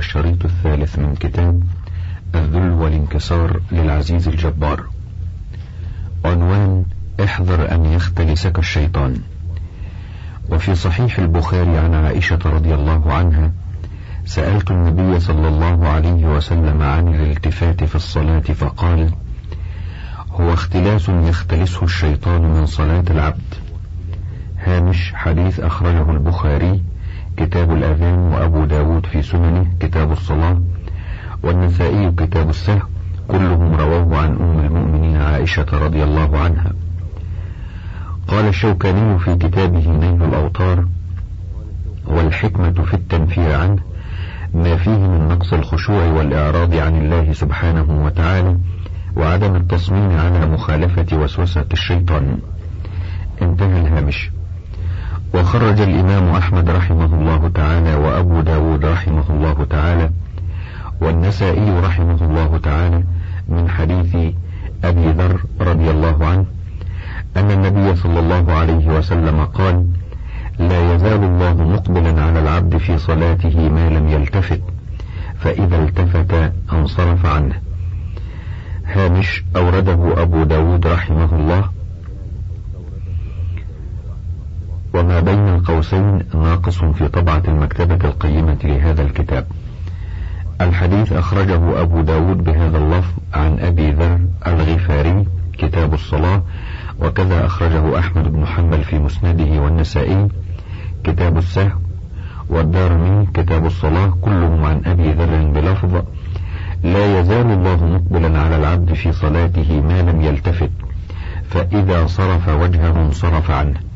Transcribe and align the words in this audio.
الشريط 0.00 0.44
الثالث 0.44 0.98
من 0.98 1.14
كتاب 1.14 1.62
الذل 2.34 2.70
والانكسار 2.70 3.60
للعزيز 3.72 4.28
الجبار. 4.28 4.84
عنوان 6.24 6.84
احذر 7.24 7.74
أن 7.74 7.84
يختلسك 7.84 8.58
الشيطان. 8.58 9.20
وفي 10.50 10.74
صحيح 10.74 11.18
البخاري 11.18 11.78
عن 11.78 11.94
عائشة 11.94 12.38
رضي 12.44 12.74
الله 12.74 13.12
عنها 13.12 13.52
سألت 14.24 14.70
النبي 14.70 15.20
صلى 15.20 15.48
الله 15.48 15.88
عليه 15.88 16.24
وسلم 16.24 16.82
عن 16.82 17.08
الالتفات 17.08 17.84
في 17.84 17.94
الصلاة 17.94 18.40
فقال 18.40 19.10
هو 20.30 20.52
اختلاس 20.52 21.08
يختلسه 21.08 21.84
الشيطان 21.84 22.42
من 22.42 22.66
صلاة 22.66 23.04
العبد. 23.10 23.54
هامش 24.58 25.12
حديث 25.14 25.60
أخرجه 25.60 26.10
البخاري 26.10 26.82
كتاب 27.40 27.72
الأذان 27.72 28.18
وأبو 28.18 28.64
داود 28.64 29.06
في 29.06 29.22
سننه 29.22 29.66
كتاب 29.80 30.12
الصلاة 30.12 30.60
والنسائي 31.42 32.10
كتاب 32.10 32.50
السهو 32.50 32.80
كلهم 33.28 33.74
رواه 33.74 34.16
عن 34.16 34.36
أم 34.36 34.58
المؤمنين 34.66 35.16
عائشة 35.16 35.66
رضي 35.72 36.04
الله 36.04 36.38
عنها. 36.38 36.72
قال 38.28 38.48
الشوكاني 38.48 39.18
في 39.18 39.34
كتابه 39.34 39.90
نيل 39.90 40.22
الأوطار 40.22 40.84
والحكمة 42.06 42.72
في 42.72 42.94
التنفير 42.94 43.54
عنه 43.54 43.78
ما 44.54 44.76
فيه 44.76 44.98
من 44.98 45.28
نقص 45.28 45.52
الخشوع 45.52 46.04
والإعراض 46.04 46.74
عن 46.74 46.96
الله 46.96 47.32
سبحانه 47.32 48.04
وتعالى 48.04 48.56
وعدم 49.16 49.56
التصميم 49.56 50.10
على 50.18 50.46
مخالفة 50.46 51.16
وسوسة 51.16 51.66
الشيطان. 51.72 52.38
انتهى 53.42 53.80
الهامش. 53.80 54.30
وخرج 55.34 55.80
الإمام 55.80 56.34
أحمد 56.34 56.70
رحمه 56.70 57.14
الله 57.14 57.50
تعالى 57.54 57.94
وأبو 57.94 58.40
داود 58.40 58.84
رحمه 58.84 59.24
الله 59.30 59.66
تعالى 59.70 60.10
والنسائي 61.00 61.70
رحمه 61.80 62.18
الله 62.22 62.60
تعالى 62.62 63.04
من 63.48 63.68
حديث 63.68 64.16
أبي 64.84 65.10
ذر 65.10 65.40
رضي 65.60 65.90
الله 65.90 66.26
عنه 66.26 66.44
أن 67.36 67.50
النبي 67.50 67.96
صلى 67.96 68.20
الله 68.20 68.52
عليه 68.52 68.86
وسلم 68.88 69.44
قال 69.44 69.86
لا 70.58 70.94
يزال 70.94 71.24
الله 71.24 71.54
مقبلا 71.54 72.22
على 72.22 72.40
العبد 72.40 72.76
في 72.76 72.98
صلاته 72.98 73.68
ما 73.68 73.88
لم 73.90 74.08
يلتفت 74.08 74.60
فإذا 75.38 75.76
التفت 75.76 76.52
انصرف 76.72 77.26
عنه. 77.26 77.54
هامش 78.84 79.44
أورده 79.56 80.22
أبو 80.22 80.44
داود 80.44 80.86
رحمه 80.86 81.34
الله 81.34 81.64
وما 84.94 85.20
بين 85.20 85.48
القوسين 85.48 86.22
ناقص 86.34 86.84
في 86.84 87.08
طبعة 87.08 87.42
المكتبة 87.48 88.08
القيمة 88.08 88.58
لهذا 88.64 89.02
الكتاب. 89.02 89.46
الحديث 90.60 91.12
أخرجه 91.12 91.80
أبو 91.80 92.00
داود 92.00 92.44
بهذا 92.44 92.78
اللفظ 92.78 93.12
عن 93.34 93.58
أبي 93.60 93.90
ذر 93.90 94.20
الغفاري 94.46 95.26
كتاب 95.58 95.94
الصلاة 95.94 96.42
وكذا 97.00 97.46
أخرجه 97.46 97.98
أحمد 97.98 98.32
بن 98.32 98.46
حنبل 98.46 98.84
في 98.84 98.98
مسنده 98.98 99.60
والنسائي 99.60 100.28
كتاب 101.04 101.38
السهو 101.38 101.78
والدارمي 102.48 103.26
كتاب 103.34 103.66
الصلاة 103.66 104.18
كلهم 104.22 104.64
عن 104.64 104.82
أبي 104.86 105.12
ذر 105.12 105.50
بلفظ 105.54 106.02
لا 106.82 107.20
يزال 107.20 107.46
الله 107.46 107.86
مقبلا 107.86 108.40
على 108.40 108.56
العبد 108.56 108.92
في 108.92 109.12
صلاته 109.12 109.80
ما 109.80 110.02
لم 110.02 110.20
يلتفت 110.22 110.70
فإذا 111.50 112.06
صرف 112.06 112.48
وجهه 112.48 113.06
انصرف 113.06 113.50
عنه. 113.50 113.89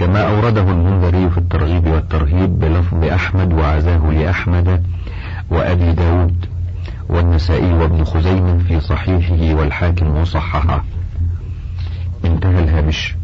كما 0.00 0.28
أورده 0.28 0.62
المنذري 0.62 1.30
في 1.30 1.38
الترغيب 1.38 1.86
والترهيب 1.86 2.58
بلفظ 2.58 3.04
أحمد 3.04 3.52
وعزاه 3.52 4.10
لأحمد 4.10 4.82
وأبي 5.50 5.92
داود 5.92 6.46
والنسائي 7.08 7.72
وابن 7.72 8.04
خزيمة 8.04 8.58
في 8.58 8.80
صحيحه 8.80 9.54
والحاكم 9.54 10.16
وصححه. 10.16 10.84
انتهى 12.24 12.58
الهامش. 12.58 13.16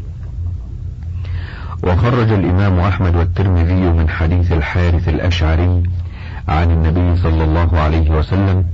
وخرج 1.85 2.33
الإمام 2.33 2.81
أحمد 2.81 3.17
والترمذي 3.17 3.93
من 3.93 4.09
حديث 4.09 4.53
الحارث 4.53 5.09
الأشعري 5.09 5.83
عن 6.49 6.71
النبي 6.71 7.17
صلى 7.17 7.45
الله 7.45 7.79
عليه 7.79 8.11
وسلم 8.11 8.65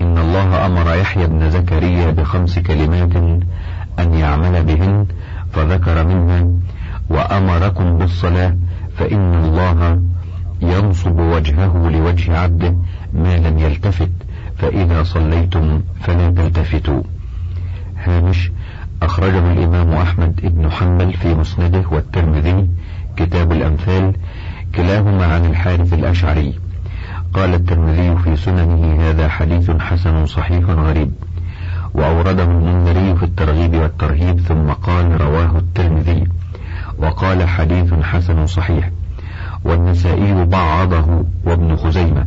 إن 0.00 0.18
الله 0.18 0.66
أمر 0.66 0.96
يحيى 0.96 1.26
بن 1.26 1.50
زكريا 1.50 2.10
بخمس 2.10 2.58
كلمات 2.58 3.16
أن 3.98 4.14
يعمل 4.14 4.64
بهن 4.64 5.06
فذكر 5.52 6.06
منها 6.06 6.46
وأمركم 7.10 7.98
بالصلاة 7.98 8.56
فإن 8.96 9.34
الله 9.34 10.00
ينصب 10.62 11.18
وجهه 11.18 11.90
لوجه 11.90 12.38
عبده 12.38 12.74
ما 13.12 13.36
لم 13.36 13.58
يلتفت 13.58 14.10
فإذا 14.56 15.02
صليتم 15.02 15.80
فلا 16.00 16.30
تلتفتوا. 16.30 17.02
هامش 18.04 18.50
أخرجه 19.02 19.52
الإمام 19.52 19.92
أحمد 19.92 20.40
بن 20.42 20.70
حنبل 20.70 21.12
في 21.12 21.34
مسنده 21.34 21.84
والترمذي 21.90 22.68
كتاب 23.16 23.52
الأمثال 23.52 24.12
كلاهما 24.74 25.26
عن 25.26 25.44
الحارث 25.44 25.92
الأشعري. 25.92 26.54
قال 27.34 27.54
الترمذي 27.54 28.16
في 28.16 28.36
سننه 28.36 29.10
هذا 29.10 29.28
حديث 29.28 29.70
حسن 29.70 30.26
صحيح 30.26 30.64
غريب. 30.64 31.12
وأورده 31.94 32.44
المنذري 32.44 33.16
في 33.16 33.22
الترغيب 33.22 33.74
والترهيب 33.74 34.40
ثم 34.40 34.70
قال 34.70 35.20
رواه 35.20 35.58
الترمذي. 35.58 36.24
وقال 36.98 37.48
حديث 37.48 37.94
حسن 37.94 38.46
صحيح. 38.46 38.90
والنسائي 39.64 40.44
بعضه 40.44 41.24
وابن 41.44 41.76
خزيمة 41.76 42.26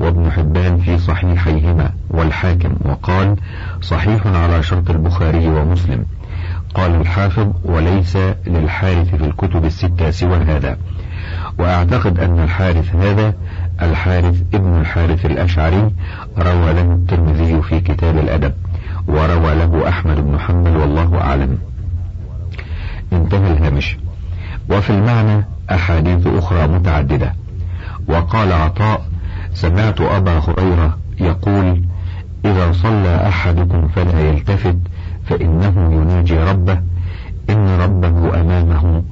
وابن 0.00 0.30
حبان 0.30 0.78
في 0.78 0.98
صحيحيهما 0.98 1.90
والحاكم 2.10 2.74
وقال 2.84 3.36
صحيح 3.82 4.26
على 4.26 4.62
شرط 4.62 4.90
البخاري 4.90 5.48
ومسلم. 5.48 6.04
قال 6.74 6.94
الحافظ 6.94 7.48
وليس 7.64 8.16
للحارث 8.46 9.14
في 9.14 9.24
الكتب 9.24 9.64
الستة 9.64 10.10
سوى 10.10 10.36
هذا. 10.36 10.76
وأعتقد 11.58 12.18
أن 12.18 12.38
الحارث 12.38 12.96
هذا 12.96 13.34
الحارث 13.82 14.42
ابن 14.54 14.80
الحارث 14.80 15.26
الأشعري 15.26 15.90
روى 16.38 16.72
له 16.72 16.92
الترمذي 16.92 17.62
في 17.62 17.80
كتاب 17.80 18.18
الأدب 18.18 18.52
وروى 19.08 19.54
له 19.54 19.88
أحمد 19.88 20.16
بن 20.16 20.38
حنبل 20.38 20.76
والله 20.76 21.20
أعلم. 21.20 21.58
انتهى 23.12 23.52
الهامش. 23.52 23.96
وفي 24.70 24.90
المعنى 24.90 25.44
أحاديث 25.70 26.26
أخرى 26.26 26.66
متعددة. 26.66 27.34
وقال 28.08 28.52
عطاء 28.52 29.02
سمعت 29.54 30.00
أبا 30.00 30.38
هريرة 30.38 30.98
يقول 31.20 31.82
إذا 32.44 32.72
صلى 32.72 33.28
أحدكم 33.28 33.88
فلا 33.88 34.20
يلتفت 34.20 34.76
فإنه 35.26 35.92
يناجي 35.92 36.38
ربه 36.38 36.80
إن 37.50 37.80
ربه 37.80 38.40
أمامه 38.40 39.02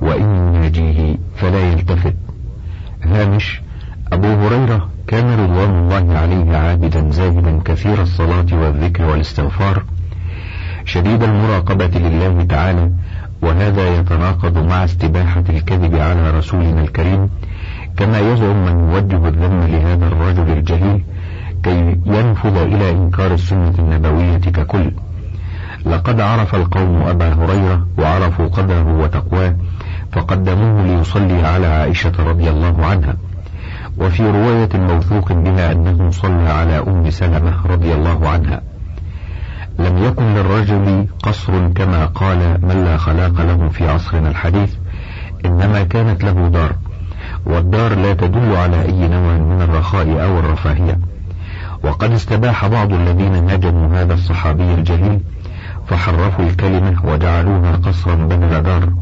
وإن 0.00 0.54
يناجيه 0.54 1.16
فلا 1.36 1.60
يلتفت. 1.72 2.16
هامش 3.02 3.62
أبو 4.12 4.26
هريرة 4.26 4.88
كان 5.06 5.40
رضوان 5.40 5.70
الله 5.70 6.18
عليه 6.18 6.56
عابدا 6.56 7.10
زاهدا 7.10 7.60
كثير 7.64 8.02
الصلاة 8.02 8.46
والذكر 8.52 9.04
والاستغفار 9.04 9.82
شديد 10.84 11.22
المراقبة 11.22 11.86
لله 11.98 12.44
تعالى 12.44 12.90
وهذا 13.44 13.96
يتناقض 13.98 14.58
مع 14.58 14.84
استباحة 14.84 15.44
الكذب 15.48 15.94
على 15.94 16.30
رسولنا 16.30 16.82
الكريم 16.82 17.30
كما 17.96 18.18
يزعم 18.18 18.64
من 18.64 18.94
يوجه 18.94 19.28
الذم 19.28 19.60
لهذا 19.60 20.06
الرجل 20.06 20.52
الجليل 20.52 21.04
كي 21.62 22.00
ينفذ 22.06 22.56
إلى 22.56 22.90
إنكار 22.90 23.34
السنة 23.34 23.74
النبوية 23.78 24.38
ككل. 24.38 24.90
لقد 25.86 26.20
عرف 26.20 26.54
القوم 26.54 27.02
أبا 27.02 27.28
هريرة 27.32 27.86
وعرفوا 27.98 28.46
قدره 28.46 28.98
وتقواه 28.98 29.56
فقدموه 30.12 30.82
ليصلي 30.86 31.46
على 31.46 31.66
عائشة 31.66 32.12
رضي 32.18 32.50
الله 32.50 32.86
عنها. 32.86 33.14
وفي 33.98 34.22
رواية 34.22 34.68
موثوق 34.74 35.32
بها 35.32 35.72
أنه 35.72 36.10
صلى 36.10 36.48
على 36.48 36.78
أم 36.78 37.10
سلمة 37.10 37.66
رضي 37.66 37.94
الله 37.94 38.28
عنها. 38.28 38.73
لم 39.78 40.04
يكن 40.04 40.34
للرجل 40.34 41.06
قصر 41.22 41.68
كما 41.68 42.06
قال 42.06 42.58
من 42.62 42.84
لا 42.84 42.96
خلاق 42.96 43.40
له 43.40 43.68
في 43.68 43.88
عصرنا 43.88 44.28
الحديث 44.28 44.74
إنما 45.44 45.82
كانت 45.82 46.24
له 46.24 46.48
دار 46.48 46.72
والدار 47.46 47.94
لا 47.94 48.14
تدل 48.14 48.56
على 48.56 48.82
أي 48.82 49.08
نوع 49.08 49.32
من 49.32 49.62
الرخاء 49.62 50.24
أو 50.24 50.38
الرفاهية. 50.38 50.98
وقد 51.82 52.12
استباح 52.12 52.66
بعض 52.66 52.92
الذين 52.92 53.46
نجموا 53.46 54.02
هذا 54.02 54.14
الصحابي 54.14 54.74
الجليل 54.74 55.20
فحرفوا 55.86 56.44
الكلمة 56.44 56.96
وجعلوها 57.04 57.76
قصرا 57.76 58.14
بدل 58.14 58.62
دار 58.62 58.92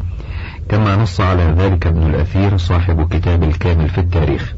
كما 0.69 0.95
نص 0.95 1.21
على 1.21 1.43
ذلك 1.43 1.87
ابن 1.87 2.01
الأثير 2.03 2.57
صاحب 2.57 3.07
كتاب 3.09 3.43
الكامل 3.43 3.89
في 3.89 3.97
التاريخ. 3.97 4.53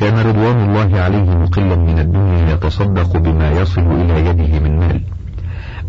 كان 0.00 0.18
رضوان 0.18 0.68
الله 0.68 1.00
عليه 1.00 1.30
مقلا 1.36 1.76
من 1.76 1.98
الدنيا 1.98 2.52
يتصدق 2.52 3.16
بما 3.16 3.50
يصل 3.50 3.80
إلى 3.80 4.26
يده 4.26 4.60
من 4.60 4.78
مال. 4.78 5.00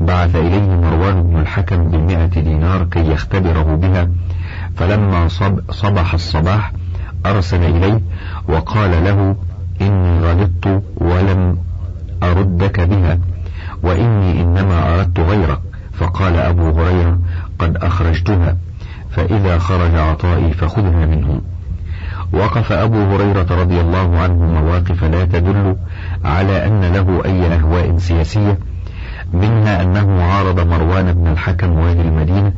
بعث 0.02 0.36
إليه 0.36 0.70
مروان 0.76 1.24
بن 1.24 1.40
الحكم 1.40 1.90
بمئة 1.90 2.26
دينار 2.26 2.84
كي 2.84 3.12
يختبره 3.12 3.76
بها. 3.76 4.10
فلما 4.76 5.28
صب 5.28 5.72
صبح 5.72 6.14
الصباح 6.14 6.74
أرسل 7.26 7.64
إليه 7.64 8.02
وقال 8.48 8.92
له 8.92 9.36
إني 9.82 10.20
غلطت 10.20 10.84
ولم 10.98 11.58
أردك 12.24 12.80
بها 12.82 13.20
وإني 13.84 14.42
إنما 14.42 14.96
أردت 14.96 15.20
غيرك. 15.20 15.60
فقال 15.94 16.36
أبو 16.36 16.70
هريرة 16.70 17.20
قد 17.60 17.78
أخرجتها 17.78 18.58
فإذا 19.12 19.58
خرج 19.58 19.96
عطائي 19.96 20.54
فخذها 20.54 21.06
منه. 21.06 21.42
وقف 22.34 22.72
أبو 22.72 23.16
هريرة 23.16 23.48
رضي 23.62 23.82
الله 23.82 24.20
عنه 24.20 24.62
مواقف 24.62 25.04
لا 25.04 25.26
تدل 25.26 25.76
على 26.26 26.68
أن 26.68 26.82
له 26.82 27.26
أي 27.26 27.54
أهواء 27.54 27.98
سياسية 27.98 28.58
منها 29.34 29.82
أنه 29.82 30.24
عارض 30.24 30.60
مروان 30.68 31.14
بن 31.14 31.28
الحكم 31.28 31.80
والي 31.80 32.02
المدينة. 32.02 32.54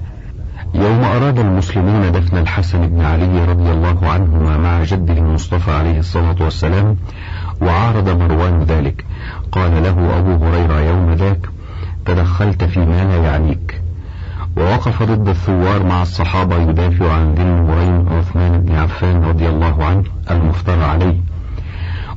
يوم 0.74 1.04
أراد 1.04 1.40
المسلمون 1.40 2.12
دفن 2.12 2.38
الحسن 2.38 2.88
بن 2.88 3.02
علي 3.02 3.46
رضي 3.46 3.72
الله 3.72 4.10
عنهما 4.10 4.58
مع 4.58 4.84
جده 4.84 5.14
المصطفى 5.14 5.72
عليه 5.72 6.00
الصلاة 6.00 6.36
والسلام 6.42 6.98
وعارض 7.62 8.10
مروان 8.22 8.64
ذلك. 8.64 9.06
قال 9.52 9.84
له 9.84 10.18
أبو 10.18 10.46
هريرة 10.46 10.80
يوم 10.80 11.14
ذاك 11.14 11.50
تدخلت 12.06 12.64
فيما 12.64 13.04
لا 13.04 13.18
يعنيك. 13.18 13.83
ووقف 14.58 15.04
ضد 15.04 15.28
الثوار 15.28 15.84
مع 15.84 16.02
الصحابة 16.02 16.58
يدافع 16.58 17.12
عن 17.14 17.34
ذي 17.34 17.42
النورين 17.42 18.08
عثمان 18.08 18.62
بن 18.62 18.76
عفان 18.76 19.24
رضي 19.24 19.50
الله 19.50 19.86
عنه 19.86 20.04
المفترى 20.32 20.84
عليه. 20.84 21.16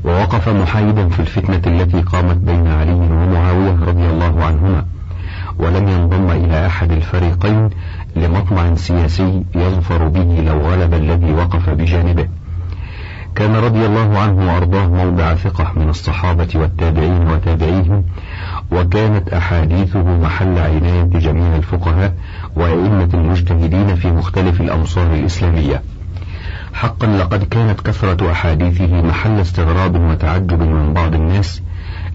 ووقف 0.05 0.49
محايدا 0.49 1.09
في 1.09 1.21
الفتنة 1.21 1.62
التي 1.67 2.00
قامت 2.00 2.37
بين 2.37 2.67
علي 2.67 2.93
ومعاوية 2.93 3.85
رضي 3.85 4.06
الله 4.06 4.44
عنهما 4.44 4.85
ولم 5.59 5.88
ينضم 5.88 6.31
إلى 6.31 6.67
أحد 6.67 6.93
الفريقين 6.93 7.71
لمطمع 8.17 8.75
سياسي 8.75 9.44
يظفر 9.55 10.09
به 10.09 10.43
لو 10.47 10.61
غلب 10.61 10.94
الذي 10.94 11.33
وقف 11.33 11.71
بجانبه. 11.71 12.29
كان 13.37 13.56
رضي 13.56 13.87
الله 13.87 14.19
عنه 14.19 14.47
وأرضاه 14.47 14.87
موضع 14.87 15.35
ثقة 15.35 15.73
من 15.77 15.88
الصحابة 15.88 16.49
والتابعين 16.55 17.29
وتابعيهم 17.29 18.05
وكانت 18.73 19.29
أحاديثه 19.29 20.03
محل 20.03 20.59
عناية 20.59 21.03
جميع 21.03 21.56
الفقهاء 21.56 22.15
وأئمة 22.56 23.09
المجتهدين 23.15 23.94
في 23.94 24.11
مختلف 24.11 24.61
الأمصار 24.61 25.15
الإسلامية. 25.15 25.83
حقا 26.75 27.06
لقد 27.06 27.44
كانت 27.44 27.81
كثرة 27.81 28.33
أحاديثه 28.33 29.03
محل 29.03 29.41
استغراب 29.41 30.00
وتعجب 30.00 30.62
من 30.62 30.93
بعض 30.94 31.15
الناس 31.15 31.62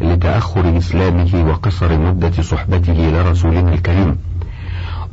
لتأخر 0.02 0.78
إسلامه 0.78 1.46
وقصر 1.50 1.98
مدة 1.98 2.42
صحبته 2.42 3.12
لرسولنا 3.14 3.74
الكريم. 3.74 4.18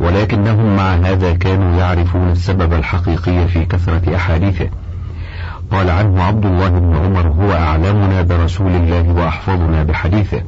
ولكنهم 0.00 0.76
مع 0.76 0.94
هذا 0.94 1.32
كانوا 1.34 1.78
يعرفون 1.80 2.30
السبب 2.30 2.72
الحقيقي 2.72 3.48
في 3.48 3.64
كثرة 3.64 4.16
أحاديثه. 4.16 4.68
قال 5.72 5.90
عنه 5.90 6.22
عبد 6.22 6.46
الله 6.46 6.68
بن 6.68 6.96
عمر 6.96 7.28
هو 7.28 7.52
أعلمنا 7.52 8.22
برسول 8.22 8.72
الله 8.72 9.12
وأحفظنا 9.12 9.82
بحديثه. 9.82 10.42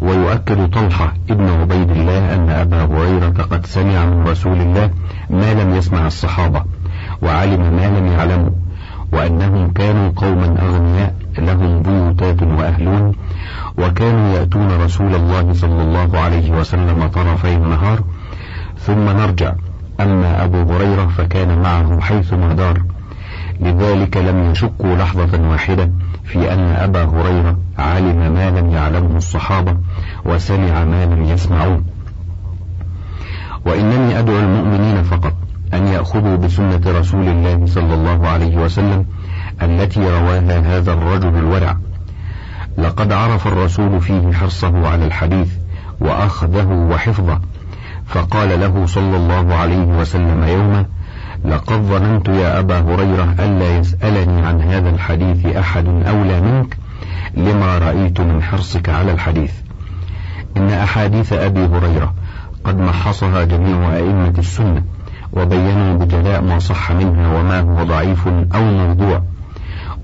ويؤكد 0.00 0.70
طلحة 0.70 1.12
ابن 1.30 1.48
عبيد 1.48 1.90
الله 1.90 2.34
أن 2.34 2.50
أبا 2.50 2.84
هريرة 2.84 3.46
قد 3.50 3.66
سمع 3.66 4.04
من 4.04 4.28
رسول 4.28 4.60
الله 4.60 4.90
ما 5.30 5.54
لم 5.54 5.74
يسمع 5.74 6.06
الصحابة 6.06 6.62
وعلم 7.22 7.60
ما 7.60 7.86
لم 7.86 8.06
يعلموا 8.06 8.50
وأنهم 9.12 9.70
كانوا 9.70 10.10
قوما 10.16 10.56
أغنياء 10.62 11.14
لهم 11.38 11.82
بيوتات 11.82 12.42
وأهلون 12.42 13.12
وكانوا 13.78 14.38
يأتون 14.38 14.68
رسول 14.72 15.14
الله 15.14 15.52
صلى 15.52 15.82
الله 15.82 16.18
عليه 16.18 16.50
وسلم 16.50 17.06
طرفي 17.06 17.54
النهار. 17.54 18.00
ثم 18.78 19.04
نرجع 19.08 19.52
أما 20.00 20.44
أبو 20.44 20.72
هريرة 20.72 21.06
فكان 21.06 21.62
معه 21.62 22.00
حيثما 22.00 22.54
دار. 22.54 22.82
لذلك 23.60 24.16
لم 24.16 24.50
يشكوا 24.50 24.96
لحظة 24.96 25.48
واحدة 25.50 25.90
في 26.24 26.52
أن 26.52 26.60
أبا 26.60 27.04
هريرة 27.04 27.58
علم 27.78 28.34
ما 28.34 28.50
لم 28.50 28.70
يعلمه 28.70 29.16
الصحابة 29.16 29.76
وسمع 30.24 30.84
ما 30.84 31.04
لم 31.04 31.24
يسمعوه. 31.24 31.82
وإنني 33.66 34.18
أدعو 34.18 34.38
المؤمنين 34.38 35.02
فقط 35.02 35.32
أن 35.74 35.86
يأخذوا 35.86 36.36
بسنة 36.36 36.80
رسول 36.86 37.28
الله 37.28 37.66
صلى 37.66 37.94
الله 37.94 38.28
عليه 38.28 38.56
وسلم 38.56 39.06
التي 39.62 40.00
رواها 40.00 40.78
هذا 40.78 40.92
الرجل 40.92 41.36
الورع. 41.38 41.76
لقد 42.78 43.12
عرف 43.12 43.46
الرسول 43.46 44.00
فيه 44.00 44.32
حرصه 44.32 44.88
على 44.88 45.06
الحديث 45.06 45.48
وأخذه 46.00 46.88
وحفظه 46.90 47.40
فقال 48.06 48.60
له 48.60 48.86
صلى 48.86 49.16
الله 49.16 49.54
عليه 49.54 49.86
وسلم 49.86 50.44
يوما 50.44 50.86
لقد 51.48 51.82
ظننت 51.82 52.28
يا 52.28 52.58
أبا 52.58 52.78
هريرة 52.78 53.34
ألا 53.38 53.78
يسألني 53.78 54.46
عن 54.46 54.60
هذا 54.60 54.90
الحديث 54.90 55.46
أحد 55.46 55.86
أولى 55.86 56.40
منك 56.40 56.76
لما 57.34 57.78
رأيت 57.78 58.20
من 58.20 58.42
حرصك 58.42 58.88
على 58.88 59.12
الحديث. 59.12 59.52
إن 60.56 60.70
أحاديث 60.70 61.32
أبي 61.32 61.60
هريرة 61.60 62.14
قد 62.64 62.80
محصها 62.80 63.44
جميع 63.44 63.96
أئمة 63.96 64.34
السنة 64.38 64.82
وبينوا 65.32 65.94
بجلاء 65.98 66.42
ما 66.42 66.58
صح 66.58 66.92
منها 66.92 67.40
وما 67.40 67.60
هو 67.60 67.84
ضعيف 67.84 68.28
أو 68.54 68.64
موضوع 68.64 69.22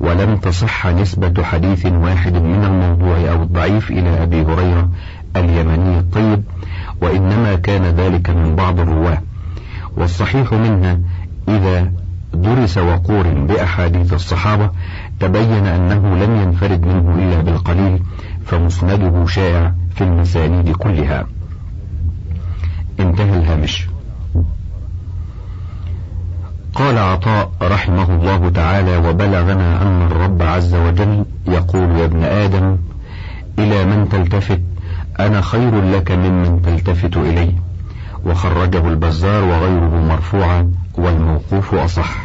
ولم 0.01 0.37
تصح 0.37 0.87
نسبة 0.87 1.43
حديث 1.43 1.87
واحد 1.87 2.35
من 2.37 2.65
الموضوع 2.65 3.17
أو 3.33 3.43
الضعيف 3.43 3.91
إلى 3.91 4.23
أبي 4.23 4.43
هريرة 4.43 4.89
اليمني 5.37 5.99
الطيب 5.99 6.45
وإنما 7.03 7.55
كان 7.55 7.83
ذلك 7.83 8.31
من 8.31 8.57
بعض 8.57 8.81
الرواة. 8.81 9.19
والصحيح 9.97 10.53
منها 10.53 10.99
إذا 11.49 11.91
درس 12.35 12.79
وقورن 12.79 13.47
بأحاديث 13.47 14.13
الصحابة 14.13 14.71
تبين 15.21 15.67
أنه 15.67 16.17
لم 16.17 16.43
ينفرد 16.43 16.87
منه 16.87 17.15
إلا 17.15 17.41
بالقليل 17.43 18.03
فمسنده 18.47 19.27
شائع 19.27 19.73
في 19.95 20.05
المسانيد 20.05 20.73
كلها. 20.77 21.27
انتهى 23.01 23.37
الهامش. 23.37 23.87
قال 26.75 26.99
عطاء 26.99 27.51
رحمه 27.63 28.15
الله 28.15 28.51
تعالى 28.51 28.97
وبلغنا 28.97 29.83
أن 29.83 30.03
الرب 30.03 30.43
عز 30.43 30.75
وجل 30.75 31.25
يقول 31.49 31.91
يا 31.99 32.05
ابن 32.05 32.23
آدم 32.25 32.77
إلى 33.59 33.85
من 33.85 34.09
تلتفت 34.09 34.61
أنا 35.21 35.41
خير 35.41 35.85
لك 35.85 36.13
ممن 36.13 36.63
تلتفت 36.63 37.17
إلي. 37.17 37.55
وخرجه 38.27 38.89
البزار 38.89 39.45
وغيره 39.45 40.05
مرفوعا 40.09 40.73
والموقوف 40.99 41.75
أصح. 41.75 42.25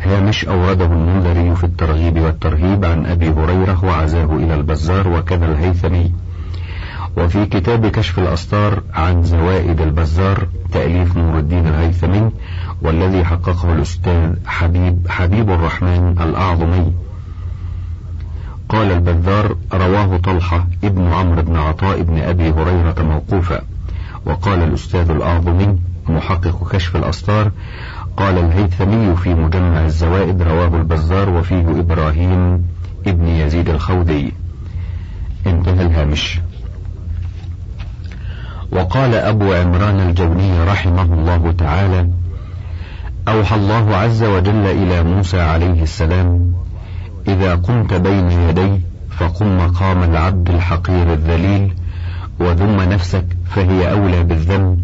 هامش 0.00 0.44
أورده 0.44 0.84
المنذري 0.84 1.56
في 1.56 1.64
الترغيب 1.64 2.20
والترهيب 2.20 2.84
عن 2.84 3.06
أبي 3.06 3.28
هريرة 3.30 3.84
وعزاه 3.84 4.36
إلى 4.36 4.54
البزار 4.54 5.08
وكذا 5.08 5.46
الهيثمي. 5.46 6.12
وفي 7.16 7.46
كتاب 7.46 7.86
كشف 7.86 8.18
الأسطار 8.18 8.82
عن 8.94 9.22
زوائد 9.22 9.80
البزار 9.80 10.46
تأليف 10.72 11.16
نور 11.16 11.38
الدين 11.38 11.66
الهيثمي 11.66 12.30
والذي 12.82 13.24
حققه 13.24 13.72
الأستاذ 13.72 14.34
حبيب 14.46 15.06
حبيب 15.08 15.50
الرحمن 15.50 16.16
الأعظمي. 16.20 16.92
قال 18.68 18.92
البذار 18.92 19.56
رواه 19.72 20.16
طلحة 20.16 20.66
ابن 20.84 21.12
عمرو 21.12 21.42
بن 21.42 21.56
عطاء 21.56 22.02
بن 22.02 22.18
أبي 22.18 22.50
هريرة 22.50 23.02
موقوفا. 23.02 23.71
وقال 24.26 24.62
الأستاذ 24.62 25.10
الأعظمي 25.10 25.78
محقق 26.08 26.72
كشف 26.72 26.96
الأسطار 26.96 27.50
قال 28.16 28.38
الهيثمي 28.38 29.16
في 29.16 29.34
مجمع 29.34 29.84
الزوائد 29.84 30.42
رواه 30.42 30.76
البزار 30.76 31.30
وفيه 31.30 31.80
إبراهيم 31.80 32.66
ابن 33.06 33.26
يزيد 33.26 33.68
الخودي. 33.68 34.32
انتهى 35.46 35.82
الهامش. 35.86 36.40
وقال 38.72 39.14
أبو 39.14 39.52
عمران 39.52 40.00
الجوني 40.00 40.64
رحمه 40.64 41.02
الله 41.02 41.52
تعالى 41.52 42.08
أوحى 43.28 43.56
الله 43.56 43.96
عز 43.96 44.22
وجل 44.22 44.66
إلى 44.66 45.02
موسى 45.02 45.40
عليه 45.40 45.82
السلام 45.82 46.52
إذا 47.28 47.54
قمت 47.54 47.94
بين 47.94 48.30
يدي 48.30 48.80
فقم 49.10 49.56
مقام 49.58 50.02
العبد 50.02 50.50
الحقير 50.50 51.12
الذليل 51.12 51.74
وذم 52.42 52.80
نفسك 52.80 53.24
فهي 53.50 53.92
أولى 53.92 54.22
بالذم 54.22 54.78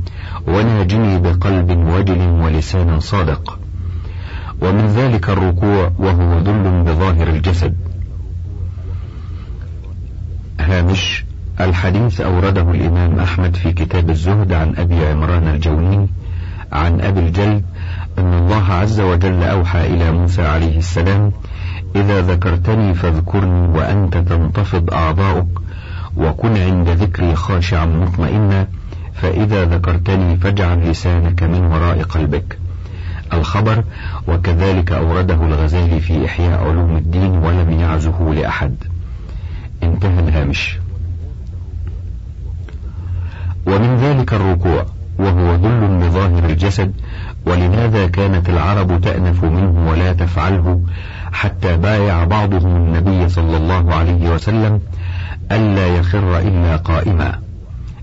وناجني 0.49 1.19
بقلب 1.19 1.71
وجل 1.71 2.21
ولسان 2.21 3.01
صادق. 3.01 3.59
ومن 4.63 4.87
ذلك 4.87 5.31
الركوع 5.31 5.93
وهو 5.99 6.39
ذل 6.39 6.83
بظاهر 6.83 7.29
الجسد. 7.29 7.75
هامش 10.61 11.25
الحديث 11.61 12.21
أورده 12.21 12.71
الإمام 12.71 13.19
أحمد 13.19 13.57
في 13.57 13.73
كتاب 13.73 14.11
الزهد 14.11 14.53
عن 14.53 14.75
أبي 14.77 15.07
عمران 15.07 15.49
الجوني 15.49 16.09
عن 16.73 17.01
أبي 17.01 17.21
الجلد 17.21 17.65
أن 18.19 18.35
الله 18.35 18.65
عز 18.73 19.01
وجل 19.01 19.43
أوحى 19.43 19.87
إلى 19.87 20.11
موسى 20.11 20.43
عليه 20.43 20.79
السلام 20.79 21.33
إذا 21.97 22.21
ذكرتني 22.21 22.95
فاذكرني 22.95 23.79
وأنت 23.79 24.17
تنتفض 24.17 24.95
أعضاؤك 24.95 25.49
وكن 26.19 26.57
عند 26.57 26.89
ذكري 26.89 27.35
خاشعا 27.35 27.87
مطمئنا 27.87 28.67
فإذا 29.15 29.65
ذكرتني 29.65 30.37
فاجعل 30.37 30.91
لسانك 30.91 31.43
من 31.43 31.65
وراء 31.65 32.03
قلبك. 32.03 32.59
الخبر 33.33 33.85
وكذلك 34.29 34.93
أورده 34.93 35.35
الغزالي 35.35 36.01
في 36.01 36.27
إحياء 36.27 36.65
علوم 36.69 36.97
الدين 36.97 37.31
ولم 37.31 37.71
يعزه 37.71 38.35
لأحد. 38.35 38.75
انتهى 39.83 40.21
الهامش. 40.21 40.79
ومن 43.67 43.97
ذلك 43.97 44.35
الركوع 44.35 44.87
وهو 45.19 45.55
ذل 45.55 46.01
لظاهر 46.01 46.45
الجسد 46.45 46.93
ولماذا 47.47 48.07
كانت 48.07 48.49
العرب 48.49 49.01
تأنف 49.01 49.45
منه 49.45 49.91
ولا 49.91 50.13
تفعله 50.13 50.81
حتى 51.33 51.77
بايع 51.77 52.25
بعضهم 52.25 52.77
النبي 52.77 53.29
صلى 53.29 53.57
الله 53.57 53.95
عليه 53.95 54.31
وسلم 54.31 54.81
ألا 55.53 55.87
يخر 55.87 56.39
إلا 56.39 56.77
قائما. 56.77 57.39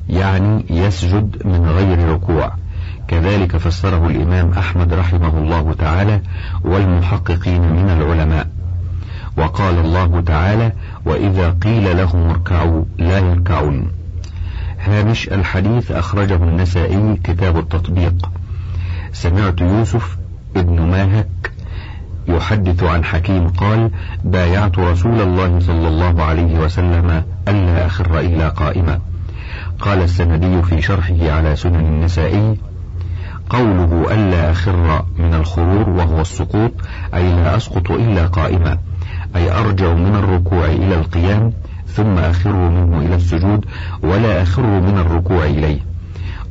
يعني 0.09 0.65
يسجد 0.69 1.47
من 1.47 1.65
غير 1.65 2.09
ركوع. 2.09 2.51
كذلك 3.07 3.57
فسره 3.57 4.07
الإمام 4.07 4.51
أحمد 4.51 4.93
رحمه 4.93 5.37
الله 5.37 5.73
تعالى 5.73 6.21
والمحققين 6.63 7.61
من 7.61 7.89
العلماء. 7.89 8.47
وقال 9.37 9.79
الله 9.79 10.21
تعالى 10.21 10.71
وإذا 11.05 11.49
قيل 11.63 11.97
لهم 11.97 12.29
اركعوا 12.29 12.83
لا 12.97 13.19
يركعون. 13.19 13.91
هامش 14.79 15.29
الحديث 15.29 15.91
أخرجه 15.91 16.35
النسائي 16.35 17.19
كتاب 17.23 17.57
التطبيق. 17.57 18.29
سمعت 19.13 19.61
يوسف 19.61 20.17
ابن 20.55 20.81
ماهك 20.81 21.51
يحدث 22.27 22.83
عن 22.83 23.03
حكيم 23.03 23.47
قال 23.47 23.91
بايعت 24.23 24.79
رسول 24.79 25.21
الله 25.21 25.59
صلى 25.59 25.87
الله 25.87 26.23
عليه 26.23 26.59
وسلم 26.59 27.23
ألا 27.47 27.85
أخر 27.85 28.19
إلا 28.19 28.49
قائما. 28.49 28.99
قال 29.79 30.01
السندي 30.01 30.61
في 30.61 30.81
شرحه 30.81 31.31
على 31.31 31.55
سنن 31.55 31.85
النسائي 31.85 32.57
قوله 33.49 34.13
ألا 34.13 34.51
أخر 34.51 35.05
من 35.19 35.33
الخرور 35.33 35.89
وهو 35.89 36.21
السقوط 36.21 36.71
أي 37.13 37.29
لا 37.29 37.55
أسقط 37.57 37.91
إلا 37.91 38.27
قائما 38.27 38.77
أي 39.35 39.51
أرجع 39.51 39.93
من 39.93 40.15
الركوع 40.15 40.65
إلى 40.65 40.95
القيام 40.95 41.53
ثم 41.87 42.17
أخر 42.17 42.53
منه 42.69 42.99
إلى 42.99 43.15
السجود 43.15 43.65
ولا 44.03 44.41
أخر 44.41 44.63
من 44.63 44.97
الركوع 44.97 45.45
إليه. 45.45 45.79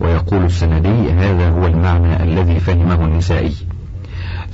ويقول 0.01 0.45
السندي 0.45 1.13
هذا 1.13 1.49
هو 1.51 1.67
المعنى 1.67 2.23
الذي 2.23 2.61
فهمه 2.61 3.05
النسائي. 3.05 3.55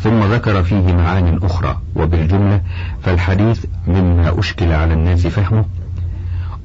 ثم 0.02 0.32
ذكر 0.32 0.62
فيه 0.62 0.92
معان 0.92 1.38
أخرى 1.42 1.80
وبالجملة 1.96 2.60
فالحديث 3.02 3.64
مما 3.86 4.38
أشكل 4.38 4.72
على 4.72 4.94
الناس 4.94 5.26
فهمه 5.26 5.64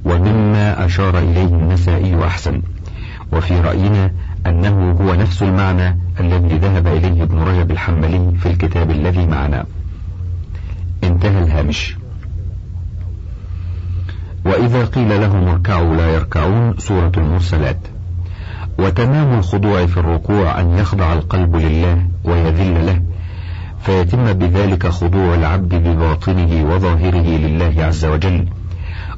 ومما 0.04 0.84
أشار 0.86 1.18
إليه 1.18 1.46
النسائي 1.46 2.24
أحسن. 2.24 2.62
وفي 3.32 3.60
رأينا 3.60 4.10
أنه 4.46 4.90
هو 4.90 5.14
نفس 5.14 5.42
المعنى 5.42 5.98
الذي 6.20 6.58
ذهب 6.58 6.86
إليه 6.86 7.22
ابن 7.22 7.38
رجب 7.38 7.70
الحنبلي 7.70 8.32
في 8.38 8.46
الكتاب 8.46 8.90
الذي 8.90 9.26
معنا. 9.26 9.64
انتهى 11.04 11.38
الهامش. 11.38 11.96
وإذا 14.44 14.84
قيل 14.84 15.20
لهم 15.20 15.48
اركعوا 15.48 15.96
لا 15.96 16.14
يركعون 16.14 16.78
سورة 16.78 17.12
المرسلات. 17.16 17.78
وتمام 18.78 19.38
الخضوع 19.38 19.86
في 19.86 19.96
الركوع 19.96 20.60
أن 20.60 20.78
يخضع 20.78 21.12
القلب 21.12 21.56
لله 21.56 22.06
ويذل 22.24 22.86
له 22.86 23.02
فيتم 23.82 24.32
بذلك 24.32 24.86
خضوع 24.86 25.34
العبد 25.34 25.74
بباطنه 25.74 26.74
وظاهره 26.74 27.26
لله 27.26 27.84
عز 27.84 28.04
وجل. 28.04 28.48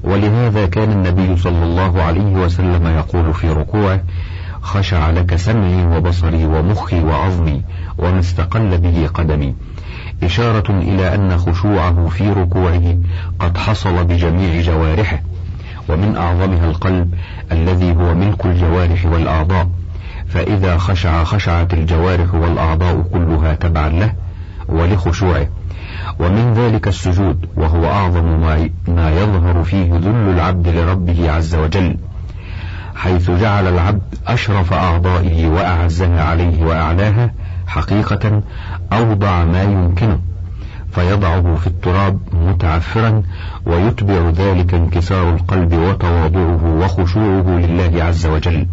ولهذا 0.04 0.66
كان 0.66 0.92
النبي 0.92 1.36
صلى 1.36 1.64
الله 1.64 2.02
عليه 2.02 2.32
وسلم 2.32 2.86
يقول 2.86 3.34
في 3.34 3.50
ركوعه 3.50 4.00
خشع 4.60 5.10
لك 5.10 5.36
سمعي 5.36 5.86
وبصري 5.86 6.46
ومخي 6.46 7.00
وعظمي 7.00 7.62
وما 7.98 8.18
استقل 8.18 8.78
به 8.78 9.08
قدمي. 9.14 9.54
إشارة 10.22 10.70
إلى 10.70 11.14
أن 11.14 11.38
خشوعه 11.38 12.08
في 12.08 12.30
ركوعه 12.30 12.96
قد 13.38 13.56
حصل 13.56 14.04
بجميع 14.04 14.60
جوارحه 14.60 15.22
ومن 15.88 16.16
أعظمها 16.16 16.70
القلب 16.70 17.14
الذي 17.52 17.92
هو 17.92 18.14
ملك 18.14 18.46
الجوارح 18.46 19.06
والأعضاء. 19.06 19.68
فإذا 20.28 20.76
خشع 20.76 21.24
خشعت 21.24 21.74
الجوارح 21.74 22.34
والأعضاء 22.34 23.02
كلها 23.12 23.54
تبعا 23.54 23.88
له 23.88 24.12
ولخشوعه. 24.68 25.48
ومن 26.20 26.52
ذلك 26.52 26.88
السجود 26.88 27.46
وهو 27.56 27.84
أعظم 27.86 28.40
ما 28.88 29.10
يظهر 29.10 29.62
فيه 29.64 29.92
ذل 29.92 30.28
العبد 30.34 30.68
لربه 30.68 31.30
عز 31.30 31.54
وجل 31.54 31.96
حيث 32.96 33.30
جعل 33.30 33.66
العبد 33.66 34.14
أشرف 34.26 34.72
أعضائه 34.72 35.48
وأعزها 35.48 36.24
عليه 36.24 36.64
وأعلاها 36.64 37.30
حقيقة 37.66 38.42
أوضع 38.92 39.44
ما 39.44 39.62
يمكنه 39.62 40.18
فيضعه 40.92 41.54
في 41.54 41.66
التراب 41.66 42.18
متعفرا 42.32 43.22
ويتبع 43.66 44.30
ذلك 44.30 44.74
انكسار 44.74 45.34
القلب 45.34 45.72
وتواضعه 45.72 46.64
وخشوعه 46.64 47.58
لله 47.58 48.04
عز 48.04 48.26
وجل. 48.26 48.66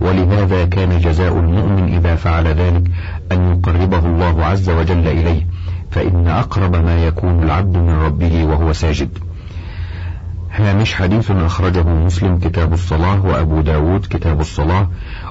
ولهذا 0.00 0.64
كان 0.64 0.98
جزاء 0.98 1.38
المؤمن 1.38 1.94
إذا 1.94 2.14
فعل 2.14 2.46
ذلك 2.46 2.82
أن 3.32 3.52
يقربه 3.52 3.98
الله 3.98 4.44
عز 4.44 4.70
وجل 4.70 5.08
إليه 5.08 5.46
فإن 5.90 6.28
أقرب 6.28 6.76
ما 6.76 7.06
يكون 7.06 7.42
العبد 7.42 7.76
من 7.76 7.90
ربه 7.90 8.44
وهو 8.44 8.72
ساجد. 8.72 9.18
هامش 10.52 10.94
حديث 10.94 11.30
أخرجه 11.30 11.82
مسلم 11.82 12.38
كتاب 12.38 12.72
الصلاة 12.72 13.26
وأبو 13.26 13.60
داود 13.60 14.06
كتاب 14.10 14.40
الصلاة 14.40 14.88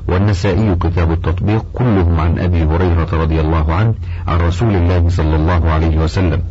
والنسائي 0.07 0.75
كتاب 0.75 1.11
التطبيق 1.11 1.65
كلهم 1.73 2.19
عن 2.19 2.39
أبي 2.39 2.63
هريرة 2.63 3.07
رضي 3.13 3.41
الله 3.41 3.73
عنه 3.73 3.93
عن 4.27 4.37
رسول 4.37 4.75
الله 4.75 5.09
صلى 5.09 5.35
الله 5.35 5.71
عليه 5.71 5.97
وسلم. 5.97 6.41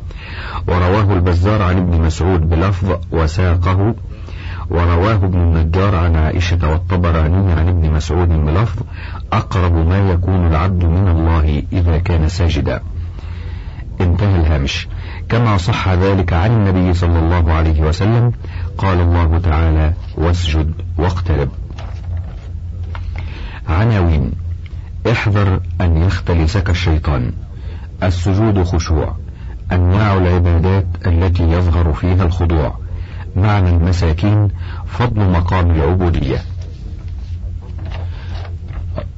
ورواه 0.69 1.13
البزار 1.13 1.63
عن 1.63 1.77
ابن 1.77 2.01
مسعود 2.01 2.49
بلفظ 2.49 2.93
وساقه 3.13 3.95
ورواه 4.71 5.15
ابن 5.15 5.39
النجار 5.39 5.95
عن 5.95 6.17
عائشة 6.17 6.71
والطبراني 6.71 7.53
عن 7.53 7.69
ابن 7.69 7.91
مسعود 7.91 8.29
بلفظ 8.29 8.83
أقرب 9.33 9.75
ما 9.89 10.11
يكون 10.11 10.47
العبد 10.47 10.85
من 10.85 11.09
الله 11.09 11.63
إذا 11.73 11.99
كان 11.99 12.29
ساجدا. 12.29 12.81
انتهى 14.01 14.37
الهامش. 14.37 14.89
كما 15.29 15.57
صح 15.57 15.89
ذلك 15.89 16.33
عن 16.33 16.51
النبي 16.51 16.95
صلى 16.95 17.19
الله 17.19 17.53
عليه 17.53 17.81
وسلم 17.81 18.33
قال 18.79 19.01
الله 19.01 19.39
تعالى 19.39 19.93
واسجد 20.17 20.73
واقترب. 20.99 21.49
عناوين 23.69 24.33
احذر 25.11 25.61
أن 25.81 25.97
يختلسك 25.97 26.71
الشيطان. 26.71 27.33
السجود 28.03 28.63
خشوع. 28.63 29.17
أنواع 29.73 30.17
العبادات 30.17 30.87
التي 31.07 31.43
يظهر 31.43 31.93
فيها 31.93 32.25
الخضوع. 32.25 32.82
معنى 33.37 33.71
المساكين 33.71 34.49
فضل 34.87 35.31
مقام 35.31 35.71
العبودية. 35.71 36.39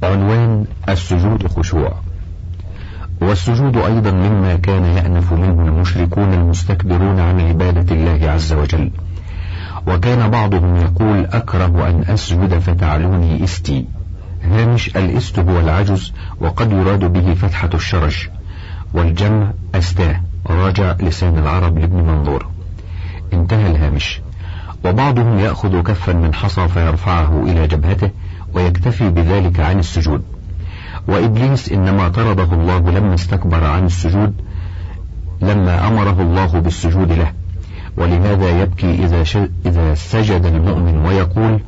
عنوان 0.03 0.65
السجود 0.89 1.47
خشوع. 1.47 1.93
والسجود 3.21 3.77
أيضا 3.77 4.11
مما 4.11 4.55
كان 4.55 4.85
يأنف 4.85 5.33
منه 5.33 5.65
المشركون 5.65 6.33
المستكبرون 6.33 7.19
عن 7.19 7.41
عبادة 7.41 7.95
الله 7.95 8.31
عز 8.31 8.53
وجل. 8.53 8.91
وكان 9.87 10.29
بعضهم 10.31 10.75
يقول 10.75 11.25
أكره 11.25 11.89
أن 11.89 12.03
أسجد 12.07 12.59
فتعلوني 12.59 13.43
إستي. 13.43 13.85
هامش 14.43 14.97
الإست 14.97 15.39
هو 15.39 15.59
العجز 15.59 16.13
وقد 16.39 16.71
يراد 16.71 17.05
به 17.13 17.33
فتحة 17.33 17.69
الشرج. 17.73 18.27
والجمع 18.93 19.51
أستاه. 19.75 20.21
راجع 20.49 20.95
لسان 20.99 21.37
العرب 21.37 21.79
لابن 21.79 21.97
منظور. 21.97 22.54
انتهى 23.33 23.67
الهامش. 23.67 24.21
وبعضهم 24.85 25.39
يأخذ 25.39 25.81
كفا 25.81 26.13
من 26.13 26.33
حصى 26.33 26.67
فيرفعه 26.67 27.43
إلى 27.43 27.67
جبهته 27.67 28.09
ويكتفي 28.53 29.09
بذلك 29.09 29.59
عن 29.59 29.79
السجود. 29.79 30.23
وإبليس 31.07 31.71
إنما 31.71 32.09
طرده 32.09 32.53
الله 32.53 32.77
لما 32.77 33.13
استكبر 33.13 33.63
عن 33.63 33.85
السجود 33.85 34.33
لما 35.41 35.87
أمره 35.87 36.21
الله 36.21 36.59
بالسجود 36.59 37.11
له. 37.11 37.31
ولهذا 37.97 38.61
يبكي 38.61 39.05
إذا, 39.05 39.23
إذا 39.65 39.93
سجد 39.93 40.45
المؤمن 40.45 40.97
ويقول 41.05 41.59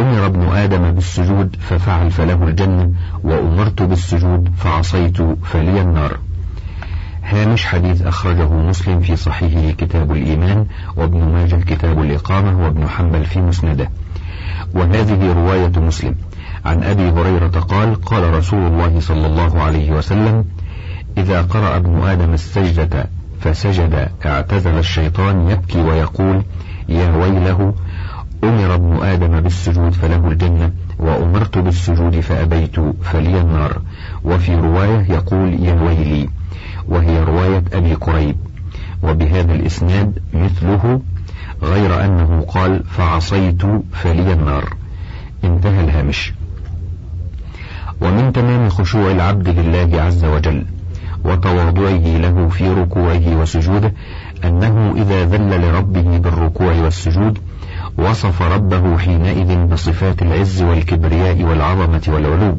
أمر 0.00 0.26
ابن 0.26 0.42
آدم 0.42 0.90
بالسجود 0.90 1.56
ففعل 1.60 2.10
فله 2.10 2.44
الجنة 2.44 2.90
وأمرت 3.24 3.82
بالسجود 3.82 4.48
فعصيت 4.56 5.16
فلي 5.42 5.80
النار. 5.80 6.18
هامش 7.22 7.66
حديث 7.66 8.02
أخرجه 8.02 8.52
مسلم 8.52 9.00
في 9.00 9.16
صحيحه 9.16 9.70
كتاب 9.70 10.12
الإيمان 10.12 10.66
وابن 10.96 11.18
ماجه 11.18 11.56
كتاب 11.56 12.02
الإقامة 12.02 12.64
وابن 12.64 12.88
حنبل 12.88 13.24
في 13.24 13.40
مسنده. 13.40 13.90
وهذه 14.74 15.32
رواية 15.32 15.72
مسلم. 15.76 16.14
عن 16.64 16.82
أبي 16.82 17.10
هريرة 17.10 17.48
قال 17.48 17.94
قال 17.94 18.34
رسول 18.34 18.66
الله 18.66 19.00
صلى 19.00 19.26
الله 19.26 19.62
عليه 19.62 19.92
وسلم 19.92 20.44
إذا 21.18 21.42
قرأ 21.42 21.76
ابن 21.76 22.02
آدم 22.02 22.32
السجدة 22.34 23.06
فسجد 23.40 24.08
اعتزل 24.26 24.78
الشيطان 24.78 25.50
يبكي 25.50 25.82
ويقول 25.82 26.42
يا 26.88 27.16
ويله 27.16 27.74
أمر 28.44 28.74
ابن 28.74 29.02
آدم 29.02 29.40
بالسجود 29.40 29.92
فله 29.92 30.28
الجنة 30.28 30.72
وأمرت 30.98 31.58
بالسجود 31.58 32.20
فأبيت 32.20 32.80
فلي 33.02 33.40
النار 33.40 33.82
وفي 34.24 34.54
رواية 34.54 35.12
يقول 35.12 35.64
يا 35.64 35.82
ويلي 35.82 36.28
وهي 36.88 37.24
رواية 37.24 37.62
أبي 37.72 37.96
كريب 37.96 38.36
وبهذا 39.02 39.54
الإسناد 39.54 40.18
مثله 40.34 41.00
غير 41.62 42.04
أنه 42.04 42.44
قال 42.48 42.84
فعصيت 42.84 43.62
فلي 43.92 44.32
النار. 44.32 44.74
انتهى 45.44 45.84
الهامش. 45.84 46.32
ومن 48.00 48.32
تمام 48.32 48.68
خشوع 48.68 49.10
العبد 49.10 49.48
لله 49.48 50.02
عز 50.02 50.24
وجل 50.24 50.64
وتواضعه 51.24 52.18
له 52.18 52.48
في 52.48 52.68
ركوعه 52.68 53.40
وسجوده 53.40 53.92
أنه 54.44 54.94
إذا 54.96 55.24
ذل 55.24 55.60
لربه 55.60 56.18
بالركوع 56.18 56.72
والسجود 56.72 57.38
وصف 57.98 58.42
ربه 58.42 58.98
حينئذ 58.98 59.56
بصفات 59.56 60.22
العز 60.22 60.62
والكبرياء 60.62 61.42
والعظمة 61.42 62.02
والعلو. 62.08 62.58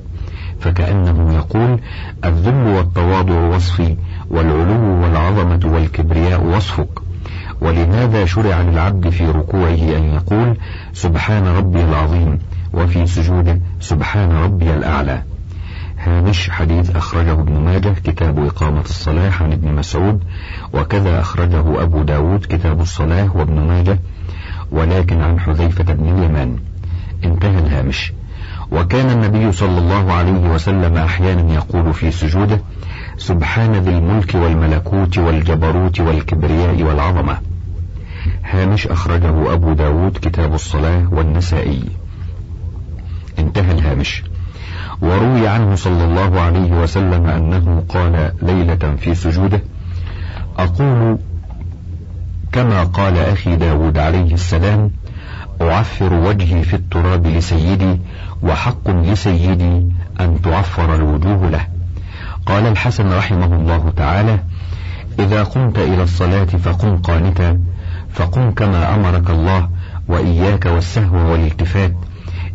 فكأنه 0.60 1.33
يقول 1.36 1.79
الذل 2.25 2.67
والتواضع 2.67 3.39
وصفي 3.39 3.95
والعلو 4.29 5.03
والعظمة 5.03 5.60
والكبرياء 5.74 6.43
وصفك. 6.43 7.00
ولهذا 7.62 8.25
شرع 8.25 8.62
للعبد 8.62 9.10
في 9.10 9.25
ركوعه 9.25 9.98
أن 9.98 10.03
يقول 10.03 10.57
سبحان 10.93 11.48
ربي 11.48 11.83
العظيم 11.83 12.39
وفي 12.74 13.07
سجوده 13.07 13.60
سبحان 13.79 14.31
ربي 14.31 14.74
الأعلى؟ 14.74 15.24
هامش 16.00 16.50
حديث 16.50 16.95
أخرجه 16.95 17.31
ابن 17.31 17.60
ماجه 17.60 17.95
كتاب 18.03 18.45
إقامة 18.45 18.81
الصلاة 18.81 19.31
عن 19.41 19.51
ابن 19.51 19.75
مسعود 19.75 20.24
وكذا 20.74 21.19
أخرجه 21.19 21.83
أبو 21.83 22.03
داود 22.03 22.45
كتاب 22.50 22.81
الصلاة 22.81 23.38
وابن 23.38 23.67
ماجه 23.67 24.00
ولكن 24.72 25.22
عن 25.22 25.39
حذيفة 25.39 25.83
بن 25.83 26.17
اليمان. 26.17 26.57
انتهى 27.24 27.60
الهامش. 27.60 28.13
وكان 28.72 29.10
النبي 29.10 29.51
صلى 29.51 29.77
الله 29.77 30.13
عليه 30.13 30.50
وسلم 30.50 30.98
أحيانا 30.98 31.53
يقول 31.53 31.93
في 31.93 32.12
سجوده 32.12 32.62
سبحان 33.17 33.72
ذي 33.72 33.89
الملك 33.89 34.36
والملكوت 34.36 35.17
والجبروت 35.17 36.00
والكبرياء 36.00 36.84
والعظمة. 36.84 37.38
هامش 38.43 38.88
أخرجه 38.88 39.53
أبو 39.53 39.74
داود 39.74 40.17
كتاب 40.22 40.53
الصلاة 40.53 41.13
والنسائي. 41.13 41.84
انتهى 43.39 43.72
الهامش. 43.72 44.24
وروي 45.01 45.48
عنه 45.48 45.75
صلى 45.75 46.03
الله 46.03 46.39
عليه 46.41 46.72
وسلم 46.72 47.25
أنه 47.25 47.84
قال 47.89 48.32
ليلة 48.41 48.96
في 49.00 49.15
سجوده 49.15 49.62
أقول 50.58 51.17
كما 52.51 52.84
قال 52.84 53.17
أخي 53.17 53.55
داود 53.55 53.98
عليه 53.98 54.34
السلام 54.34 54.91
أعفر 55.62 56.13
وجهي 56.13 56.63
في 56.63 56.74
التراب 56.74 57.27
لسيدي 57.27 58.00
وحق 58.43 58.89
لسيدي 58.89 59.88
أن 60.19 60.41
تعفر 60.41 60.95
الوجوه 60.95 61.50
له. 61.50 61.67
قال 62.45 62.67
الحسن 62.67 63.13
رحمه 63.13 63.55
الله 63.55 63.93
تعالى 63.97 64.39
إذا 65.19 65.43
قمت 65.43 65.79
إلى 65.79 66.03
الصلاة 66.03 66.45
فقم 66.45 66.97
قانتا 66.97 67.59
فقم 68.13 68.51
كما 68.51 68.95
أمرك 68.95 69.29
الله 69.29 69.69
وإياك 70.07 70.65
والسهو 70.65 71.31
والالتفات. 71.31 71.93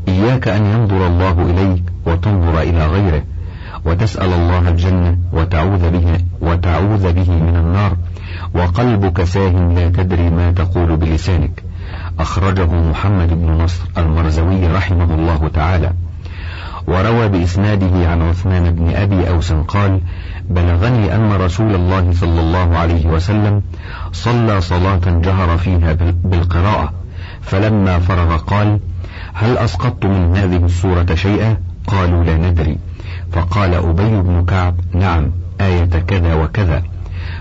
إياك 0.08 0.48
أن 0.48 0.66
ينظر 0.66 1.06
الله 1.06 1.50
إليك 1.50 1.82
وتنظر 2.06 2.62
إلى 2.62 2.86
غيره 2.86 3.22
وتسأل 3.84 4.32
الله 4.32 4.68
الجنة 4.68 5.18
وتعوذ 5.32 5.90
به 5.90 6.18
وتعوذ 6.40 7.12
به 7.12 7.30
من 7.30 7.56
النار. 7.56 7.96
وقلبك 8.54 9.24
ساه 9.24 9.72
لا 9.74 9.88
تدري 9.88 10.30
ما 10.30 10.52
تقول 10.52 10.96
بلسانك. 10.96 11.67
أخرجه 12.18 12.74
محمد 12.90 13.28
بن 13.28 13.50
نصر 13.50 13.84
المرزوي 13.98 14.66
رحمه 14.66 15.14
الله 15.14 15.48
تعالى. 15.48 15.92
وروى 16.88 17.28
بإسناده 17.28 18.08
عن 18.10 18.22
عثمان 18.22 18.70
بن 18.70 18.94
أبي 18.94 19.28
أوس 19.28 19.52
قال 19.52 20.00
بلغني 20.50 21.14
أن 21.14 21.32
رسول 21.32 21.74
الله 21.74 22.12
صلى 22.12 22.40
الله 22.40 22.78
عليه 22.78 23.06
وسلم 23.06 23.62
صلى 24.12 24.60
صلاة 24.60 25.00
جهر 25.06 25.58
فيها 25.58 25.92
بالقراءة 26.24 26.92
فلما 27.40 27.98
فرغ 27.98 28.36
قال 28.36 28.80
هل 29.34 29.58
أسقطت 29.58 30.04
من 30.04 30.36
هذه 30.36 30.64
السورة 30.64 31.14
شيئا؟ 31.14 31.56
قالوا 31.86 32.24
لا 32.24 32.36
ندري. 32.36 32.78
فقال 33.32 33.74
أبي 33.74 34.22
بن 34.22 34.44
كعب 34.44 34.74
نعم 34.94 35.30
آية 35.60 35.84
كذا 35.84 36.34
وكذا. 36.34 36.82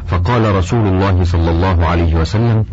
فقال 0.08 0.56
رسول 0.56 0.88
الله 0.88 1.24
صلى 1.24 1.52
الله 1.52 1.86
عليه 1.86 2.16
وسلم 2.16 2.66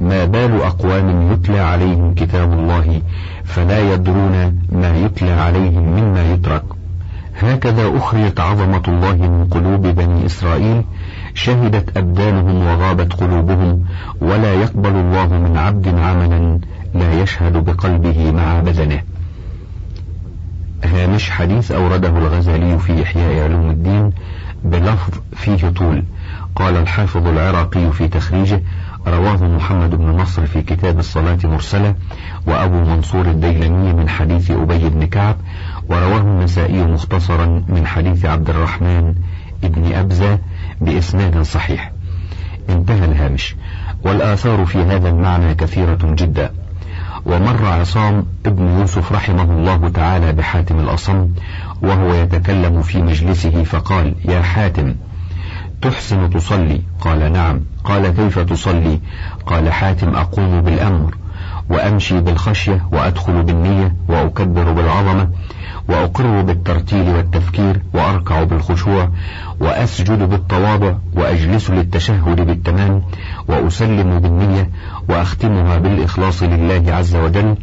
ما 0.00 0.24
بال 0.24 0.62
أقوام 0.62 1.32
يتلى 1.32 1.58
عليهم 1.58 2.14
كتاب 2.14 2.52
الله 2.52 3.02
فلا 3.44 3.94
يدرون 3.94 4.58
ما 4.72 4.96
يتلى 4.96 5.30
عليهم 5.30 5.82
مما 5.82 6.32
يترك. 6.32 6.62
هكذا 7.40 7.96
أخرجت 7.96 8.40
عظمة 8.40 8.82
الله 8.88 9.14
من 9.14 9.46
قلوب 9.50 9.82
بني 9.82 10.26
إسرائيل 10.26 10.82
شهدت 11.34 11.96
أبدانهم 11.96 12.66
وغابت 12.66 13.12
قلوبهم 13.12 13.84
ولا 14.20 14.54
يقبل 14.54 14.90
الله 14.90 15.26
من 15.26 15.56
عبد 15.56 15.88
عملا 15.88 16.58
لا 16.94 17.22
يشهد 17.22 17.64
بقلبه 17.64 18.32
مع 18.32 18.60
بدنه 18.60 19.00
هامش 20.84 21.30
حديث 21.30 21.72
أورده 21.72 22.08
الغزالي 22.08 22.78
في 22.78 23.02
إحياء 23.02 23.44
علوم 23.44 23.70
الدين 23.70 24.12
بلفظ 24.64 25.12
فيه 25.36 25.68
طول. 25.68 26.04
قال 26.58 26.76
الحافظ 26.76 27.26
العراقي 27.26 27.92
في 27.92 28.08
تخريجه 28.08 28.62
رواه 29.06 29.44
محمد 29.44 29.90
بن 29.90 30.04
نصر 30.04 30.46
في 30.46 30.62
كتاب 30.62 30.98
الصلاة 30.98 31.38
مرسلة 31.44 31.94
وأبو 32.46 32.76
منصور 32.76 33.26
الديلمي 33.26 33.92
من 33.92 34.08
حديث 34.08 34.50
أبي 34.50 34.88
بن 34.88 35.06
كعب 35.06 35.36
ورواه 35.88 36.20
النسائي 36.20 36.84
مختصرا 36.84 37.64
من 37.68 37.86
حديث 37.86 38.24
عبد 38.24 38.50
الرحمن 38.50 39.14
بن 39.62 39.92
أبزة 39.92 40.38
بإسناد 40.80 41.42
صحيح. 41.42 41.92
انتهى 42.68 43.04
الهامش. 43.04 43.56
والآثار 44.04 44.66
في 44.66 44.78
هذا 44.78 45.08
المعنى 45.08 45.54
كثيرة 45.54 45.98
جدا. 46.02 46.50
ومر 47.26 47.66
عصام 47.66 48.26
ابن 48.46 48.78
يوسف 48.78 49.12
رحمه 49.12 49.42
الله 49.42 49.88
تعالى 49.88 50.32
بحاتم 50.32 50.78
الأصم 50.80 51.28
وهو 51.82 52.14
يتكلم 52.14 52.82
في 52.82 53.02
مجلسه 53.02 53.62
فقال 53.62 54.14
يا 54.24 54.42
حاتم 54.42 54.94
تحسن 55.82 56.30
تصلي؟ 56.30 56.82
قال 57.00 57.32
نعم. 57.32 57.60
قال 57.84 58.08
كيف 58.08 58.38
تصلي؟ 58.38 59.00
قال 59.46 59.72
حاتم 59.72 60.16
أقوم 60.16 60.60
بالأمر 60.60 61.14
وأمشي 61.70 62.20
بالخشية 62.20 62.88
وأدخل 62.92 63.42
بالنية 63.42 63.94
وأكبر 64.08 64.72
بالعظمة 64.72 65.28
وأقر 65.88 66.42
بالترتيل 66.42 67.08
والتفكير 67.08 67.82
وأركع 67.94 68.42
بالخشوع 68.44 69.08
وأسجد 69.60 70.28
بالتواضع 70.28 70.94
وأجلس 71.14 71.70
للتشهد 71.70 72.40
بالتمام 72.46 73.02
وأسلم 73.48 74.18
بالنية 74.18 74.70
وأختمها 75.08 75.78
بالإخلاص 75.78 76.42
لله 76.42 76.94
عز 76.94 77.16
وجل 77.16 77.56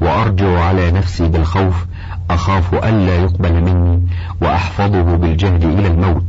وأرجع 0.00 0.64
على 0.64 0.90
نفسي 0.90 1.28
بالخوف 1.28 1.86
أخاف 2.30 2.74
ألا 2.74 3.16
يقبل 3.16 3.52
مني 3.52 4.02
وأحفظه 4.40 5.16
بالجهد 5.16 5.64
إلى 5.64 5.86
الموت 5.86 6.24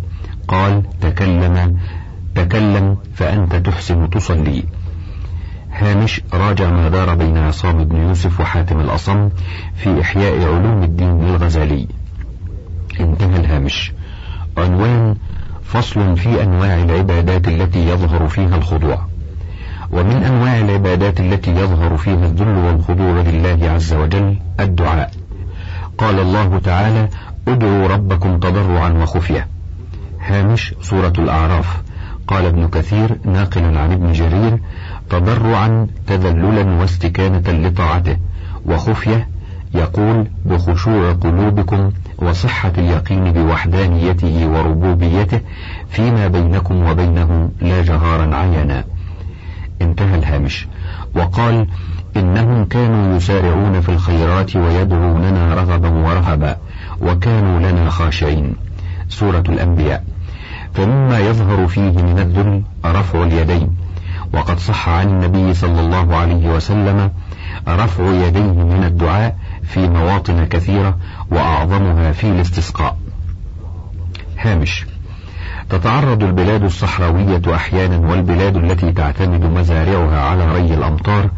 قال 0.48 0.84
تكلم 1.02 1.78
تكلم 2.36 2.98
فأنت 3.16 3.56
تحسن 3.56 4.10
تصلي. 4.10 4.64
هامش 5.72 6.22
راجع 6.34 6.70
ما 6.70 6.90
دار 6.90 7.16
بين 7.16 7.38
عصام 7.38 7.84
بن 7.84 7.96
يوسف 7.96 8.40
وحاتم 8.40 8.80
الأصم 8.80 9.30
في 9.76 10.02
إحياء 10.02 10.54
علوم 10.54 10.84
الدين 10.84 11.26
للغزالي 11.26 11.88
انتهى 13.00 13.36
الهامش. 13.36 13.92
عنوان 14.58 15.16
فصل 15.64 16.18
في 16.18 16.44
أنواع 16.44 16.84
العبادات 16.84 17.48
التي 17.48 17.88
يظهر 17.88 18.28
فيها 18.28 18.56
الخضوع. 18.56 19.06
ومن 19.92 20.24
أنواع 20.24 20.58
العبادات 20.60 21.20
التي 21.20 21.52
يظهر 21.52 21.98
فيها 21.98 22.26
الذل 22.26 22.58
والخضوع 22.58 23.22
لله 23.22 23.70
عز 23.70 23.94
وجل 23.94 24.38
الدعاء. 24.60 25.12
قال 25.98 26.20
الله 26.20 26.60
تعالى 26.60 27.10
ادعوا 27.48 27.88
ربكم 27.88 28.40
تضرعا 28.40 28.90
وخفية. 28.90 29.53
هامش 30.24 30.76
سورة 30.82 31.14
الأعراف. 31.20 31.82
قال 32.28 32.46
ابن 32.46 32.68
كثير 32.68 33.18
ناقلا 33.26 33.80
عن 33.80 33.92
ابن 33.92 34.12
جرير 34.12 34.60
تضرعا 35.10 35.88
تذللا 36.08 36.64
واستكانة 36.64 37.68
لطاعته 37.68 38.18
وخفية 38.66 39.28
يقول 39.74 40.28
بخشوع 40.46 41.12
قلوبكم 41.12 41.92
وصحة 42.18 42.72
اليقين 42.78 43.32
بوحدانيته 43.32 44.48
وربوبيته 44.48 45.42
فيما 45.90 46.28
بينكم 46.28 46.90
وبينه 46.90 47.50
لا 47.62 47.82
جهارا 47.82 48.36
عينا. 48.36 48.84
انتهى 49.82 50.16
الهامش. 50.16 50.68
وقال 51.16 51.68
إنهم 52.18 52.66
كانوا 52.66 53.18
يسارعون 53.18 53.82
في 53.82 53.90
الخيرات 53.90 54.56
ويدعوننا 54.56 55.54
رغبا 55.54 55.90
ورهبا 55.90 56.58
وكانوا 57.02 57.60
لنا 57.60 57.90
خاشعين. 57.90 58.56
سورة 59.10 59.44
الأنبياء. 59.50 60.13
فمما 60.74 61.20
يظهر 61.20 61.68
فيه 61.68 61.92
من 61.92 62.20
الذل 62.20 62.64
رفع 62.86 63.24
اليدين. 63.24 63.76
وقد 64.34 64.60
صح 64.60 64.90
عن 64.90 65.08
النبي 65.08 65.54
صلى 65.54 65.80
الله 65.80 66.16
عليه 66.16 66.50
وسلم 66.50 67.12
رفع 67.68 68.04
يديه 68.04 68.64
من 68.64 68.84
الدعاء 68.84 69.36
في 69.64 69.90
مواطن 69.90 70.46
كثيرة 70.46 70.98
وأعظمها 71.32 72.12
في 72.12 72.28
الاستسقاء. 72.28 72.98
هامش. 74.40 74.86
تتعرض 75.70 76.24
البلاد 76.24 76.64
الصحراوية 76.64 77.42
أحيانا 77.56 77.98
والبلاد 77.98 78.58
التي 78.58 78.92
تعتمد 78.92 79.46
مزارعها 79.46 80.22
على 80.22 80.52
ري 80.54 80.74
الأمطار 80.74 81.30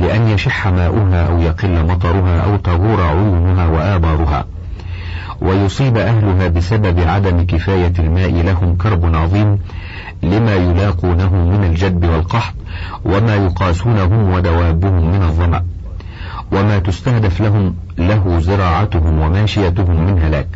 لأن 0.00 0.28
يشح 0.28 0.68
ماؤها 0.68 1.26
أو 1.26 1.40
يقل 1.40 1.86
مطرها 1.86 2.40
أو 2.40 2.56
تغور 2.56 3.00
عيونها 3.02 3.66
وآبارها. 3.66 4.44
ويصيب 5.40 5.96
أهلها 5.96 6.48
بسبب 6.48 7.00
عدم 7.00 7.46
كفاية 7.46 7.92
الماء 7.98 8.30
لهم 8.30 8.76
كرب 8.76 9.14
عظيم 9.14 9.58
لما 10.22 10.54
يلاقونه 10.54 11.34
من 11.34 11.64
الجدب 11.64 12.04
والقحط 12.04 12.54
وما 13.04 13.34
يقاسونهم 13.34 14.32
ودوابهم 14.32 15.12
من 15.12 15.22
الظمأ. 15.22 15.62
وما 16.52 16.78
تستهدف 16.78 17.40
لهم 17.40 17.74
له 17.98 18.40
زراعتهم 18.40 19.18
وماشيتهم 19.18 20.06
من 20.06 20.22
هلاك. 20.22 20.48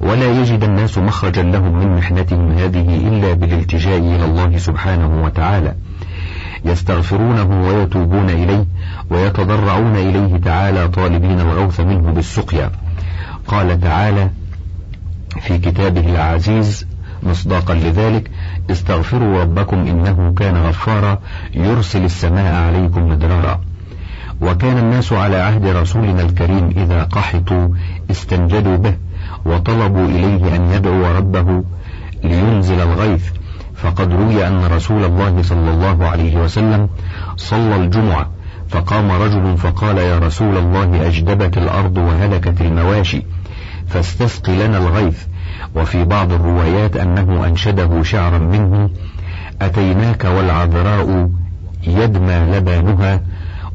ولا 0.00 0.40
يجد 0.40 0.64
الناس 0.64 0.98
مخرجا 0.98 1.42
لهم 1.42 1.78
من 1.78 1.96
محنتهم 1.96 2.52
هذه 2.52 3.08
إلا 3.08 3.32
بالالتجاء 3.32 3.98
إلى 3.98 4.24
الله 4.24 4.58
سبحانه 4.58 5.24
وتعالى. 5.24 5.74
يستغفرونه 6.64 7.68
ويتوبون 7.68 8.30
إليه 8.30 8.64
ويتضرعون 9.10 9.96
إليه 9.96 10.36
تعالى 10.36 10.88
طالبين 10.88 11.40
الغوث 11.40 11.80
منه 11.80 12.12
بالسقيا. 12.12 12.70
قال 13.46 13.80
تعالى 13.80 14.30
في 15.40 15.58
كتابه 15.58 16.00
العزيز 16.00 16.86
مصداقا 17.22 17.74
لذلك 17.74 18.30
استغفروا 18.70 19.42
ربكم 19.42 19.76
إنه 19.76 20.34
كان 20.36 20.56
غفارا 20.56 21.18
يرسل 21.54 22.04
السماء 22.04 22.54
عليكم 22.54 23.08
مدرارا. 23.08 23.60
وكان 24.40 24.78
الناس 24.78 25.12
على 25.12 25.36
عهد 25.36 25.66
رسولنا 25.66 26.22
الكريم 26.22 26.68
إذا 26.76 27.02
قحطوا 27.04 27.68
استنجدوا 28.10 28.76
به 28.76 28.94
وطلبوا 29.44 30.06
إليه 30.06 30.56
أن 30.56 30.70
يدعو 30.72 31.16
ربه 31.16 31.64
لينزل 32.24 32.80
الغيث. 32.80 33.24
فقد 33.74 34.12
روي 34.12 34.46
أن 34.46 34.64
رسول 34.64 35.04
الله 35.04 35.42
صلى 35.42 35.70
الله 35.70 36.06
عليه 36.06 36.36
وسلم 36.36 36.88
صلى 37.36 37.76
الجمعة 37.76 38.30
فقام 38.72 39.10
رجل 39.10 39.56
فقال 39.56 39.98
يا 39.98 40.18
رسول 40.18 40.56
الله 40.56 41.06
أجدبت 41.06 41.58
الأرض 41.58 41.98
وهلكت 41.98 42.60
المواشي 42.60 43.22
فاستسق 43.86 44.50
لنا 44.50 44.78
الغيث. 44.78 45.18
وفي 45.74 46.04
بعض 46.04 46.32
الروايات 46.32 46.96
أنه 46.96 47.46
أنشده 47.46 48.02
شعرا 48.02 48.38
منه 48.38 48.90
أتيناك 49.62 50.24
والعذراء 50.24 51.30
يدمى 51.86 52.56
لبانها 52.56 53.20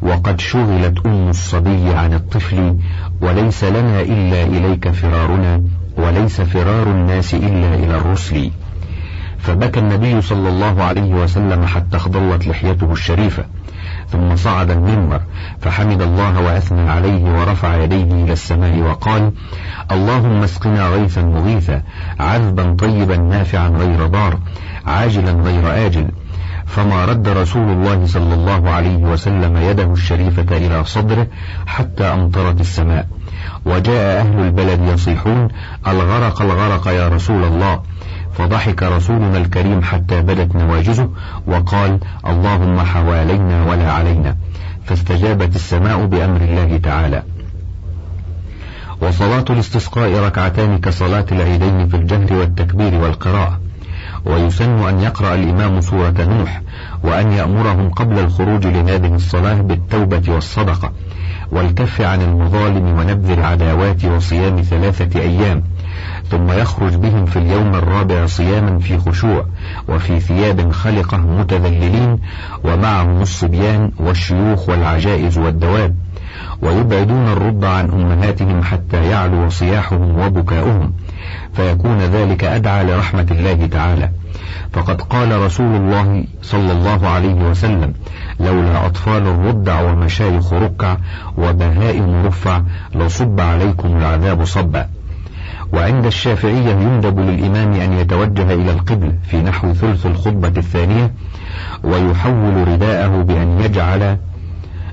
وقد 0.02 0.40
شغلت 0.40 1.06
أم 1.06 1.30
الصبي 1.30 1.94
عن 1.94 2.14
الطفل 2.14 2.76
وليس 3.22 3.64
لنا 3.64 4.02
إلا 4.02 4.44
إليك 4.44 4.90
فرارنا 4.90 5.62
وليس 5.98 6.42
فرار 6.42 6.88
الناس 6.88 7.34
إلا 7.34 7.76
إلى 7.76 7.98
الرسل. 7.98 8.52
فبكى 9.38 9.80
النبي 9.80 10.22
صلى 10.22 10.50
الله 10.50 10.84
عليه 10.84 11.14
وسلم 11.14 11.66
حتى 11.66 11.98
اخضلت 11.98 12.48
لحيته 12.48 12.92
الشريفة. 12.92 13.46
ثم 14.12 14.36
صعد 14.36 14.72
المنبر 14.72 15.22
فحمد 15.62 16.02
الله 16.02 16.40
وأثنى 16.40 16.90
عليه 16.90 17.24
ورفع 17.24 17.76
يديه 17.76 18.24
إلى 18.24 18.34
السماء 18.34 18.80
وقال 18.80 19.32
اللهم 19.92 20.44
اسقنا 20.44 20.88
غيثا 20.90 21.22
مغيثا 21.22 21.82
عذبا 22.20 22.76
طيبا 22.80 23.18
نافعا 23.18 23.68
غير 23.68 24.08
ضار 24.08 24.40
عاجلا 24.86 25.32
غير 25.32 25.86
آجل. 25.86 26.08
فما 26.66 27.06
رد 27.06 27.28
رسول 27.28 27.70
الله 27.70 28.06
صلى 28.06 28.34
الله 28.34 28.70
عليه 28.70 28.98
وسلم 28.98 29.58
يده 29.58 29.94
الشريفة 29.94 30.58
إلى 30.58 30.84
صدره 30.86 31.28
حتى 31.68 32.04
أمطرت 32.04 32.62
السماء. 32.62 33.08
وجاء 33.66 34.22
أهل 34.22 34.40
البلد 34.40 34.80
يصيحون 34.82 35.48
الغرق 35.88 36.42
الغرق 36.42 36.88
يا 36.88 37.08
رسول 37.08 37.44
الله. 37.44 37.82
فضحك 38.38 38.84
رسولنا 38.84 39.38
الكريم 39.38 39.84
حتى 39.84 40.22
بدت 40.22 40.56
نواجزه 40.56 41.10
وقال 41.48 42.00
اللهم 42.28 42.80
حوالينا 42.80 43.64
ولا 43.66 43.92
علينا. 43.92 44.36
فاستجابت 44.86 45.56
السماء 45.56 46.06
بأمر 46.06 46.42
الله 46.42 46.78
تعالى. 46.78 47.24
وصلاة 49.02 49.46
الاستسقاء 49.50 50.20
ركعتان 50.20 50.78
كصلاة 50.78 51.26
العيدين 51.32 51.88
في 51.88 51.98
الجهر 51.98 52.34
والتكبير 52.34 52.96
والقراءة. 52.96 53.60
ويسن 54.26 54.88
أن 54.88 55.00
يقرأ 55.00 55.36
الإمام 55.36 55.82
سورة 55.82 56.16
نوح 56.20 56.62
وأن 57.04 57.32
يأمرهم 57.32 57.90
قبل 57.90 58.20
الخروج 58.20 58.68
لهذه 58.68 59.16
الصلاة 59.16 59.62
بالتوبة 59.62 60.24
والصدقة. 60.28 60.92
والكف 61.52 62.02
عن 62.02 62.22
المظالم 62.22 63.00
ونبذ 63.00 63.30
العداوات 63.30 64.06
وصيام 64.06 64.62
ثلاثة 64.62 65.20
أيام. 65.20 65.64
ثم 66.32 66.52
يخرج 66.52 66.96
بهم 66.96 67.26
في 67.26 67.40
اليوم 67.40 67.76
الرابع 67.76 68.26
صياما 68.26 68.80
في 68.80 68.98
خشوع 68.98 69.46
وفي 69.90 70.20
ثياب 70.20 70.72
خلقة 70.72 71.18
متذللين 71.18 72.20
ومعهم 72.64 73.22
الصبيان 73.22 73.92
والشيوخ 74.00 74.70
والعجائز 74.70 75.38
والدواب 75.38 75.96
ويبعدون 76.62 77.28
الرد 77.28 77.66
عن 77.66 77.90
أمهاتهم 77.90 78.64
حتى 78.64 79.10
يعلو 79.10 79.50
صياحهم 79.50 80.20
وبكاؤهم 80.20 80.94
فيكون 81.54 81.98
ذلك 81.98 82.44
أدعى 82.44 82.84
لرحمة 82.84 83.28
الله 83.32 83.66
تعالى. 83.66 84.10
فقد 84.74 85.02
قال 85.02 85.42
رسول 85.42 85.76
الله 85.76 86.26
صلى 86.42 86.72
الله 86.72 87.08
عليه 87.08 87.34
وسلم 87.34 87.94
لولا 88.40 88.86
أطفال 88.86 89.28
الرضع 89.28 89.82
ومشايخ 89.82 90.54
ركع 90.54 90.98
وبهائم 91.38 92.26
رفع 92.26 92.62
لصب 92.96 93.42
عليكم 93.42 93.98
العذاب 93.98 94.46
صبا 94.46 94.88
وعند 95.74 96.06
الشافعية 96.06 96.70
يندب 96.70 97.20
للإمام 97.20 97.74
أن 97.74 97.94
يتوجه 97.94 98.54
إلى 98.54 98.72
القبل 98.72 99.14
في 99.30 99.38
نحو 99.42 99.74
ثلث 99.74 100.06
الخطبة 100.06 100.54
الثانية 100.58 101.12
ويحول 101.84 102.68
رداءه 102.68 103.22
بأن 103.22 103.62
يجعل 103.62 104.18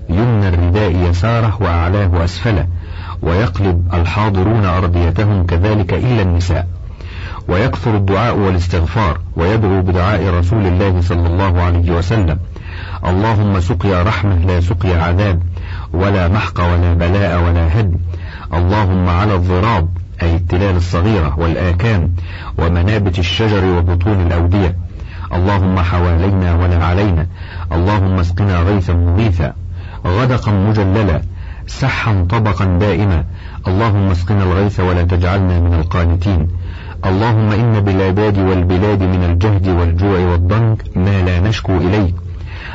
يمنى 0.09 0.49
الرداء 0.49 0.91
يساره 1.11 1.57
وأعلاه 1.61 2.25
أسفله 2.25 2.67
ويقلب 3.23 3.95
الحاضرون 3.95 4.65
أرضيتهم 4.65 5.47
كذلك 5.47 5.95
إلا 5.95 6.23
النساء. 6.23 6.69
ويكثر 7.49 7.97
الدعاء 7.97 8.37
والاستغفار 8.37 9.19
ويدعو 9.37 9.83
بدعاء 9.83 10.35
رسول 10.35 10.67
الله 10.67 11.01
صلى 11.01 11.27
الله 11.27 11.63
عليه 11.63 11.91
وسلم. 11.91 12.39
اللهم 13.07 13.61
سقيا 13.61 14.03
رحمة 14.03 14.39
لا 14.47 14.61
سقيا 14.61 15.03
عذاب 15.03 15.43
ولا 15.93 16.29
محق 16.29 16.61
ولا 16.61 16.95
بلاء 16.95 17.43
ولا 17.43 17.81
هدم. 17.81 17.99
اللهم 18.55 19.09
على 19.09 19.35
الضراب 19.35 19.89
أي 20.23 20.37
التلال 20.37 20.77
الصغيرة 20.77 21.39
والآكام 21.39 22.11
ومنابت 22.59 23.19
الشجر 23.19 23.65
وبطون 23.65 24.21
الأودية. 24.27 24.77
اللهم 25.33 25.79
حوالينا 25.79 26.55
ولا 26.55 26.85
علينا 26.85 27.27
اللهم 27.73 28.19
اسقنا 28.19 28.59
غيثا 28.59 28.93
مغيثا. 28.93 29.53
غدقا 30.07 30.53
مجللا. 30.53 31.21
سحا 31.67 32.27
طبقا 32.31 32.65
دائما. 32.65 33.25
اللهم 33.69 34.11
اسقنا 34.11 34.43
الغيث 34.43 34.81
ولا 34.81 35.03
تجعلنا 35.03 35.61
من 35.61 35.75
القانتين. 35.75 36.49
اللهم 37.07 37.53
إن 37.53 37.81
بالعباد 37.81 38.39
والبلاد 38.39 39.03
من 39.03 39.25
الجهد 39.25 39.69
والجوع 39.69 40.19
والضنك 40.19 40.85
ما 40.97 41.23
لا 41.23 41.41
نشكو 41.41 41.77
إليك. 41.77 42.15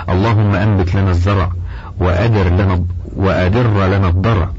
اللهم 0.09 0.55
أنبت 0.55 0.95
لنا 0.95 1.11
الزرع 1.11 1.51
وأدر 1.99 2.49
لنا 2.49 2.85
وأدر 3.15 3.87
لنا 3.87 4.07
الضرع. 4.07 4.49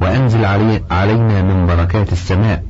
وأنزل 0.00 0.44
علي 0.44 0.82
علينا 0.90 1.42
من 1.42 1.66
بركات 1.66 2.12
السماء 2.12 2.62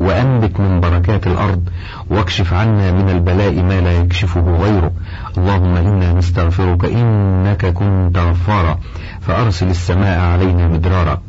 وأنبت 0.00 0.60
من 0.60 0.80
بركات 0.80 1.26
الأرض 1.26 1.68
واكشف 2.10 2.52
عنا 2.52 2.92
من 2.92 3.10
البلاء 3.10 3.62
ما 3.62 3.80
لا 3.80 3.92
يكشفه 3.92 4.40
غيره. 4.40 4.92
اللهم 5.38 5.76
إنا 5.76 6.12
نستغفرك 6.12 6.84
إنك 6.84 7.66
كنت 7.66 8.18
غفارا. 8.18 8.78
فأرسل 9.20 9.70
السماء 9.70 10.20
علينا 10.20 10.68
مدرارا. 10.68 11.20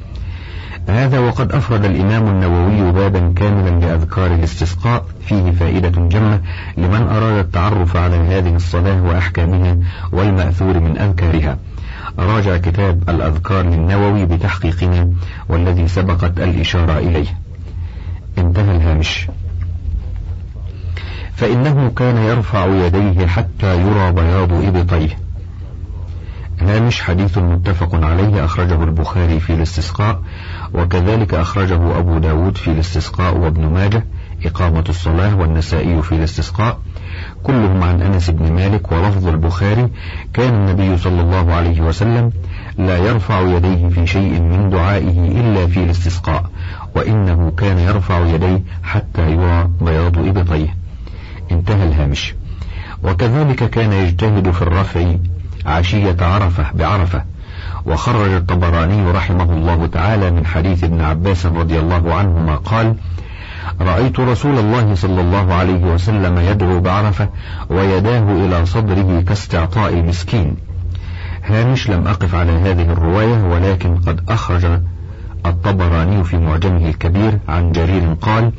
هذا 0.89 1.19
وقد 1.19 1.51
أفرد 1.51 1.85
الإمام 1.85 2.27
النووي 2.27 2.91
بابا 2.91 3.33
كاملا 3.35 3.85
لأذكار 3.85 4.33
الاستسقاء. 4.33 5.05
فيه 5.27 5.51
فائدة 5.51 5.89
جمة 5.89 6.41
لمن 6.77 7.07
أراد 7.07 7.37
التعرف 7.37 7.95
على 7.95 8.15
هذه 8.15 8.55
الصلاة 8.55 9.03
وأحكامها 9.03 9.77
والمأثور 10.11 10.79
من 10.79 10.97
أذكارها. 10.97 11.57
راجع 12.19 12.57
كتاب 12.57 13.09
الأذكار 13.09 13.65
للنووي 13.65 14.25
بتحقيقنا 14.25 15.11
والذي 15.49 15.87
سبقت 15.87 16.39
الإشارة 16.39 16.97
إليه. 16.97 17.39
انتهى 18.37 18.75
الهامش. 18.75 19.27
فإنه 21.35 21.91
كان 21.95 22.17
يرفع 22.17 22.65
يديه 22.65 23.27
حتى 23.27 23.81
يرى 23.81 24.11
بياض 24.11 24.51
إبطيه. 24.53 25.17
هامش 26.61 27.01
حديث 27.01 27.37
متفق 27.37 28.05
عليه 28.05 28.45
أخرجه 28.45 28.83
البخاري 28.83 29.39
في 29.39 29.53
الاستسقاء 29.53 30.21
وكذلك 30.73 31.33
أخرجه 31.33 31.99
أبو 31.99 32.17
داود 32.17 32.57
في 32.57 32.67
الاستسقاء 32.71 33.37
وابن 33.37 33.65
ماجه 33.73 34.05
إقامة 34.45 34.83
الصلاة 34.89 35.35
والنسائي 35.35 36.01
في 36.01 36.11
الاستسقاء 36.15 36.79
كلهم 37.43 37.83
عن 37.83 38.01
أنس 38.01 38.29
بن 38.29 38.51
مالك 38.51 38.91
ولفظ 38.91 39.27
البخاري 39.27 39.89
كان 40.33 40.53
النبي 40.53 40.97
صلى 40.97 41.21
الله 41.21 41.53
عليه 41.53 41.81
وسلم 41.81 42.31
لا 42.77 42.97
يرفع 42.97 43.41
يديه 43.41 43.89
في 43.89 44.07
شيء 44.07 44.41
من 44.41 44.69
دعائه 44.69 45.41
إلا 45.41 45.67
في 45.67 45.83
الاستسقاء 45.83 46.49
وإنه 46.95 47.51
كان 47.57 47.79
يرفع 47.79 48.25
يديه 48.25 48.61
حتى 48.83 49.31
يرى 49.31 49.69
بياض 49.81 50.17
إبطيه. 50.17 50.75
انتهى 51.51 51.83
الهامش. 51.83 52.35
وكذلك 53.03 53.69
كان 53.69 53.93
يجتهد 53.93 54.51
في 54.51 54.61
الرفع 54.61 55.15
عشية 55.65 56.17
عرفة 56.21 56.65
بعرفة. 56.73 57.23
وخرج 57.85 58.31
الطبراني 58.31 59.11
رحمه 59.11 59.53
الله 59.53 59.87
تعالى 59.87 60.31
من 60.31 60.45
حديث 60.45 60.83
ابن 60.83 61.01
عباس 61.01 61.45
رضي 61.45 61.79
الله 61.79 62.13
عنهما 62.13 62.55
قال 62.55 62.95
رأيت 63.81 64.19
رسول 64.19 64.59
الله 64.59 64.95
صلى 64.95 65.21
الله 65.21 65.53
عليه 65.53 65.83
وسلم 65.93 66.37
يدعو 66.37 66.79
بعرفة 66.79 67.29
ويداه 67.69 68.45
إلى 68.45 68.65
صدره 68.65 69.21
كاستعطاء 69.21 69.93
المسكين. 69.93 70.55
هامش 71.43 71.89
لم 71.89 72.07
أقف 72.07 72.35
على 72.35 72.51
هذه 72.51 72.91
الرواية 72.91 73.43
ولكن 73.43 73.95
قد 73.95 74.21
أخرج 74.29 74.65
الطبراني 75.45 76.23
في 76.23 76.37
معجمه 76.37 76.89
الكبير 76.89 77.39
عن 77.47 77.71
جرير 77.71 78.13
قال 78.21 78.51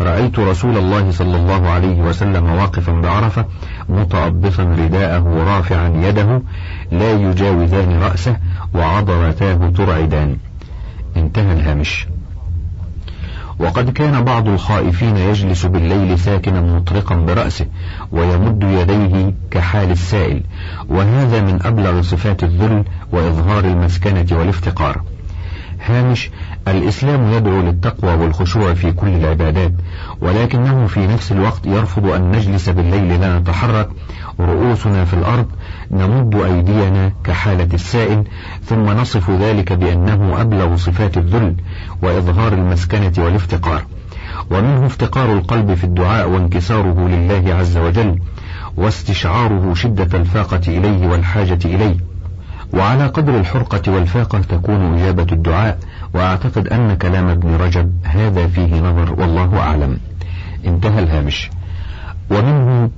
رأيت 0.00 0.38
رسول 0.38 0.76
الله 0.76 1.10
صلى 1.10 1.36
الله 1.36 1.68
عليه 1.68 2.00
وسلم 2.00 2.50
واقفا 2.50 2.92
بعرفة 2.92 3.44
متأبطا 3.88 4.62
رداءه 4.62 5.44
رافعا 5.46 5.88
يده 5.88 6.42
لا 6.92 7.12
يجاوزان 7.12 8.02
رأسه 8.02 8.36
وعضلتاه 8.74 9.70
ترعدان. 9.76 10.36
انتهى 11.16 11.52
الهامش. 11.52 12.06
وقد 13.60 13.90
كان 13.90 14.24
بعض 14.24 14.48
الخائفين 14.48 15.16
يجلس 15.16 15.66
بالليل 15.66 16.18
ساكنا 16.18 16.60
مطرقا 16.60 17.14
برأسه 17.14 17.66
ويمد 18.12 18.62
يديه 18.62 19.34
كحال 19.50 19.90
السائل. 19.90 20.42
وهذا 20.88 21.40
من 21.40 21.62
أبلغ 21.62 22.02
صفات 22.02 22.42
الذل 22.42 22.84
وإظهار 23.12 23.64
المسكنة 23.64 24.26
والإفتقار. 24.38 25.02
هامش 25.86 26.30
الإسلام 26.68 27.32
يدعو 27.32 27.60
للتقوى 27.60 28.14
والخشوع 28.14 28.74
في 28.74 28.92
كل 28.92 29.08
العبادات 29.08 29.72
ولكنه 30.20 30.86
في 30.86 31.06
نفس 31.06 31.32
الوقت 31.32 31.66
يرفض 31.66 32.06
أن 32.06 32.30
نجلس 32.30 32.68
بالليل 32.68 33.20
لا 33.20 33.38
نتحرك 33.38 33.88
رؤوسنا 34.40 35.04
في 35.04 35.14
الأرض 35.14 35.46
نمد 35.90 36.34
أيدينا 36.34 37.12
كحالة 37.24 37.68
السائل 37.74 38.24
ثم 38.64 38.84
نصف 38.84 39.30
ذلك 39.30 39.72
بأنه 39.72 40.40
أبلغ 40.40 40.76
صفات 40.76 41.16
الذل 41.16 41.54
وإظهار 42.02 42.52
المسكنة 42.52 43.12
والافتقار. 43.18 43.84
ومنه 44.50 44.86
افتقار 44.86 45.32
القلب 45.32 45.74
في 45.74 45.84
الدعاء 45.84 46.28
وانكساره 46.28 47.08
لله 47.08 47.54
عز 47.54 47.76
وجل 47.76 48.18
واستشعاره 48.76 49.74
شدة 49.74 50.18
الفاقة 50.18 50.60
إليه 50.68 51.06
والحاجة 51.08 51.58
إليه. 51.64 52.09
وعلى 52.74 53.06
قدر 53.06 53.38
الحرقة 53.38 53.92
والفاقة 53.92 54.38
تكون 54.38 54.94
إجابة 54.94 55.26
الدعاء 55.32 55.78
وأعتقد 56.14 56.68
أن 56.68 56.94
كلام 56.94 57.28
ابن 57.28 57.54
رجب 57.54 57.92
هذا 58.04 58.46
فيه 58.46 58.80
نظر 58.80 59.20
والله 59.20 59.58
أعلم. 59.58 59.98
انتهى 60.66 60.98
الهامش. 60.98 61.50
ومنه 62.30 62.90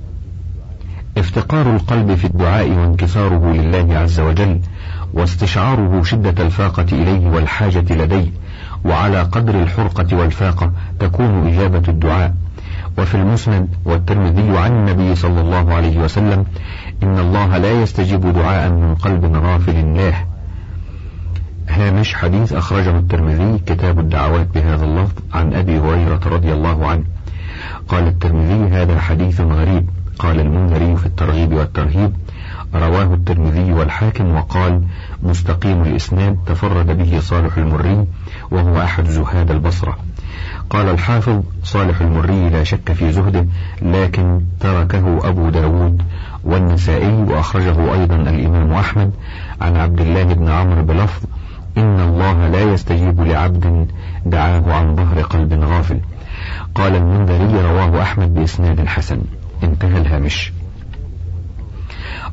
افتقار 1.17 1.75
القلب 1.75 2.15
في 2.15 2.25
الدعاء 2.25 2.69
وانكساره 2.69 3.53
لله 3.53 3.97
عز 3.97 4.19
وجل 4.19 4.59
واستشعاره 5.13 6.03
شدة 6.03 6.43
الفاقة 6.43 6.85
إليه 6.91 7.29
والحاجة 7.29 7.93
لديه 7.93 8.31
وعلى 8.85 9.21
قدر 9.21 9.63
الحرقة 9.63 10.17
والفاقة 10.17 10.71
تكون 10.99 11.47
إجابة 11.47 11.83
الدعاء. 11.87 12.33
وفي 12.97 13.15
المسند 13.15 13.67
والترمذي 13.85 14.57
عن 14.57 14.71
النبي 14.71 15.15
صلى 15.15 15.41
الله 15.41 15.73
عليه 15.73 15.97
وسلم 15.97 16.45
إن 17.03 17.19
الله 17.19 17.57
لا 17.57 17.71
يستجيب 17.71 18.33
دعاء 18.33 18.69
من 18.69 18.95
قلب 18.95 19.35
غافل 19.35 19.95
له 19.97 20.25
هامش 21.69 22.13
حديث 22.13 22.53
أخرجه 22.53 22.97
الترمذي 22.97 23.59
كتاب 23.65 23.99
الدعوات 23.99 24.47
بهذا 24.55 24.85
اللفظ 24.85 25.13
عن 25.33 25.53
أبي 25.53 25.79
هريرة 25.79 26.21
رضي 26.25 26.53
الله 26.53 26.87
عنه. 26.87 27.03
قال 27.87 28.07
الترمذي 28.07 28.75
هذا 28.75 28.99
حديث 28.99 29.41
غريب. 29.41 29.89
قال 30.19 30.39
المنذري 30.39 30.97
في 30.97 31.05
الترغيب 31.05 31.53
والترهيب. 31.53 32.13
رواه 32.75 33.13
الترمذي 33.13 33.73
والحاكم 33.73 34.35
وقال 34.35 34.83
مستقيم 35.23 35.81
الإسناد 35.81 36.37
تفرد 36.45 36.97
به 36.97 37.19
صالح 37.19 37.57
المري 37.57 38.05
وهو 38.51 38.81
أحد 38.81 39.07
زهاد 39.07 39.51
البصرة. 39.51 39.97
قال 40.69 40.89
الحافظ 40.89 41.41
صالح 41.63 42.01
المري 42.01 42.49
لا 42.49 42.63
شك 42.63 42.93
في 42.93 43.11
زهده 43.11 43.45
لكن 43.81 44.41
تركه 44.59 45.29
أبو 45.29 45.49
داود 45.49 46.01
والنسائي 46.43 47.13
وأخرجه 47.13 47.93
أيضا 47.93 48.15
الإمام 48.15 48.73
أحمد 48.73 49.11
عن 49.61 49.77
عبد 49.77 50.01
الله 50.01 50.23
بن 50.23 50.49
عمرو 50.49 50.83
بلفظ 50.83 51.23
إن 51.77 51.99
الله 51.99 52.47
لا 52.47 52.61
يستجيب 52.61 53.21
لعبد 53.21 53.87
دعاه 54.25 54.63
عن 54.73 54.95
ظهر 54.95 55.21
قلب 55.21 55.63
غافل. 55.63 55.99
قال 56.75 56.95
المنذري 56.95 57.61
رواه 57.61 58.01
أحمد 58.01 58.33
بإسناد 58.33 58.87
حسن. 58.87 59.21
انتهى 59.63 59.97
الهامش. 59.97 60.53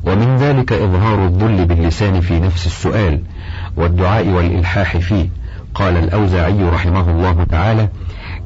ومن 0.03 0.35
ذلك 0.35 0.73
إظهار 0.73 1.25
الذل 1.25 1.65
باللسان 1.65 2.21
في 2.21 2.39
نفس 2.39 2.65
السؤال 2.65 3.21
والدعاء 3.77 4.27
والإلحاح 4.27 4.97
فيه. 4.97 5.29
قال 5.75 5.97
الأوزاعي 5.97 6.63
رحمه 6.63 7.11
الله 7.11 7.43
تعالى 7.43 7.89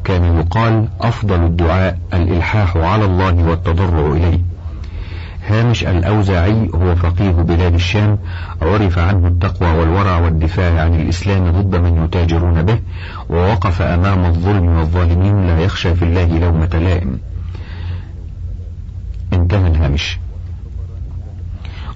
كان 0.03 0.37
يقال 0.39 0.87
أفضل 1.01 1.43
الدعاء 1.43 1.99
الإلحاح 2.13 2.77
على 2.77 3.05
الله 3.05 3.49
والتضرع 3.49 4.11
إليه. 4.11 4.54
هامش 5.47 5.83
الأوزاعي 5.83 6.69
هو 6.75 6.95
فقيه 6.95 7.31
بلاد 7.31 7.73
الشام 7.73 8.17
عرف 8.61 8.99
عنه 8.99 9.27
التقوى 9.27 9.69
والورع 9.69 10.17
والدفاع 10.17 10.81
عن 10.81 10.93
الإسلام 10.93 11.51
ضد 11.51 11.75
من 11.75 12.03
يتاجرون 12.05 12.61
به 12.63 12.79
ووقف 13.29 13.81
أمام 13.81 14.25
الظلم 14.25 14.67
والظالمين 14.67 15.47
لا 15.47 15.59
يخشى 15.59 15.95
في 15.95 16.05
الله 16.05 16.39
لومة 16.39 16.69
لائم. 16.73 17.19
انتهى 19.33 19.67
الهامش. 19.67 20.19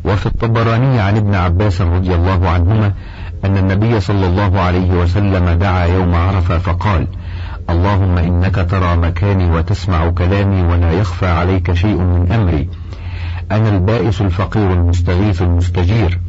وفي 0.06 0.26
الطبراني 0.26 1.00
عن 1.00 1.18
ابن 1.18 1.36
عباس 1.36 1.82
رضي 1.82 2.16
الله 2.16 2.50
عنهما 2.50 2.94
أن 3.46 3.58
النبي 3.58 4.00
صلى 4.00 4.28
الله 4.28 4.60
عليه 4.60 4.92
وسلم 4.92 5.50
دعا 5.50 5.86
يوم 5.86 6.16
عرفة 6.16 6.58
فقال 6.58 7.08
اللهم 7.70 8.18
إنك 8.18 8.56
ترى 8.56 8.96
مكاني 8.96 9.52
وتسمع 9.52 10.10
كلامي 10.10 10.62
ولا 10.62 10.92
يخفى 10.92 11.28
عليك 11.28 11.74
شيء 11.74 11.98
من 11.98 12.32
أمري. 12.32 12.70
أنا 13.52 13.70
البائس 13.70 14.22
الفقير 14.22 14.74
المستغيث 14.74 15.42
المستجير 15.42 16.20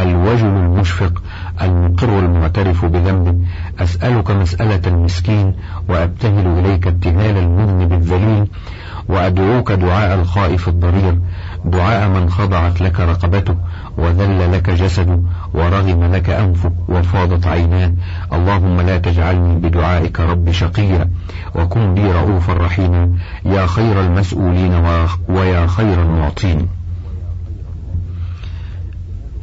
الوجل 0.00 0.46
المشفق 0.46 1.22
المقر 1.62 2.18
المعترف 2.18 2.84
بذنبه 2.84 3.34
أسألك 3.78 4.30
مسألة 4.30 4.80
المسكين 4.86 5.54
وأبتهل 5.88 6.46
إليك 6.58 6.86
ابتهال 6.86 7.36
المذنب 7.36 7.92
الذليل 7.92 8.46
وأدعوك 9.08 9.72
دعاء 9.72 10.20
الخائف 10.20 10.68
الضرير. 10.68 11.18
دعاء 11.64 12.08
من 12.08 12.30
خضعت 12.30 12.80
لك 12.80 13.00
رقبته 13.00 13.56
وذل 13.96 14.52
لك 14.52 14.70
جسده 14.70 15.20
ورغم 15.54 16.04
لك 16.14 16.30
أنفك 16.30 16.72
وفاضت 16.88 17.46
عيناه. 17.46 17.92
اللهم 18.32 18.80
لا 18.80 18.98
تجعلني 18.98 19.54
بدعائك 19.54 20.20
رب 20.20 20.50
شقيا 20.50 21.10
وكن 21.54 21.94
بي 21.94 22.12
رؤوفا 22.12 22.52
رحيما. 22.52 23.10
يا 23.44 23.66
خير 23.66 24.00
المسؤولين 24.00 24.74
ويا 25.28 25.66
خير 25.66 26.02
المعطين. 26.02 26.68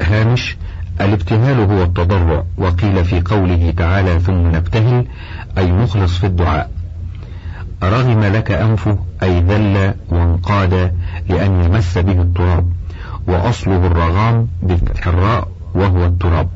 هامش 0.02 0.58
الابتهال 1.02 1.60
هو 1.60 1.84
التضرع. 1.84 2.44
وقيل 2.58 3.06
في 3.06 3.22
قوله 3.22 3.74
تعالى 3.78 4.20
ثم 4.20 4.48
نبتهل 4.48 5.06
أي 5.58 5.72
مخلص 5.72 6.18
في 6.18 6.26
الدعاء. 6.26 6.81
رغم 7.84 8.24
لك 8.24 8.52
أنفه 8.52 8.98
أي 9.24 9.42
ذل 9.42 9.94
وانقاد 10.10 10.94
لأن 11.30 11.64
يمس 11.64 11.98
به 11.98 12.22
التراب 12.22 12.72
وأصله 13.28 13.88
الرغام 13.88 14.48
بفتح 14.64 15.08
الراء 15.08 15.48
وهو 15.76 16.06
التراب. 16.06 16.50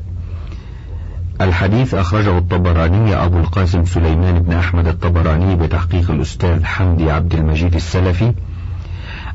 الحديث 1.40 1.94
أخرجه 1.94 2.38
الطبراني 2.38 3.14
أبو 3.14 3.38
القاسم 3.38 3.84
سليمان 3.84 4.42
بن 4.42 4.52
أحمد 4.52 4.86
الطبراني 4.86 5.56
بتحقيق 5.56 6.10
الأستاذ 6.10 6.64
حمدي 6.64 7.10
عبد 7.10 7.34
المجيد 7.34 7.74
السلفي. 7.74 8.32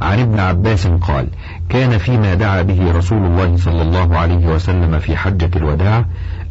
عن 0.01 0.19
ابن 0.19 0.39
عباس 0.39 0.87
قال 0.87 1.27
كان 1.69 1.97
فيما 1.97 2.33
دعا 2.33 2.61
به 2.61 2.91
رسول 2.91 3.25
الله 3.25 3.57
صلى 3.57 3.81
الله 3.81 4.17
عليه 4.17 4.47
وسلم 4.47 4.99
في 4.99 5.17
حجة 5.17 5.49
الوداع 5.55 6.05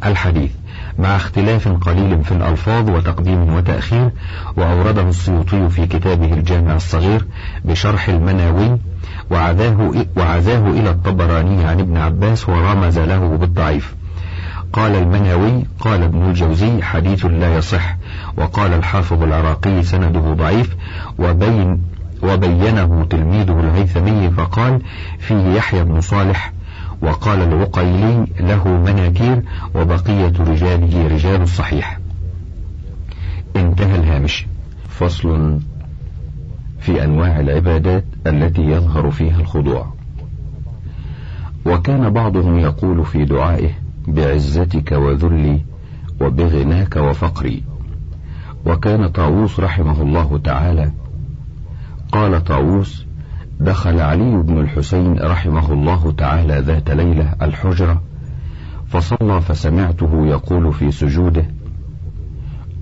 الحديث. 0.05 0.51
مع 0.99 1.15
اختلاف 1.15 1.67
قليل 1.67 2.23
في 2.23 2.31
الألفاظ 2.31 2.89
وتقديم 2.89 3.53
وتأخير 3.53 4.09
وأورده 4.57 5.01
السيوطي 5.09 5.69
في 5.69 5.87
كتابه 5.87 6.33
الجامع 6.33 6.75
الصغير 6.75 7.25
بشرح 7.65 8.09
المناوي 8.09 8.77
وعزاه, 9.31 10.05
وعزاه 10.17 10.69
إلى 10.69 10.89
الطبراني 10.89 11.63
عن 11.63 11.79
ابن 11.79 11.97
عباس 11.97 12.49
ورمز 12.49 12.99
له 12.99 13.37
بالضعيف. 13.37 13.95
قال 14.73 14.95
المناوي 14.95 15.65
قال 15.79 16.03
ابن 16.03 16.29
الجوزي 16.29 16.81
حديث 16.81 17.25
لا 17.25 17.57
يصح 17.57 17.97
وقال 18.37 18.73
الحافظ 18.73 19.23
العراقي 19.23 19.83
سنده 19.83 20.33
ضعيف 20.33 20.75
وبين 21.19 21.81
وبينه 22.23 23.05
تلميذه 23.09 23.59
الهيثمي 23.59 24.29
فقال 24.29 24.81
فيه 25.19 25.53
يحيى 25.55 25.83
بن 25.83 26.01
صالح 26.01 26.53
وقال 27.01 27.41
العقيلي 27.41 28.27
له 28.39 28.67
مناكير 28.67 29.43
وبقية 29.75 30.33
رجاله 30.39 31.07
رجال 31.07 31.41
الصحيح 31.41 31.99
انتهى 33.55 33.95
الهامش. 33.95 34.47
فصل 34.89 35.59
في 36.79 37.03
أنواع 37.03 37.39
العبادات 37.39 38.05
التي 38.27 38.61
يظهر 38.61 39.11
فيها 39.11 39.39
الخضوع. 39.39 39.93
وكان 41.65 42.09
بعضهم 42.09 42.59
يقول 42.59 43.05
في 43.05 43.25
دعائه 43.25 43.69
بعزتك 44.07 44.91
وذلي 44.91 45.61
وبغناك 46.21 46.95
وفقري. 46.95 47.63
وكان 48.65 49.07
طاووس 49.07 49.59
رحمه 49.59 50.01
الله 50.01 50.37
تعالى. 50.43 50.91
قال 52.11 52.43
طاووس 52.43 53.05
دخل 53.61 53.99
علي 53.99 54.43
بن 54.43 54.57
الحسين 54.57 55.19
رحمه 55.19 55.73
الله 55.73 56.11
تعالى 56.11 56.59
ذات 56.59 56.91
ليلة 56.91 57.33
الحجرة 57.41 58.01
فصلى 58.87 59.41
فسمعته 59.41 60.27
يقول 60.27 60.73
في 60.73 60.91
سجوده 60.91 61.45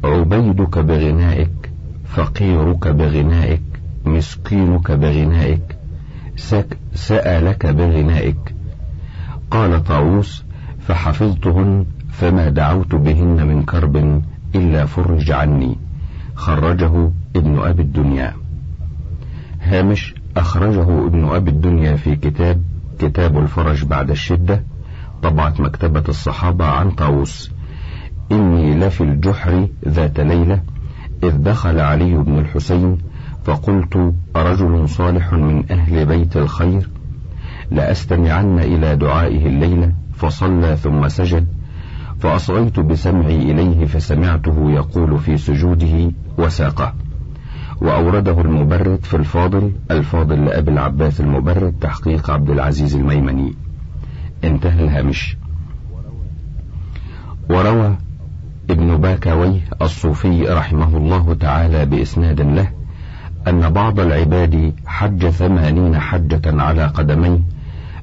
عبيدك 0.04 0.80
بغنائك 0.80 1.72
فقيرك 2.06 2.88
بغنائك 2.88 3.62
مسكينك 4.06 4.92
بغنائك 4.92 5.78
سألك 6.94 7.66
بغنائك. 7.66 8.56
قال 9.52 9.84
طاووس 9.84 10.44
فحفظتهن 10.80 11.86
فما 12.10 12.50
دعوت 12.50 12.96
بهن 12.96 13.48
من 13.48 13.64
كرب 13.64 14.22
إلا 14.56 14.86
فرج 14.86 15.32
عني. 15.32 15.78
خرجه 16.36 17.12
ابن 17.36 17.60
أبي 17.60 17.82
الدنيا. 17.82 18.34
هامش 19.62 20.19
أخرجه 20.38 21.06
ابن 21.08 21.26
أبي 21.26 21.52
الدنيا 21.52 21.96
في 21.96 22.16
كتاب 22.16 22.64
كتاب 23.00 23.38
الفرج 23.38 23.86
بعد 23.86 24.10
الشدة 24.10 24.64
طبعة 25.24 25.54
مكتبة 25.60 26.04
الصحابة 26.10 26.66
عن 26.66 26.92
طاووس. 26.92 27.52
إني 28.32 28.76
لفي 28.76 29.02
الجحر 29.02 29.68
ذات 29.88 30.20
ليلة 30.20 30.62
إذ 31.24 31.38
دخل 31.38 31.80
علي 31.80 32.18
بن 32.18 32.40
الحسين 32.40 32.98
فقلت 33.44 34.14
رجل 34.36 34.90
صالح 34.90 35.34
من 35.34 35.72
أهل 35.72 36.06
بيت 36.06 36.38
الخير؟ 36.38 36.90
لأستمعن 37.72 38.60
إلى 38.60 38.96
دعائه 38.96 39.48
الليلة 39.48 39.94
فصلى 40.14 40.76
ثم 40.76 41.08
سجد 41.08 41.48
فأصغيت 42.20 42.80
بسمعي 42.80 43.52
إليه 43.52 43.86
فسمعته 43.86 44.72
يقول 44.72 45.20
في 45.20 45.38
سجوده 45.38 46.12
وساقه. 46.38 46.94
وأورده 47.82 48.42
المبرد 48.42 49.00
في 49.04 49.14
الفاضل 49.18 49.72
الفاضل 49.92 50.46
لأبي 50.46 50.72
العباس 50.72 51.22
المبرد 51.22 51.74
تحقيق 51.82 52.30
عبد 52.32 52.50
العزيز 52.50 52.96
الميمني. 52.96 53.54
انتهى 54.44 54.84
الهامش. 54.84 55.38
وروى 57.50 57.96
ابن 58.70 58.98
باكوي 58.98 59.62
الصوفي 59.82 60.44
رحمه 60.44 60.98
الله 60.98 61.34
تعالى 61.34 61.86
بإسناد 61.86 62.42
له 62.42 62.72
أن 63.48 63.70
بعض 63.70 64.00
العباد 64.00 64.74
حج 64.86 65.30
ثمانين 65.30 66.00
حجة 66.00 66.62
على 66.62 66.86
قدميه 66.86 67.40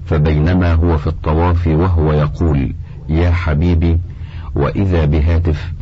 فبينما 0.06 0.72
هو 0.72 0.98
في 0.98 1.06
الطواف 1.06 1.66
وهو 1.66 2.12
يقول 2.12 2.74
يا 3.08 3.30
حبيبي 3.30 3.98
وإذا 4.54 5.04
بهاتف 5.04 5.72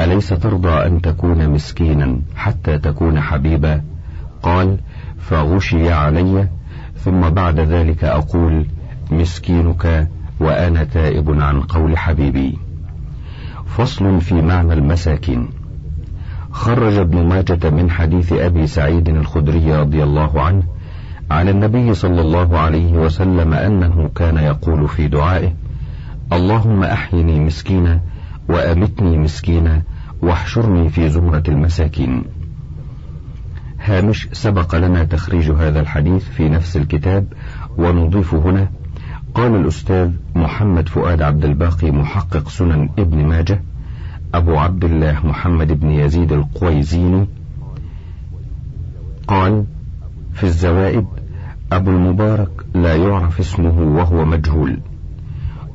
أليس 0.00 0.28
ترضى 0.28 0.86
أن 0.86 1.00
تكون 1.00 1.48
مسكينا 1.48 2.18
حتى 2.36 2.78
تكون 2.78 3.20
حبيبا؟ 3.20 3.82
قال 4.42 4.78
فغشي 5.18 5.92
علي 5.92 6.48
ثم 6.96 7.20
بعد 7.30 7.60
ذلك 7.60 8.04
أقول 8.04 8.66
مسكينك 9.10 10.08
وأنا 10.40 10.84
تائب 10.84 11.40
عن 11.40 11.60
قول 11.60 11.98
حبيبي. 11.98 12.58
فصل 13.66 14.20
في 14.20 14.42
معنى 14.42 14.72
المساكين. 14.72 15.48
خرج 16.50 16.94
ابن 16.96 17.26
ماجة 17.26 17.70
من 17.70 17.90
حديث 17.90 18.32
أبي 18.32 18.66
سعيد 18.66 19.08
الخدري 19.08 19.76
رضي 19.76 20.02
الله 20.02 20.40
عنه 20.40 20.62
عن 21.30 21.48
النبي 21.48 21.94
صلى 21.94 22.20
الله 22.20 22.58
عليه 22.58 22.92
وسلم 22.92 23.54
أنه 23.54 24.10
كان 24.14 24.36
يقول 24.36 24.88
في 24.88 25.08
دعائه 25.08 25.52
اللهم 26.32 26.82
أحيني 26.82 27.40
مسكينا 27.40 28.00
وأمتني 28.48 29.18
مسكينا 29.18 29.82
واحشرني 30.22 30.88
في 30.88 31.10
زمرة 31.10 31.42
المساكين. 31.48 32.24
هامش 33.84 34.28
سبق 34.32 34.74
لنا 34.74 35.04
تخريج 35.04 35.50
هذا 35.50 35.80
الحديث 35.80 36.24
في 36.28 36.48
نفس 36.48 36.76
الكتاب 36.76 37.26
ونضيف 37.78 38.34
هنا. 38.34 38.68
قال 39.34 39.54
الأستاذ 39.54 40.10
محمد 40.34 40.88
فؤاد 40.88 41.22
عبد 41.22 41.44
الباقي 41.44 41.90
محقق 41.90 42.48
سنن 42.48 42.88
ابن 42.98 43.26
ماجه 43.26 43.62
أبو 44.34 44.56
عبد 44.56 44.84
الله 44.84 45.26
محمد 45.26 45.80
بن 45.80 45.90
يزيد 45.90 46.32
القويزيني. 46.32 47.26
قال 49.28 49.64
في 50.34 50.44
الزوائد 50.44 51.06
أبو 51.72 51.90
المبارك 51.90 52.50
لا 52.74 52.96
يعرف 52.96 53.40
اسمه 53.40 53.78
وهو 53.78 54.24
مجهول 54.24 54.78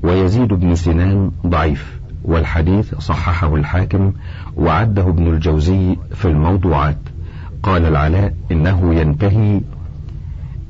ويزيد 0.04 0.54
بن 0.54 0.76
سنان 0.76 1.32
ضعيف. 1.48 2.01
والحديث 2.26 2.96
صححه 2.96 3.56
الحاكم 3.56 4.14
وعده 4.58 5.02
ابن 5.02 5.28
الجوزي 5.28 5.98
في 6.14 6.26
الموضوعات. 6.26 6.98
قال 7.64 7.86
العلاء 7.86 8.34
إنه 8.52 8.96
ينتهي 8.96 9.62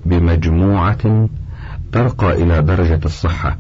بمجموعة 0.05 1.29
ترقى 1.91 2.43
إلى 2.43 2.61
درجة 2.61 2.99
الصحة. 3.05 3.57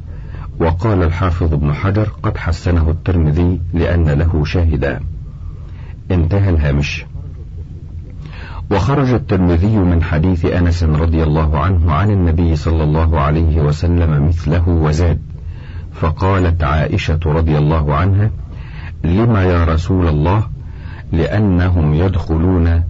وقال 0.59 1.03
الحافظ 1.03 1.53
ابن 1.53 1.73
حجر 1.73 2.09
قد 2.23 2.37
حسنه 2.37 2.89
الترمذي 2.89 3.61
لأن 3.73 4.09
له 4.09 4.45
شاهدا. 4.45 4.99
انتهى 6.11 6.49
الهامش. 6.49 7.05
وخرج 8.71 9.13
الترمذي 9.13 9.77
من 9.77 10.03
حديث 10.03 10.45
أنس 10.45 10.83
رضي 10.83 11.23
الله 11.23 11.59
عنه 11.59 11.91
عن 11.91 12.11
النبي 12.11 12.55
صلى 12.55 12.83
الله 12.83 13.19
عليه 13.19 13.61
وسلم 13.61 14.27
مثله 14.27 14.69
وزاد. 14.69 15.30
فقالت 15.93 16.63
عائشة 16.63 17.19
رضي 17.25 17.57
الله 17.57 17.95
عنها 17.95 18.31
لما 19.03 19.43
يا 19.43 19.63
رسول 19.63 20.07
الله؟ 20.07 20.43
لأنهم 21.11 21.93
يدخلون 21.93 22.83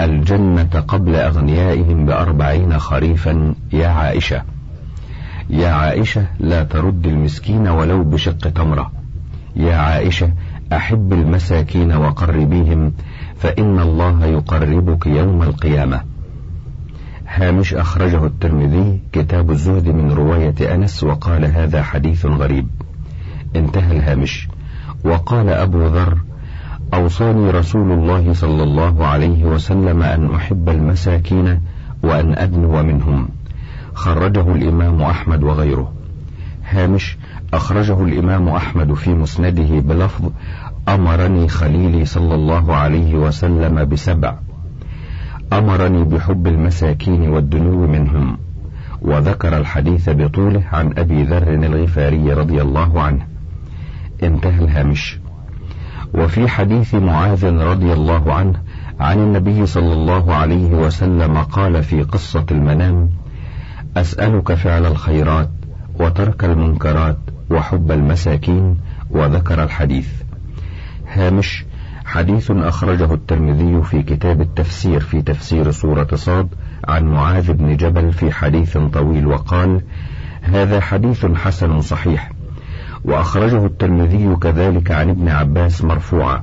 الجنة 0.00 0.84
قبل 0.88 1.14
أغنيائهم 1.14 2.06
بأربعين 2.06 2.78
خريفا 2.78 3.54
يا 3.72 3.88
عائشة. 3.88 4.42
يا 5.50 5.68
عائشة 5.68 6.26
لا 6.40 6.64
ترد 6.64 7.06
المسكين 7.06 7.68
ولو 7.68 8.04
بشق 8.04 8.38
تمرة. 8.38 8.92
يا 9.56 9.76
عائشة 9.76 10.30
أحب 10.72 11.12
المساكين 11.12 11.92
وقربيهم 11.92 12.92
فإن 13.36 13.80
الله 13.80 14.26
يقربك 14.26 15.06
يوم 15.06 15.42
القيامة. 15.42 16.00
هامش 17.28 17.74
أخرجه 17.74 18.26
الترمذي 18.26 19.00
كتاب 19.12 19.50
الزهد 19.50 19.88
من 19.88 20.12
رواية 20.12 20.74
أنس 20.74 21.04
وقال 21.04 21.44
هذا 21.44 21.82
حديث 21.82 22.26
غريب. 22.26 22.68
انتهى 23.56 23.96
الهامش. 23.96 24.48
وقال 25.04 25.48
أبو 25.48 25.86
ذر 25.86 26.18
أوصاني 26.94 27.50
رسول 27.50 27.92
الله 27.92 28.32
صلى 28.32 28.62
الله 28.62 29.06
عليه 29.06 29.44
وسلم 29.44 30.02
أن 30.02 30.34
أحب 30.34 30.68
المساكين 30.68 31.60
وأن 32.02 32.38
أدنو 32.38 32.82
منهم. 32.82 33.28
خرجه 33.94 34.52
الإمام 34.54 35.02
أحمد 35.02 35.42
وغيره. 35.42 35.92
هامش 36.70 37.16
أخرجه 37.54 38.02
الإمام 38.02 38.48
أحمد 38.48 38.94
في 38.94 39.10
مسنده 39.10 39.80
بلفظ 39.80 40.30
أمرني 40.88 41.48
خليلي 41.48 42.04
صلى 42.04 42.34
الله 42.34 42.74
عليه 42.74 43.14
وسلم 43.14 43.84
بسبع. 43.84 44.47
أمرني 45.52 46.04
بحب 46.04 46.46
المساكين 46.46 47.28
والدنو 47.28 47.86
منهم 47.86 48.38
وذكر 49.02 49.58
الحديث 49.58 50.10
بطوله 50.10 50.62
عن 50.72 50.92
أبي 50.98 51.22
ذر 51.22 51.54
الغفاري 51.54 52.32
رضي 52.32 52.62
الله 52.62 53.02
عنه. 53.02 53.26
انتهى 54.22 54.64
الهامش. 54.64 55.18
وفي 56.14 56.48
حديث 56.48 56.94
معاذ 56.94 57.44
رضي 57.44 57.92
الله 57.92 58.32
عنه 58.32 58.54
عن 59.00 59.18
النبي 59.18 59.66
صلى 59.66 59.92
الله 59.92 60.34
عليه 60.34 60.70
وسلم 60.74 61.38
قال 61.38 61.82
في 61.82 62.02
قصة 62.02 62.46
المنام 62.50 63.10
أسألك 63.96 64.54
فعل 64.54 64.86
الخيرات 64.86 65.50
وترك 66.00 66.44
المنكرات 66.44 67.18
وحب 67.50 67.92
المساكين 67.92 68.76
وذكر 69.10 69.62
الحديث. 69.62 70.08
هامش 71.12 71.64
حديث 72.08 72.50
أخرجه 72.50 73.14
الترمذي 73.14 73.82
في 73.82 74.02
كتاب 74.02 74.40
التفسير 74.40 75.00
في 75.00 75.22
تفسير 75.22 75.70
سورة 75.70 76.08
صاد 76.14 76.48
عن 76.84 77.04
معاذ 77.04 77.52
بن 77.52 77.76
جبل 77.76 78.12
في 78.12 78.32
حديث 78.32 78.78
طويل 78.78 79.26
وقال 79.26 79.80
هذا 80.42 80.80
حديث 80.80 81.26
حسن 81.26 81.80
صحيح. 81.80 82.32
وأخرجه 83.04 83.66
الترمذي 83.66 84.36
كذلك 84.36 84.90
عن 84.90 85.10
ابن 85.10 85.28
عباس 85.28 85.84
مرفوعا. 85.84 86.42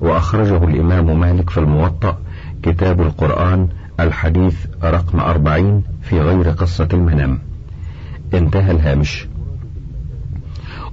وأخرجه 0.00 0.64
الإمام 0.64 1.20
مالك 1.20 1.50
في 1.50 1.58
الموطأ 1.58 2.18
كتاب 2.62 3.00
القرآن 3.00 3.68
الحديث 4.00 4.66
رقم 4.84 5.20
أربعين 5.20 5.82
في 6.02 6.20
غير 6.20 6.50
قصة 6.50 6.88
المنام. 6.92 7.38
انتهى 8.34 8.70
الهامش. 8.70 9.28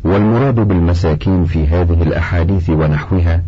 والمراد 0.03 0.55
بالمساكين 0.55 1.45
في 1.45 1.67
هذه 1.67 2.03
الأحاديث 2.03 2.69
ونحوها 2.69 3.43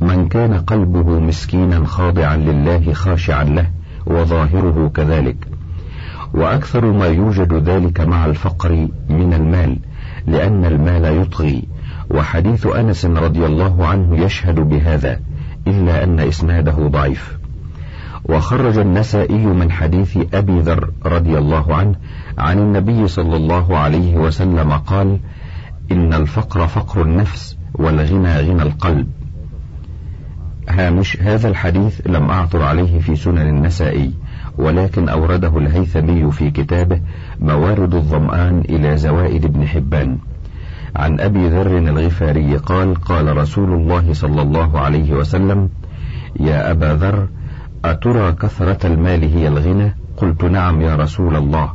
من 0.00 0.28
كان 0.28 0.54
قلبه 0.54 1.20
مسكينا 1.20 1.84
خاضعا 1.84 2.36
لله 2.36 2.92
خاشعا 2.92 3.44
له 3.44 3.66
وظاهره 4.06 4.90
كذلك. 4.94 5.36
وأكثر 6.34 6.92
ما 6.92 7.06
يوجد 7.06 7.52
ذلك 7.52 8.00
مع 8.00 8.26
الفقر 8.26 8.88
من 9.08 9.34
المال 9.34 9.78
لأن 10.26 10.64
المال 10.64 11.04
يطغي. 11.04 11.62
وحديث 12.10 12.66
أنس 12.66 13.04
رضي 13.04 13.46
الله 13.46 13.86
عنه 13.86 14.16
يشهد 14.16 14.60
بهذا 14.60 15.20
إلا 15.66 16.04
أن 16.04 16.20
إسناده 16.20 16.88
ضعيف. 16.88 17.38
وخرج 18.24 18.78
النسائي 18.78 19.46
من 19.46 19.70
حديث 19.70 20.18
أبي 20.34 20.60
ذر 20.60 20.90
رضي 21.06 21.38
الله 21.38 21.74
عنه 21.74 21.94
عن 22.38 22.58
النبي 22.58 23.08
صلى 23.08 23.36
الله 23.36 23.78
عليه 23.78 24.16
وسلم 24.16 24.72
قال 24.72 25.18
إن 25.92 26.14
الفقر 26.14 26.66
فقر 26.66 27.02
النفس 27.02 27.56
والغنى 27.74 28.40
غنى 28.40 28.62
القلب. 28.62 29.06
هامش 30.70 31.22
هذا 31.22 31.48
الحديث 31.48 32.00
لم 32.06 32.30
أعثر 32.30 32.62
عليه 32.62 32.98
في 33.00 33.16
سنن 33.16 33.48
النسائي 33.48 34.12
ولكن 34.58 35.08
أورده 35.08 35.58
الهيثمي 35.58 36.32
في 36.32 36.50
كتابه 36.50 37.00
موارد 37.40 37.94
الظمآن 37.94 38.60
إلى 38.60 38.96
زوائد 38.96 39.44
ابن 39.44 39.66
حبان. 39.66 40.18
عن 40.96 41.20
أبي 41.20 41.48
ذر 41.48 41.78
الغفاري 41.78 42.56
قال 42.56 42.94
قال 42.94 43.36
رسول 43.36 43.72
الله 43.72 44.12
صلى 44.12 44.42
الله 44.42 44.80
عليه 44.80 45.12
وسلم 45.12 45.68
يا 46.40 46.70
أبا 46.70 46.94
ذر 46.94 47.28
أترى 47.84 48.32
كثرة 48.32 48.86
المال 48.86 49.24
هي 49.24 49.48
الغنى؟ 49.48 49.94
قلت 50.16 50.44
نعم 50.44 50.80
يا 50.80 50.96
رسول 50.96 51.36
الله. 51.36 51.72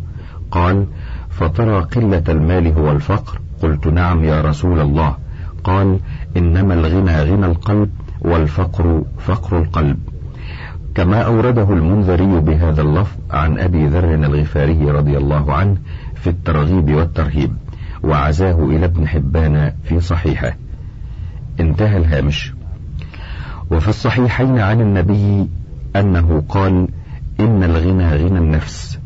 قال 0.51 0.85
فترى 1.29 1.79
قلة 1.81 2.23
المال 2.29 2.67
هو 2.67 2.91
الفقر؟ 2.91 3.39
قلت 3.61 3.87
نعم 3.87 4.23
يا 4.23 4.41
رسول 4.41 4.79
الله. 4.79 5.15
قال 5.63 5.99
إنما 6.37 6.73
الغنى 6.73 7.21
غنى 7.21 7.45
القلب. 7.45 7.89
والفقر 8.21 9.03
فقر 9.17 9.57
القلب. 9.59 9.99
كما 10.95 11.21
أورده 11.21 11.73
المنذري 11.73 12.39
بهذا 12.39 12.81
اللفظ 12.81 13.17
عن 13.31 13.59
أبي 13.59 13.87
ذر 13.87 14.13
الغفاري 14.13 14.91
رضي 14.91 15.17
الله 15.17 15.53
عنه 15.53 15.77
في 16.15 16.29
الترغيب 16.29 16.95
والترهيب 16.95 17.55
وعزاه 18.03 18.65
إلى 18.65 18.85
ابن 18.85 19.07
حبان 19.07 19.73
في 19.83 19.99
صحيحه. 19.99 20.57
انتهى 21.59 21.97
الهامش. 21.97 22.53
وفي 23.71 23.87
الصحيحين 23.87 24.59
عن 24.59 24.81
النبي 24.81 25.47
أنه 25.95 26.43
قال 26.49 26.87
إن 27.39 27.63
الغنى 27.63 28.15
غنى 28.15 28.37
النفس. 28.37 28.99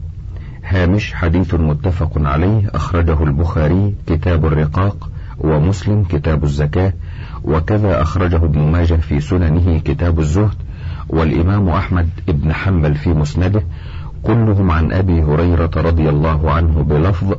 هامش 0.63 1.13
حديث 1.13 1.53
متفق 1.53 2.11
عليه 2.15 2.69
أخرجه 2.73 3.23
البخاري 3.23 3.95
كتاب 4.07 4.45
الرقاق 4.45 5.09
ومسلم 5.37 6.03
كتاب 6.03 6.43
الزكاة 6.43 6.93
وكذا 7.43 8.01
أخرجه 8.01 8.35
ابن 8.35 8.59
ماجه 8.59 8.95
في 8.95 9.19
سننه 9.19 9.79
كتاب 9.79 10.19
الزهد 10.19 10.55
والإمام 11.09 11.69
أحمد 11.69 12.09
بن 12.27 12.53
حنبل 12.53 12.95
في 12.95 13.09
مسنده 13.09 13.63
كلهم 14.23 14.71
عن 14.71 14.91
أبي 14.91 15.23
هريرة 15.23 15.71
رضي 15.75 16.09
الله 16.09 16.51
عنه 16.51 16.83
بلفظ 16.83 17.33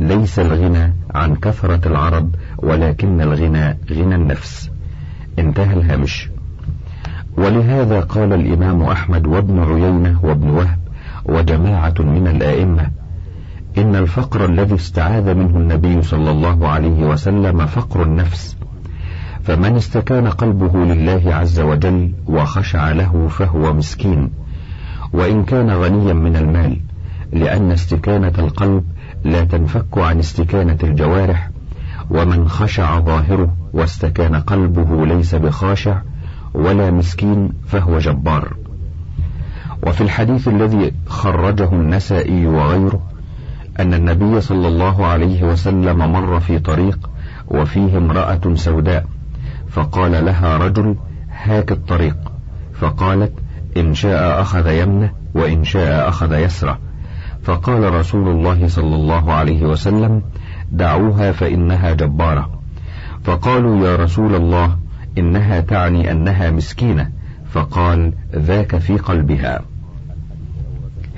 ليس 0.00 0.38
الغنى 0.38 0.92
عن 1.14 1.34
كثرة 1.34 1.88
العرب 1.88 2.34
ولكن 2.58 3.20
الغنى 3.20 3.78
غنى 3.90 4.14
النفس. 4.14 4.70
انتهى 5.38 5.72
الهامش. 5.74 6.30
ولهذا 7.36 8.00
قال 8.00 8.32
الإمام 8.32 8.82
أحمد 8.82 9.26
وابن 9.26 9.58
عيينة 9.58 10.20
وابن 10.22 10.50
وهب 10.50 10.78
وجماعة 11.24 11.94
من 11.98 12.28
الآئمة 12.28 12.90
إن 13.78 13.96
الفقر 13.96 14.44
الذي 14.44 14.74
استعاذ 14.74 15.34
منه 15.34 15.56
النبي 15.56 16.02
صلى 16.02 16.30
الله 16.30 16.68
عليه 16.68 17.06
وسلم 17.06 17.66
فقر 17.66 18.02
النفس 18.02 18.56
فمن 19.44 19.76
استكان 19.76 20.28
قلبه 20.28 20.78
لله 20.84 21.34
عز 21.34 21.60
وجل 21.60 22.12
وخشع 22.26 22.92
له 22.92 23.28
فهو 23.28 23.72
مسكين 23.72 24.30
وإن 25.12 25.44
كان 25.44 25.70
غنيا 25.70 26.12
من 26.12 26.36
المال 26.36 26.80
لأن 27.32 27.72
استكانة 27.72 28.32
القلب 28.38 28.84
لا 29.24 29.44
تنفك 29.44 29.98
عن 29.98 30.18
استكانة 30.18 30.78
الجوارح 30.82 31.50
ومن 32.10 32.48
خشع 32.48 33.00
ظاهره 33.00 33.56
واستكان 33.72 34.36
قلبه 34.36 35.06
ليس 35.06 35.34
بخاشع 35.34 36.00
ولا 36.54 36.90
مسكين 36.90 37.52
فهو 37.66 37.98
جبار. 37.98 38.56
وفي 39.86 40.00
الحديث 40.00 40.48
الذي 40.48 40.92
خرجه 41.06 41.72
النسائي 41.72 42.46
وغيره 42.46 43.00
أن 43.80 43.94
النبي 43.94 44.40
صلى 44.40 44.68
الله 44.68 45.06
عليه 45.06 45.42
وسلم 45.44 46.12
مر 46.12 46.40
في 46.40 46.58
طريق 46.58 47.10
وفيه 47.48 47.98
امرأة 47.98 48.54
سوداء 48.54 49.06
فقال 49.70 50.24
لها 50.24 50.56
رجل 50.56 50.96
هاك 51.32 51.72
الطريق. 51.72 52.16
فقالت 52.74 53.32
إن 53.76 53.94
شاء 53.94 54.40
أخذ 54.40 54.66
يمنة 54.66 55.12
وإن 55.34 55.64
شاء 55.64 56.08
أخذ 56.08 56.32
يسرة. 56.32 56.78
فقال 57.42 57.94
رسول 57.94 58.28
الله 58.28 58.68
صلى 58.68 58.94
الله 58.94 59.32
عليه 59.32 59.62
وسلم 59.62 60.22
دعوها 60.72 61.32
فإنها 61.32 61.92
جبارة. 61.92 62.50
فقالوا 63.24 63.86
يا 63.86 63.96
رسول 63.96 64.34
الله 64.34 64.76
إنها 65.18 65.60
تعني 65.60 66.10
أنها 66.10 66.50
مسكينة. 66.50 67.10
فقال 67.50 68.12
ذاك 68.34 68.78
في 68.78 68.96
قلبها. 68.96 69.60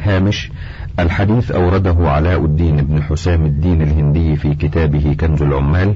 هامش 0.02 0.50
الحديث 0.98 1.50
أورده 1.50 1.96
علاء 2.10 2.44
الدين 2.44 2.76
بن 2.76 3.02
حسام 3.02 3.46
الدين 3.46 3.82
الهندي 3.82 4.36
في 4.36 4.54
كتابه 4.54 5.16
كنز 5.20 5.42
العمال 5.42 5.94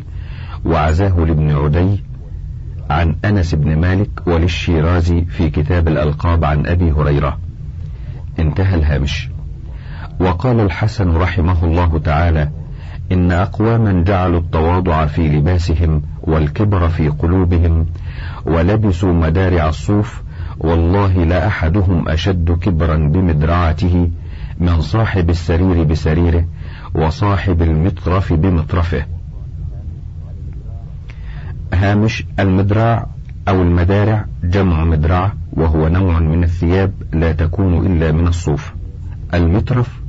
وعزاه 0.64 1.18
لابن 1.18 1.50
عدي 1.50 2.02
عن 2.90 3.16
أنس 3.24 3.54
بن 3.54 3.76
مالك 3.76 4.26
وللشيرازي 4.26 5.24
في 5.24 5.50
كتاب 5.50 5.88
الألقاب 5.88 6.44
عن 6.44 6.66
أبي 6.66 6.92
هريرة. 6.92 7.38
انتهى 8.38 8.74
الهامش. 8.74 9.28
وقال 10.20 10.60
الحسن 10.60 11.16
رحمه 11.16 11.64
الله 11.64 11.98
تعالى 11.98 12.50
إن 13.12 13.32
أقواما 13.32 14.04
جعلوا 14.04 14.40
التواضع 14.40 15.06
في 15.06 15.28
لباسهم 15.28 16.02
والكبر 16.22 16.88
في 16.88 17.08
قلوبهم 17.08 17.86
ولبسوا 18.46 19.12
مدارع 19.12 19.68
الصوف 19.68 20.22
والله 20.58 21.24
لا 21.24 21.46
أحدهم 21.46 22.08
أشد 22.08 22.50
كبرا 22.52 22.96
بمدرعته 22.96 24.10
من 24.58 24.80
صاحب 24.80 25.30
السرير 25.30 25.84
بسريره 25.84 26.44
وصاحب 26.94 27.62
المطرف 27.62 28.32
بمطرفه. 28.32 29.06
هامش 31.74 32.24
المدراع 32.38 33.06
أو 33.48 33.62
المدارع 33.62 34.24
جمع 34.44 34.84
مدرعة 34.84 35.32
وهو 35.52 35.88
نوع 35.88 36.18
من 36.18 36.44
الثياب 36.44 36.92
لا 37.12 37.32
تكون 37.32 37.86
إلا 37.86 38.12
من 38.12 38.26
الصوف. 38.26 38.74
المطرف 39.34 40.00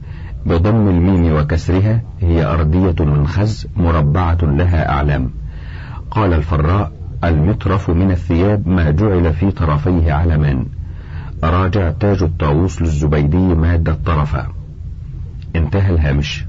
بضم 0.46 0.90
الميم 0.90 1.36
وكسرها 1.36 2.02
هي 2.22 2.46
أردية 2.46 3.06
من 3.06 3.28
خز 3.28 3.68
مربعة 3.78 4.38
لها 4.42 4.90
أعلام. 4.90 5.30
قال 6.12 6.34
الفراء 6.34 6.92
المطرف 7.24 7.90
من 7.90 8.12
الثياب 8.12 8.68
ما 8.68 8.92
جعل 8.92 9.34
في 9.34 9.52
طرفيه 9.52 10.14
علمان. 10.14 10.66
راجع 11.44 11.92
تاج 11.92 12.24
الطاووس 12.24 12.82
للزبيدي 12.82 13.38
مادة 13.38 13.98
طرفا 14.06 14.48
انتهى 15.56 15.90
الهامش. 15.90 16.46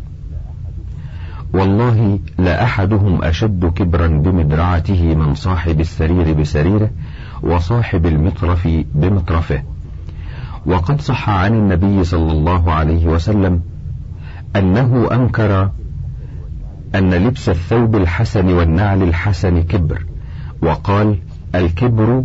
والله 1.57 2.19
لا 2.39 2.65
أحدهم 2.65 3.25
أشد 3.25 3.67
كبرا 3.67 4.07
بمدرعته 4.07 5.15
من 5.15 5.35
صاحب 5.35 5.81
السرير 5.81 6.33
بسريره 6.33 6.91
وصاحب 7.43 8.07
المطرف 8.07 8.69
بمطرفه 8.95 9.63
وقد 10.67 11.01
صح 11.01 11.31
عن 11.31 11.55
النبي 11.55 12.05
صلى 12.05 12.33
الله 12.33 12.73
عليه 12.73 13.07
وسلم 13.07 13.61
أنه 14.57 15.09
أنكر 15.13 15.71
أن 16.95 17.15
لبس 17.15 17.49
الثوب 17.49 17.97
الحسن 17.97 18.53
والنعل 18.53 19.03
الحسن 19.03 19.63
كبر 19.63 20.07
وقال 20.63 21.19
الكبر 21.55 22.25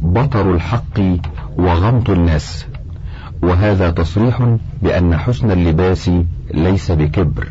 بطر 0.00 0.54
الحق 0.54 1.00
وغمط 1.56 2.10
الناس. 2.10 2.66
وهذا 3.42 3.90
تصريح 3.90 4.56
بأن 4.82 5.16
حسن 5.16 5.50
اللباس 5.50 6.10
ليس 6.54 6.90
بكبر. 6.90 7.48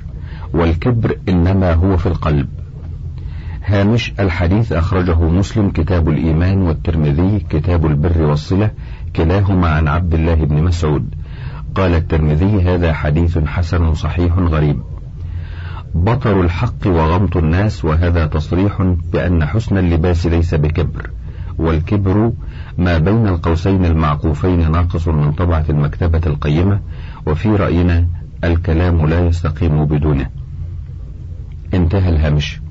والكبر 0.54 1.18
إنما 1.30 1.74
هو 1.74 1.98
في 1.98 2.06
القلب. 2.06 2.48
هامش 3.66 4.14
الحديث 4.20 4.72
أخرجه 4.72 5.22
مسلم 5.22 5.70
كتاب 5.70 6.10
الإيمان 6.10 6.62
والترمذي 6.62 7.40
كتاب 7.50 7.86
البر 7.86 8.22
والصلة 8.22 8.72
كلاهما 9.16 9.68
عن 9.70 9.88
عبد 9.88 10.14
الله 10.14 10.36
بن 10.36 10.64
مسعود. 10.64 11.16
قال 11.76 11.94
الترمذي 11.94 12.62
هذا 12.62 12.94
حديث 12.94 13.38
حسن 13.38 13.94
صحيح 13.94 14.38
غريب. 14.38 14.80
بطر 15.96 16.42
الحق 16.42 16.88
وغمط 16.88 17.38
الناس 17.38 17.86
وهذا 17.86 18.26
تصريح 18.26 18.82
بأن 19.14 19.46
حسن 19.46 19.78
اللباس 19.78 20.26
ليس 20.28 20.56
بكبر. 20.56 21.10
والكبر 21.58 22.32
ما 22.78 22.98
بين 22.98 23.28
القوسين 23.28 23.86
المعقوفين 23.86 24.72
ناقص 24.72 25.08
من 25.08 25.32
طبعة 25.32 25.66
المكتبة 25.70 26.22
القيمة 26.26 26.80
وفي 27.26 27.50
رأينا 27.50 28.08
الكلام 28.44 29.06
لا 29.08 29.20
يستقيم 29.28 29.86
بدونه. 29.86 30.41
انتهى 31.74 32.10
الهامش. 32.10 32.62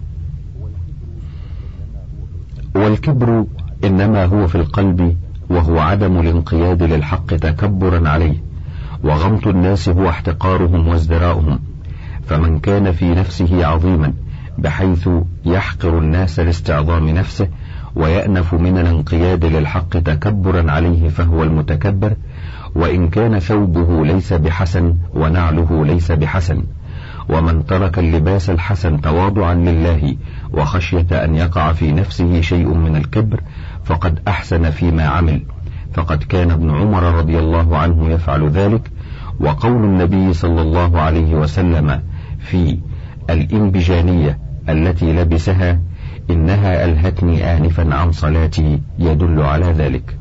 والكبر 2.75 3.45
إنما 3.85 4.25
هو 4.25 4.47
في 4.47 4.55
القلب 4.55 5.17
وهو 5.51 5.79
عدم 5.79 6.21
الانقياد 6.21 6.83
للحق 6.83 7.27
تكبرا 7.27 8.09
عليه 8.09 8.43
وغمط 9.05 9.47
الناس 9.47 9.89
هو 9.89 10.09
احتقارهم 10.09 10.89
وازدراؤهم. 10.89 11.59
فمن 12.27 12.59
كان 12.59 12.93
في 12.93 13.15
نفسه 13.15 13.67
عظيما 13.67 14.13
بحيث 14.59 15.09
يحقر 15.45 15.99
الناس 15.99 16.41
لاستعظام 16.41 17.09
نفسه 17.09 17.49
ويأنف 17.97 18.55
من 18.55 18.79
الانقياد 18.79 19.45
للحق 19.45 19.89
تكبرا 19.89 20.71
عليه 20.71 21.09
فهو 21.09 21.43
المتكبر 21.43 22.15
وإن 22.75 23.09
كان 23.09 23.39
ثوبه 23.39 24.07
ليس 24.07 24.33
بحسن 24.33 24.95
ونعله 25.15 25.85
ليس 25.85 26.13
بحسن. 26.13 26.63
ومن 27.33 27.67
ترك 27.67 27.99
اللباس 27.99 28.51
الحسن 28.51 29.01
تواضعا 29.01 29.55
لله 29.55 30.17
وخشية 30.53 31.25
أن 31.25 31.35
يقع 31.35 31.73
في 31.73 31.93
نفسه 31.93 32.41
شيء 32.41 32.75
من 32.75 32.97
الكبر 32.97 33.41
فقد 33.85 34.19
أحسن 34.29 34.71
فيما 34.71 35.07
عمل. 35.07 35.43
فقد 35.95 36.23
كان 36.23 36.51
ابن 36.51 36.71
عمر 36.71 37.03
رضي 37.03 37.39
الله 37.39 37.77
عنه 37.77 38.09
يفعل 38.09 38.49
ذلك. 38.49 38.91
وقول 39.41 39.85
النبي 39.85 40.33
صلى 40.33 40.63
الله 40.63 41.01
عليه 41.01 41.35
وسلم 41.35 42.03
في 42.39 42.79
الإنبجانية 43.31 44.39
التي 44.69 45.13
لبسها 45.13 45.81
إنها 46.31 46.85
ألهتني 46.85 47.57
آنفا 47.57 47.95
عن 47.95 48.13
صلاتي 48.13 48.81
يدل 48.99 49.43
على 49.43 49.67
ذلك. 49.67 50.17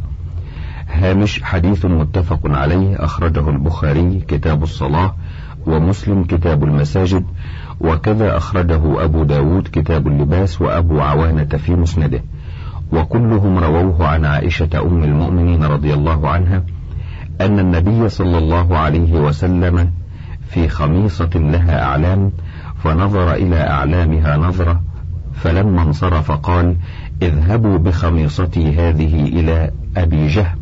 هامش 0.89 1.43
حديث 1.43 1.86
متفق 1.86 2.39
عليه 2.45 3.05
أخرجه 3.05 3.49
البخاري 3.49 4.22
كتاب 4.28 4.64
الصلاة 4.64 5.16
ومسلم 5.68 6.24
كتاب 6.24 6.64
المساجد 6.64 7.26
وكذا 7.82 8.38
أخرجه 8.38 9.03
أبو 9.03 9.24
داود 9.24 9.68
كتاب 9.72 10.07
اللباس 10.07 10.62
وأبو 10.62 11.01
عوانة 11.01 11.45
في 11.45 11.72
مسنده. 11.76 12.24
وكلهم 12.91 13.57
رووه 13.57 14.07
عن 14.07 14.26
عائشة 14.26 14.70
أم 14.82 15.03
المؤمنين 15.03 15.64
رضي 15.64 15.93
الله 15.93 16.30
عنها 16.30 16.64
أن 17.41 17.60
النبي 17.60 18.10
صلى 18.10 18.38
الله 18.38 18.78
عليه 18.78 19.14
وسلم 19.14 19.91
في 20.49 20.68
خميصة 20.68 21.30
لها 21.36 21.84
أعلام 21.84 22.32
فنظر 22.84 23.34
إلى 23.34 23.55
أعلامها 23.55 24.38
نظرة 24.38 24.82
فلما 25.34 25.82
انصرف 25.82 26.32
قال 26.32 26.76
اذهبوا 27.22 27.78
بخميصتي 27.78 28.76
هذه 28.76 29.24
إلى 29.24 29.72
أبي 29.97 30.28
جهم 30.28 30.57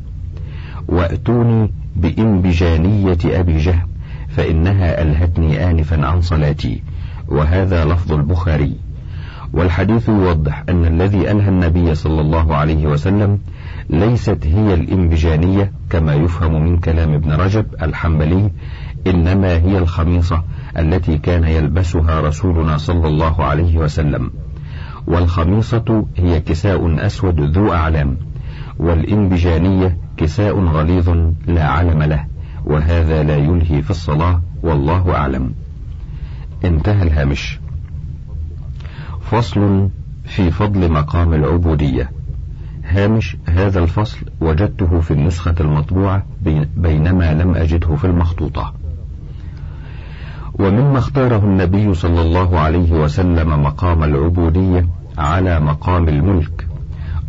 وأتوني 0.88 1.72
بإنبجانية 1.96 3.18
أبي 3.26 3.58
جهم 3.58 3.88
فإنها 4.38 5.02
ألهتني 5.02 5.70
آنفا 5.70 6.06
عن 6.06 6.22
صلاتي 6.22 6.84
وهذا 7.28 7.86
لفظ 7.86 8.12
البخاري. 8.14 8.76
والحديث 9.54 10.10
يوضح 10.10 10.64
أن 10.70 10.86
الذي 10.86 11.32
ألهى 11.32 11.50
النبي 11.50 11.96
صلى 11.96 12.22
الله 12.22 12.56
عليه 12.56 12.88
وسلم 12.88 13.40
ليست 13.90 14.40
هي 14.44 14.74
الإنبجانية 14.74 15.72
كما 15.90 16.14
يفهم 16.16 16.64
من 16.64 16.78
كلام 16.78 17.14
ابن 17.14 17.32
رجب 17.32 17.66
الحنبلي 17.82 18.52
إنما 19.08 19.54
هي 19.54 19.78
الخميصة 19.78 20.44
التي 20.78 21.18
كان 21.18 21.44
يلبسها 21.44 22.22
رسولنا 22.22 22.78
صلى 22.78 23.08
الله 23.08 23.44
عليه 23.44 23.78
وسلم. 23.78 24.32
والخميصة 25.08 26.06
هي 26.18 26.40
كساء 26.40 27.06
أسود 27.06 27.58
ذو 27.58 27.74
أعلام 27.74 28.18
والإنبجانية 28.80 29.98
كساء 30.18 30.60
غليظ 30.60 31.10
لا 31.48 31.68
علم 31.68 32.04
له. 32.04 32.37
وهذا 32.68 33.24
لا 33.24 33.36
يلهي 33.36 33.82
في 33.82 33.90
الصلاة 33.90 34.42
والله 34.64 35.16
أعلم. 35.16 35.54
انتهى 36.66 37.04
الهامش. 37.04 37.60
فصل 39.22 39.90
في 40.26 40.52
فضل 40.52 40.92
مقام 40.92 41.34
العبودية. 41.34 42.12
هامش 42.86 43.38
هذا 43.50 43.80
الفصل 43.80 44.18
وجدته 44.42 45.00
في 45.00 45.12
النسخة 45.12 45.56
المطبوعة 45.60 46.26
بينما 46.78 47.34
لم 47.34 47.56
أجده 47.56 47.96
في 47.96 48.06
المخطوطة. 48.06 48.74
ومما 50.60 50.98
اختاره 50.98 51.44
النبي 51.44 51.94
صلى 51.94 52.22
الله 52.22 52.60
عليه 52.60 52.92
وسلم 52.92 53.64
مقام 53.64 54.04
العبودية 54.04 54.88
على 55.18 55.60
مقام 55.60 56.10
الملك. 56.10 56.68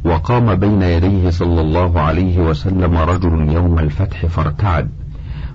وقام 0.04 0.54
بين 0.54 0.82
يديه 0.82 1.30
صلى 1.30 1.60
الله 1.60 2.00
عليه 2.00 2.38
وسلم 2.38 2.96
رجل 2.96 3.52
يوم 3.52 3.78
الفتح 3.78 4.26
فارتعد. 4.26 4.97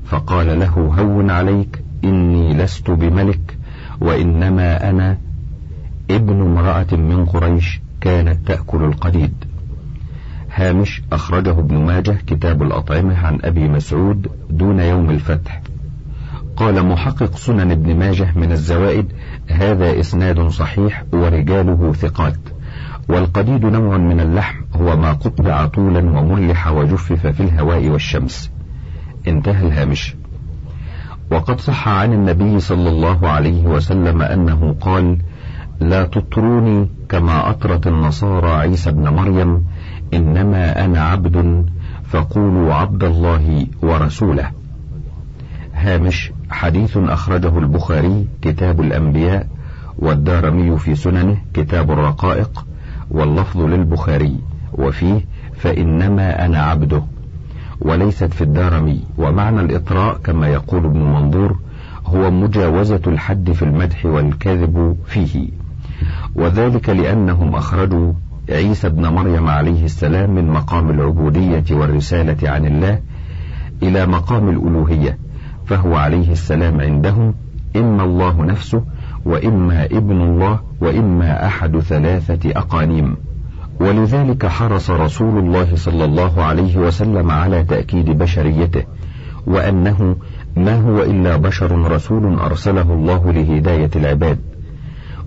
فقال 0.06 0.60
له 0.60 0.94
هون 1.00 1.30
عليك 1.30 1.84
إني 2.04 2.54
لست 2.54 2.92
بملك 2.92 3.58
وإنما 4.02 4.90
أنا 4.90 5.18
ابن 6.12 6.42
امرأة 6.42 6.96
من 6.96 7.26
قريش 7.26 7.82
كانت 8.02 8.48
تأكل 8.48 8.84
القديد. 8.84 9.34
هامش 10.56 11.02
أخرجه 11.12 11.52
ابن 11.52 11.78
ماجه 11.78 12.18
كتاب 12.28 12.64
الأطعمة 12.64 13.18
عن 13.18 13.40
أبي 13.44 13.68
مسعود 13.68 14.28
دون 14.50 14.80
يوم 14.80 15.10
الفتح. 15.10 15.62
قال 16.58 16.86
محقق 16.86 17.36
سنن 17.36 17.72
ابن 17.72 17.96
ماجه 18.00 18.34
من 18.36 18.52
الزوائد 18.52 19.06
هذا 19.48 20.00
إسناد 20.00 20.48
صحيح 20.48 21.04
ورجاله 21.14 21.94
ثقات 21.94 22.40
والقديد 23.10 23.66
نوع 23.66 23.98
من 23.98 24.20
اللحم 24.20 24.62
هو 24.76 24.98
ما 24.98 25.14
قطع 25.14 25.66
طولا 25.66 26.00
وملح 26.00 26.68
وجفف 26.68 27.28
في 27.28 27.44
الهواء 27.44 27.88
والشمس. 27.88 28.53
انتهى 29.28 29.68
الهامش. 29.68 30.16
وقد 31.32 31.60
صح 31.60 31.88
عن 31.88 32.14
النبي 32.14 32.60
صلى 32.60 32.90
الله 32.90 33.28
عليه 33.28 33.66
وسلم 33.66 34.22
أنه 34.22 34.76
قال 34.82 35.18
لا 35.80 36.04
تطروني 36.04 36.90
كما 37.10 37.50
أطرت 37.50 37.88
النصارى 37.88 38.52
عيسى 38.52 38.90
ابن 38.90 39.10
مريم 39.10 39.66
إنما 40.14 40.86
أنا 40.86 41.02
عبد 41.02 41.66
فقولوا 42.04 42.74
عبد 42.74 43.04
الله 43.04 43.68
ورسوله. 43.82 44.52
هامش 45.74 46.32
حديث 46.50 46.98
أخرجه 46.98 47.58
البخاري 47.58 48.28
كتاب 48.42 48.82
الأنبياء 48.82 49.48
والدارمي 49.98 50.78
في 50.78 50.96
سننه 50.96 51.38
كتاب 51.54 51.92
الرقائق 51.92 52.66
واللفظ 53.12 53.62
للبخاري 53.62 54.40
وفيه 54.74 55.26
فإنما 55.56 56.46
أنا 56.46 56.62
عبده. 56.62 57.04
وليست 57.82 58.34
في 58.34 58.42
الدارمي 58.42 59.04
ومعنى 59.18 59.62
الإطراء 59.62 60.18
كما 60.18 60.48
يقول 60.48 60.86
ابن 60.86 61.00
منظور 61.00 61.60
هو 62.06 62.32
مجاوزة 62.32 63.02
الحد 63.08 63.52
في 63.52 63.64
المدح 63.64 64.06
والكذب 64.06 64.98
فيه. 65.06 65.50
وذلك 66.36 66.90
لأنهم 66.90 67.56
أخرجوا 67.56 68.14
عيسى 68.50 68.88
ابن 68.88 69.08
مريم 69.08 69.48
عليه 69.48 69.86
السلام 69.86 70.36
من 70.36 70.48
مقام 70.48 70.90
العبودية 70.90 71.64
والرسالة 71.72 72.50
عن 72.50 72.66
الله 72.66 73.00
إلى 73.84 74.06
مقام 74.06 74.50
الألوهية 74.50 75.18
فهو 75.66 75.96
عليه 75.96 76.32
السلام 76.32 76.82
عندهم 76.82 77.34
إما 77.76 78.04
الله 78.04 78.46
نفسه 78.46 78.84
وإما 79.26 79.86
ابن 79.86 80.22
الله 80.22 80.60
وإما 80.82 81.46
أحد 81.46 81.80
ثلاثة 81.80 82.52
أقانيم. 82.52 83.16
ولذلك 83.84 84.46
حرص 84.46 84.90
رسول 84.90 85.38
الله 85.40 85.76
صلى 85.76 86.06
الله 86.06 86.44
عليه 86.44 86.78
وسلم 86.78 87.32
على 87.32 87.64
تأكيد 87.64 88.10
بشريته 88.10 88.84
وأنه 89.48 90.16
ما 90.58 90.76
هو 90.76 91.04
إلا 91.04 91.38
بشر 91.38 91.92
رسول 91.92 92.40
أرسله 92.40 92.94
الله 92.94 93.32
لهداية 93.32 93.90
العباد. 93.96 94.40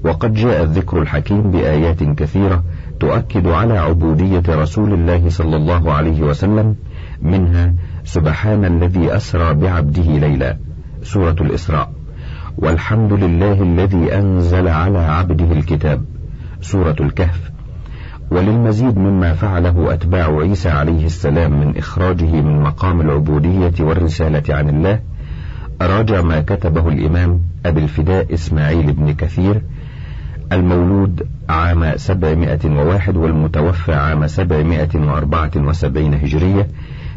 وقد 0.04 0.34
جاء 0.34 0.62
الذكر 0.62 1.02
الحكيم 1.02 1.50
بآيات 1.50 2.02
كثيرة 2.02 2.64
تؤكد 3.00 3.46
على 3.46 3.78
عبودية 3.78 4.42
رسول 4.48 4.92
الله 4.92 5.28
صلى 5.28 5.56
الله 5.56 5.92
عليه 5.92 6.22
وسلم 6.22 6.76
منها 7.22 7.74
سبحان 8.04 8.64
الذي 8.64 9.16
أسرى 9.16 9.54
بعبده 9.54 10.02
ليلا. 10.02 10.56
سورة 11.02 11.36
الإسراء 11.40 11.92
والحمد 12.58 13.12
لله 13.12 13.62
الذي 13.62 14.14
أنزل 14.14 14.68
على 14.68 14.98
عبده 14.98 15.52
الكتاب. 15.52 16.04
سورة 16.60 16.96
الكهف 17.00 17.55
وللمزيد 18.30 18.98
مما 18.98 19.34
فعله 19.34 19.94
أتباع 19.94 20.38
عيسى 20.38 20.68
عليه 20.68 21.06
السلام 21.06 21.60
من 21.60 21.78
إخراجه 21.78 22.40
من 22.40 22.60
مقام 22.62 23.00
العبودية 23.00 23.72
والرسالة 23.80 24.54
عن 24.54 24.68
الله 24.68 25.00
راجع 25.82 26.22
ما 26.22 26.40
كتبه 26.40 26.88
الإمام 26.88 27.40
أبي 27.66 27.80
الفداء 27.80 28.34
إسماعيل 28.34 28.92
بن 28.92 29.12
كثير 29.12 29.62
المولود 30.52 31.26
عام 31.48 31.96
701 31.96 33.16
والمتوفى 33.16 33.94
عام 33.94 34.26
774 34.26 36.14
هجرية 36.14 36.68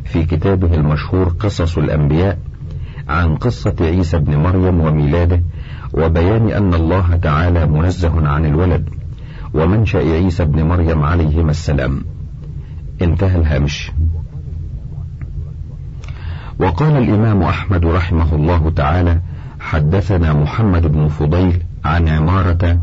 في 0.06 0.24
كتابه 0.24 0.76
المشهور 0.76 1.28
قصص 1.40 1.78
الأنبياء 1.78 2.38
عن 3.10 3.36
قصة 3.36 3.76
عيسى 3.82 4.18
بن 4.18 4.36
مريم 4.36 4.82
وميلاده 4.82 5.42
وبيان 5.94 6.50
أن 6.50 6.74
الله 6.74 7.16
تعالى 7.16 7.66
منزه 7.66 8.28
عن 8.28 8.46
الولد. 8.46 8.90
ومنشأ 9.54 9.98
عيسى 9.98 10.46
بن 10.46 10.64
مريم 10.64 11.04
عليهما 11.04 11.52
السلام. 11.52 12.02
انتهى 13.02 13.36
الهامش. 13.36 13.92
وقال 16.60 16.98
الإمام 16.98 17.44
أحمد 17.44 17.86
رحمه 17.86 18.36
الله 18.36 18.70
تعالى 18.70 19.20
حدثنا 19.60 20.34
محمد 20.34 20.88
بن 20.88 21.08
فضيل 21.08 21.64
عن 21.86 22.08
عمارة 22.08 22.80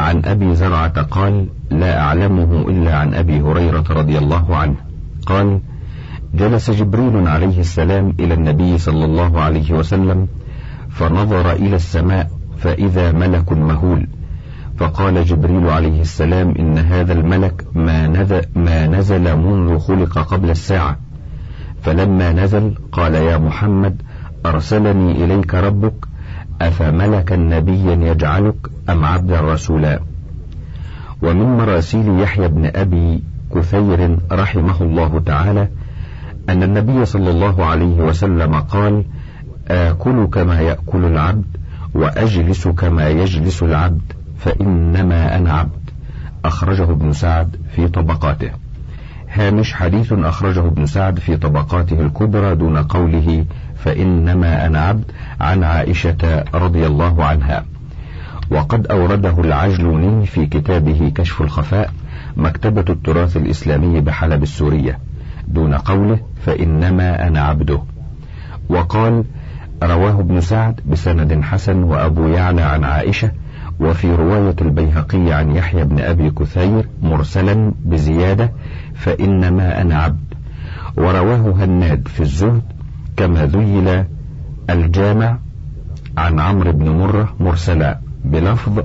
عن 0.00 0.24
أبي 0.24 0.54
زرعة 0.54 1.02
قال 1.02 1.46
لا 1.70 2.00
أعلمه 2.00 2.68
إلا 2.68 2.98
عن 2.98 3.14
أبي 3.14 3.40
هريرة 3.40 3.84
رضي 3.90 4.18
الله 4.18 4.56
عنه. 4.56 4.74
قال 5.26 5.60
جلس 6.34 6.70
جبريل 6.70 7.28
عليه 7.28 7.60
السلام 7.60 8.14
إلى 8.20 8.34
النبي 8.34 8.78
صلى 8.78 9.04
الله 9.04 9.40
عليه 9.40 9.72
وسلم 9.72 10.28
فنظر 10.90 11.52
إلى 11.52 11.76
السماء 11.76 12.30
فإذا 12.58 13.12
ملك 13.12 13.52
مهول. 13.52 14.06
فقال 14.78 15.24
جبريل 15.24 15.68
عليه 15.68 16.00
السلام 16.00 16.54
إن 16.58 16.78
هذا 16.78 17.12
الملك 17.12 17.64
ما, 17.74 18.06
نزل, 18.06 18.42
ما 18.56 18.86
نزل 18.86 19.36
منذ 19.36 19.78
خلق 19.78 20.18
قبل 20.18 20.50
الساعة. 20.50 20.96
فلما 21.82 22.32
نزل 22.32 22.74
قال 22.92 23.14
يا 23.14 23.38
محمد 23.38 24.02
أرسلني 24.46 25.24
إليك 25.24 25.54
ربك 25.54 25.94
أفملكا 26.60 27.36
نبيا 27.36 27.94
يجعلك 27.94 28.56
أم 28.90 29.04
عبدا 29.04 29.40
رسولا 29.40 30.00
ومن 31.22 31.56
مراسيل 31.56 32.20
يحيى 32.20 32.48
بن 32.48 32.70
أبي 32.74 33.22
كثير 33.54 34.18
رحمه 34.32 34.82
الله 34.82 35.22
تعالى 35.26 35.68
أن 36.48 36.62
النبي 36.62 37.04
صلى 37.04 37.30
الله 37.30 37.64
عليه 37.64 37.96
وسلم 37.96 38.54
قال 38.54 39.04
آكل 39.68 40.26
كما 40.26 40.60
يأكل 40.60 41.04
العبد 41.04 41.56
وأجلس 41.94 42.68
كما 42.68 43.08
يجلس 43.08 43.62
العبد. 43.62 44.17
فإنما 44.38 45.36
أنا 45.36 45.52
عبد. 45.52 45.90
أخرجه 46.44 46.82
ابن 46.82 47.12
سعد 47.12 47.56
في 47.74 47.88
طبقاته. 47.88 48.50
هامش 49.32 49.74
حديث 49.74 50.12
أخرجه 50.12 50.66
ابن 50.66 50.86
سعد 50.86 51.18
في 51.18 51.36
طبقاته 51.36 52.00
الكبرى 52.00 52.54
دون 52.54 52.76
قوله 52.78 53.44
فإنما 53.76 54.66
أنا 54.66 54.80
عبد 54.80 55.04
عن 55.40 55.64
عائشة 55.64 56.44
رضي 56.54 56.86
الله 56.86 57.24
عنها. 57.24 57.64
وقد 58.50 58.86
أورده 58.86 59.40
العجلوني 59.40 60.26
في 60.26 60.46
كتابه 60.46 61.12
كشف 61.14 61.42
الخفاء 61.42 61.92
مكتبة 62.36 62.84
التراث 62.88 63.36
الإسلامي 63.36 64.00
بحلب 64.00 64.42
السورية. 64.42 64.98
دون 65.48 65.74
قوله 65.74 66.20
فإنما 66.46 67.26
أنا 67.26 67.40
عبده. 67.40 67.82
وقال 68.68 69.24
رواه 69.82 70.20
ابن 70.20 70.40
سعد 70.40 70.80
بسند 70.86 71.42
حسن 71.42 71.82
وأبو 71.82 72.26
يعلى 72.26 72.62
عن 72.62 72.84
عائشة 72.84 73.30
وفي 73.80 74.14
رواية 74.14 74.56
البيهقي 74.60 75.32
عن 75.32 75.56
يحيى 75.56 75.84
بن 75.84 76.00
أبي 76.00 76.30
كثير 76.30 76.88
مرسلا 77.02 77.72
بزيادة 77.84 78.52
فإنما 78.94 79.80
أنا 79.80 79.96
عبد. 79.96 80.34
ورواه 80.96 81.64
هناد 81.64 82.08
في 82.08 82.20
الزهد 82.20 82.62
كما 83.16 83.46
ذيل 83.46 84.04
الجامع 84.70 85.38
عن 86.18 86.40
عمرو 86.40 86.72
بن 86.72 86.88
مرة 86.88 87.34
مرسلا 87.40 87.98
بلفظ 88.24 88.84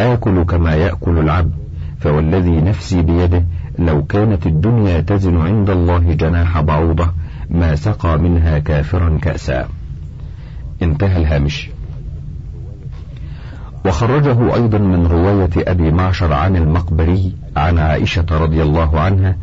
آكل 0.00 0.42
كما 0.42 0.74
يأكل 0.74 1.18
العبد 1.18 1.52
فوالذي 2.00 2.60
نفسي 2.60 3.02
بيده 3.02 3.44
لو 3.78 4.04
كانت 4.04 4.46
الدنيا 4.46 5.00
تزن 5.00 5.36
عند 5.36 5.70
الله 5.70 6.12
جناح 6.12 6.60
بعوضة 6.60 7.10
ما 7.50 7.74
سقى 7.74 8.18
منها 8.18 8.58
كافرا 8.58 9.18
كأسا. 9.22 9.68
انتهى 10.82 11.16
الهامش. 11.16 11.70
وخرجه 13.86 14.54
أيضا 14.54 14.78
من 14.78 15.06
رواية 15.06 15.50
أبي 15.56 15.92
معشر 15.92 16.32
عن 16.32 16.56
المقبري 16.56 17.32
عن 17.56 17.78
عائشة 17.78 18.26
رضي 18.30 18.62
الله 18.62 19.00
عنها 19.00 19.36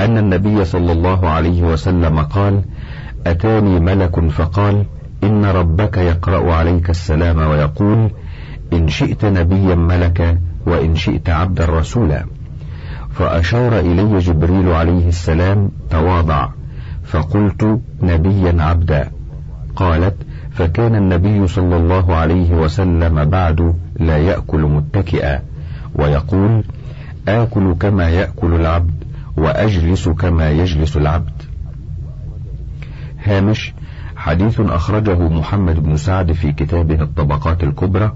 أن 0.00 0.18
النبي 0.18 0.64
صلى 0.64 0.92
الله 0.92 1.28
عليه 1.28 1.62
وسلم 1.62 2.18
قال 2.20 2.62
أتاني 3.26 3.80
ملك 3.80 4.28
فقال 4.30 4.84
إن 5.24 5.44
ربك 5.44 5.96
يقرأ 5.96 6.54
عليك 6.54 6.90
السلام 6.90 7.38
ويقول 7.38 8.10
إن 8.72 8.88
شئت 8.88 9.24
نبيا 9.24 9.74
ملكا 9.74 10.38
وإن 10.66 10.96
شئت 10.96 11.28
عبدا 11.28 11.64
رسولا. 11.64 12.24
فأشار 13.14 13.78
إلي 13.78 14.18
جبريل 14.18 14.68
عليه 14.68 15.08
السلام 15.08 15.70
تواضع 15.90 16.48
فقلت 17.04 17.80
نبيا 18.02 18.62
عبدا. 18.62 19.10
قالت 19.76 20.16
فكان 20.54 20.94
النبي 20.94 21.46
صلى 21.46 21.76
الله 21.76 22.14
عليه 22.14 22.54
وسلم 22.54 23.24
بعد 23.24 23.74
لا 24.00 24.18
يأكل 24.18 24.60
متكئا 24.60 25.42
ويقول 25.94 26.64
آكل 27.28 27.74
كما 27.80 28.08
يأكل 28.10 28.54
العبد 28.54 29.04
وأجلس 29.36 30.08
كما 30.08 30.50
يجلس 30.50 30.96
العبد. 30.96 31.42
هامش 33.24 33.74
حديث 34.16 34.60
أخرجه 34.60 35.28
محمد 35.28 35.82
بن 35.82 35.96
سعد 35.96 36.32
في 36.32 36.52
كتابه 36.52 37.02
الطبقات 37.02 37.64
الكبرى 37.64 38.12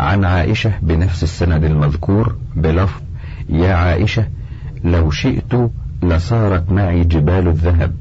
عن 0.00 0.24
عائشة 0.24 0.72
بنفس 0.82 1.22
السند 1.22 1.64
المذكور 1.64 2.36
بلفظ 2.56 3.00
يا 3.48 3.74
عائشة 3.74 4.26
لو 4.84 5.10
شئت 5.10 5.70
لصارت 6.02 6.72
معي 6.72 7.04
جبال 7.04 7.48
الذهب 7.48 7.94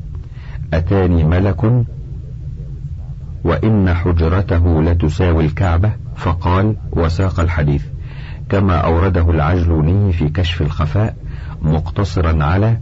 أتاني 0.74 1.24
ملك 1.24 1.86
وإن 3.44 3.94
حجرته 3.94 4.82
لتساوي 4.82 5.46
الكعبة 5.46 5.92
فقال 6.16 6.76
وساق 6.92 7.40
الحديث. 7.40 7.86
كما 8.50 8.78
أورده 8.78 9.30
العجلوني 9.30 10.14
في 10.14 10.30
كشف 10.30 10.62
الخفاء 10.62 11.16
مقتصرا 11.62 12.44
على 12.44 12.78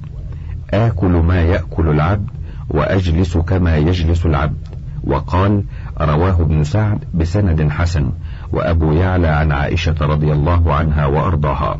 آكل 0.72 1.12
ما 1.12 1.42
يأكل 1.42 1.90
العبد 1.90 2.28
وأجلس 2.70 3.38
كما 3.38 3.78
يجلس 3.78 4.26
العبد. 4.26 4.58
وقال 5.04 5.64
رواه 6.02 6.42
ابن 6.42 6.64
سعد 6.64 7.00
بسند 7.14 7.70
حسن 7.70 8.12
وأبو 8.52 8.92
يعلى 8.92 9.28
عن 9.28 9.52
عائشة 9.52 9.96
رضي 10.02 10.32
الله 10.32 10.74
عنها 10.74 11.06
وأرضاها. 11.06 11.80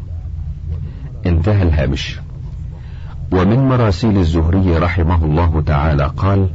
انتهى 1.26 1.64
الهامش. 1.64 2.20
ومن 3.32 3.60
مراسيل 3.60 4.18
الزهري 4.18 4.78
رحمه 4.78 5.26
الله 5.26 5.62
تعالى 5.62 6.12
قال 6.18 6.50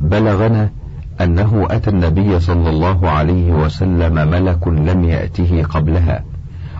بلغنا 0.00 0.70
أنه 1.20 1.66
أتى 1.70 1.90
النبي 1.90 2.40
صلى 2.40 2.70
الله 2.70 3.10
عليه 3.10 3.52
وسلم 3.52 4.14
ملك 4.14 4.68
لم 4.68 5.04
يأته 5.04 5.62
قبلها 5.62 6.24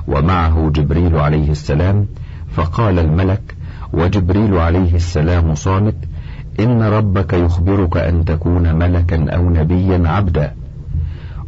ومعه 0.09 0.71
جبريل 0.75 1.17
عليه 1.17 1.51
السلام 1.51 2.07
فقال 2.55 2.99
الملك 2.99 3.57
وجبريل 3.93 4.59
عليه 4.59 4.95
السلام 4.95 5.55
صامت 5.55 5.95
إن 6.61 6.83
ربك 6.83 7.33
يخبرك 7.33 7.97
أن 7.97 8.25
تكون 8.25 8.75
ملكا 8.75 9.31
أو 9.31 9.51
نبيا 9.51 10.03
عبدا. 10.09 10.55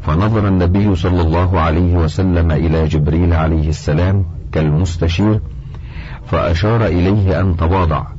فنظر 0.02 0.48
النبي 0.48 0.94
صلى 0.94 1.20
الله 1.20 1.60
عليه 1.60 1.96
وسلم 1.96 2.50
إلى 2.50 2.86
جبريل 2.88 3.32
عليه 3.32 3.68
السلام 3.68 4.24
كالمستشير 4.52 5.40
فأشار 6.26 6.86
إليه 6.86 7.40
أن 7.40 7.56
تواضع. 7.56 8.15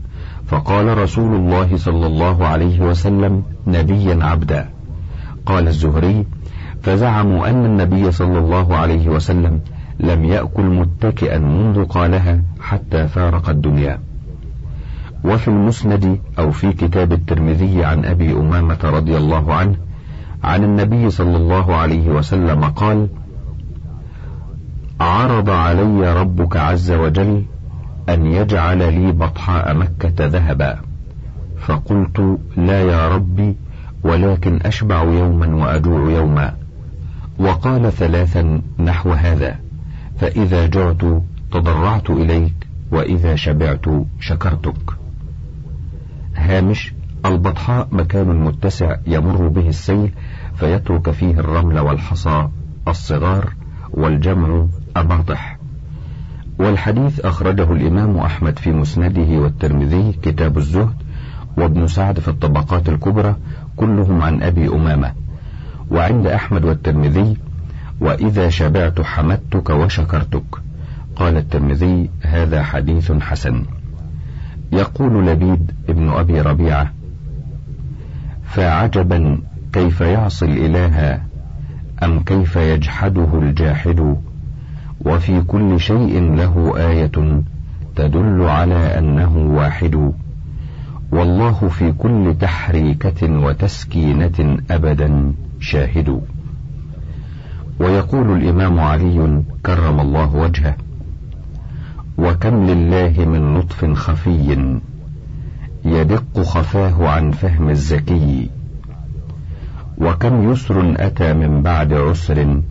فقال 0.48 0.98
رسول 0.98 1.36
الله 1.36 1.78
صلى 1.78 2.08
الله 2.08 2.48
عليه 2.48 2.80
وسلم 2.82 3.44
نبيا 3.68 4.26
عبدا. 4.26 4.70
قال 5.46 5.68
الزهري 5.68 6.26
فزعموا 6.82 7.50
أن 7.50 7.66
النبي 7.66 8.12
صلى 8.12 8.40
الله 8.40 8.76
عليه 8.76 9.10
وسلم 9.10 9.60
لم 10.00 10.26
يأكل 10.26 10.64
متكئا 10.64 11.38
منذ 11.38 11.86
قالها 11.86 12.42
حتى 12.62 13.08
فارق 13.08 13.50
الدنيا. 13.50 14.00
وفي 15.24 15.48
المسند 15.48 16.20
أو 16.40 16.52
في 16.52 16.74
كتاب 16.74 17.14
الترمذي 17.14 17.86
عن 17.86 18.06
أبي 18.06 18.32
أمامة 18.32 18.80
رضي 18.84 19.18
الله 19.18 19.54
عنه 19.54 19.76
عن 20.44 20.64
النبي 20.64 21.10
صلى 21.10 21.38
الله 21.38 21.76
عليه 21.76 22.10
وسلم 22.10 22.64
قال 22.64 23.08
عرض 25.00 25.50
علي 25.50 26.14
ربك 26.14 26.58
عز 26.58 26.92
وجل 26.92 27.44
أن 28.10 28.26
يجعل 28.26 28.78
لي 28.78 29.12
بطحاء 29.12 29.74
مكة 29.74 30.26
ذهبا. 30.26 30.80
فقلت 31.60 32.40
لا 32.58 32.82
يا 32.82 33.08
ربي 33.16 33.56
ولكن 34.04 34.60
أشبع 34.66 35.04
يوما 35.04 35.56
وأجوع 35.56 36.12
يوما. 36.12 36.56
وقال 37.40 37.92
ثلاثا 37.92 38.62
نحو 38.80 39.12
هذا 39.12 39.60
فإذا 40.18 40.68
جعت 40.68 41.22
تضرعت 41.52 42.10
إليك 42.10 42.68
وإذا 42.92 43.36
شبعت 43.36 43.86
شكرتك. 44.20 44.94
هامش 46.36 46.94
البطحاء 47.26 47.88
مكان 47.92 48.28
متسع 48.28 48.96
يمر 49.08 49.48
به 49.48 49.68
السيل 49.68 50.12
فيترك 50.56 51.12
فيه 51.12 51.40
الرمل 51.40 51.80
والحصى 51.80 52.48
الصغار 52.88 53.54
والجمع 53.92 54.66
أباطح. 54.96 55.57
والحديث 56.60 57.20
أخرجه 57.20 57.74
الإمام 57.74 58.18
أحمد 58.18 58.60
في 58.60 58.72
مسنده 58.72 59.40
والترمذي 59.40 60.14
كتاب 60.22 60.58
الزهد 60.58 60.96
وابن 61.58 61.88
سعد 61.88 62.20
في 62.20 62.28
الطبقات 62.28 62.90
الكبرى 62.90 63.36
كلهم 63.76 64.22
عن 64.22 64.44
أبي 64.44 64.68
أمامة. 64.68 65.14
وعند 65.92 66.28
أحمد 66.28 66.66
والترمذي 66.66 67.38
وإذا 68.00 68.50
شبعت 68.50 69.02
حمدتك 69.02 69.70
وشكرتك. 69.70 70.44
قال 71.16 71.38
الترمذي 71.38 72.10
هذا 72.22 72.64
حديث 72.64 73.12
حسن. 73.12 73.64
يقول 74.72 75.28
لبيد 75.28 75.72
ابن 75.90 76.10
أبي 76.10 76.42
ربيعة 76.42 76.92
فعجبا 78.44 79.42
كيف 79.74 80.02
يعصي 80.02 80.46
الإله 80.46 81.22
أم 82.04 82.20
كيف 82.24 82.56
يجحده 82.56 83.28
الجاحد؟ 83.34 84.18
وفي 85.06 85.42
كل 85.42 85.80
شيء 85.80 86.36
له 86.36 86.74
آية 86.78 87.42
تدل 87.96 88.42
على 88.42 89.00
أنه 89.00 89.38
واحد. 89.38 90.14
والله 91.12 91.68
في 91.68 91.92
كل 91.92 92.36
تحريكة 92.42 93.40
وتسكينة 93.40 94.58
أبدا 94.72 95.34
شاهد. 95.60 96.22
ويقول 97.80 98.38
الإمام 98.38 98.80
علي 98.80 99.44
كرم 99.66 100.00
الله 100.00 100.36
وجهه 100.36 100.76
وكم 102.18 102.66
لله 102.66 103.26
من 103.26 103.58
لطف 103.58 103.86
خفي 103.86 104.80
يدق 105.86 106.42
خفاه 106.42 107.08
عن 107.08 107.32
فهم 107.32 107.70
الزكي. 107.70 108.50
وكم 109.98 110.52
يسر 110.52 110.96
أتى 110.98 111.34
من 111.34 111.62
بعد 111.62 111.94
عسر 111.94 112.62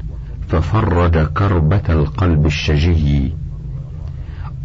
ففرج 0.49 1.27
كربة 1.27 1.83
القلب 1.89 2.47
الشجي 2.47 3.33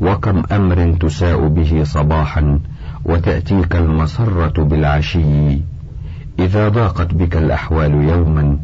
وكم 0.02 0.44
أمر 0.52 0.94
تساء 1.00 1.48
به 1.48 1.84
صباحا 1.84 2.60
وتأتيك 3.06 3.76
المسرة 3.76 4.64
بالعشي. 4.64 5.60
إذا 6.40 6.70
ضاقت 6.70 7.14
بك 7.14 7.38
الأحوال 7.38 7.94
يوما 7.94 8.58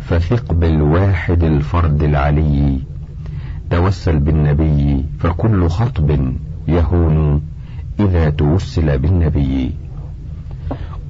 فثق 0.00 0.52
بالواحد 0.52 1.42
الفرد 1.42 2.02
العلي. 2.02 2.80
توسل 3.70 4.18
بالنبي 4.18 5.04
فكل 5.18 5.68
خطب 5.68 6.34
يهون 6.68 7.42
إذا 8.00 8.30
توسل 8.30 8.98
بالنبي. 8.98 9.74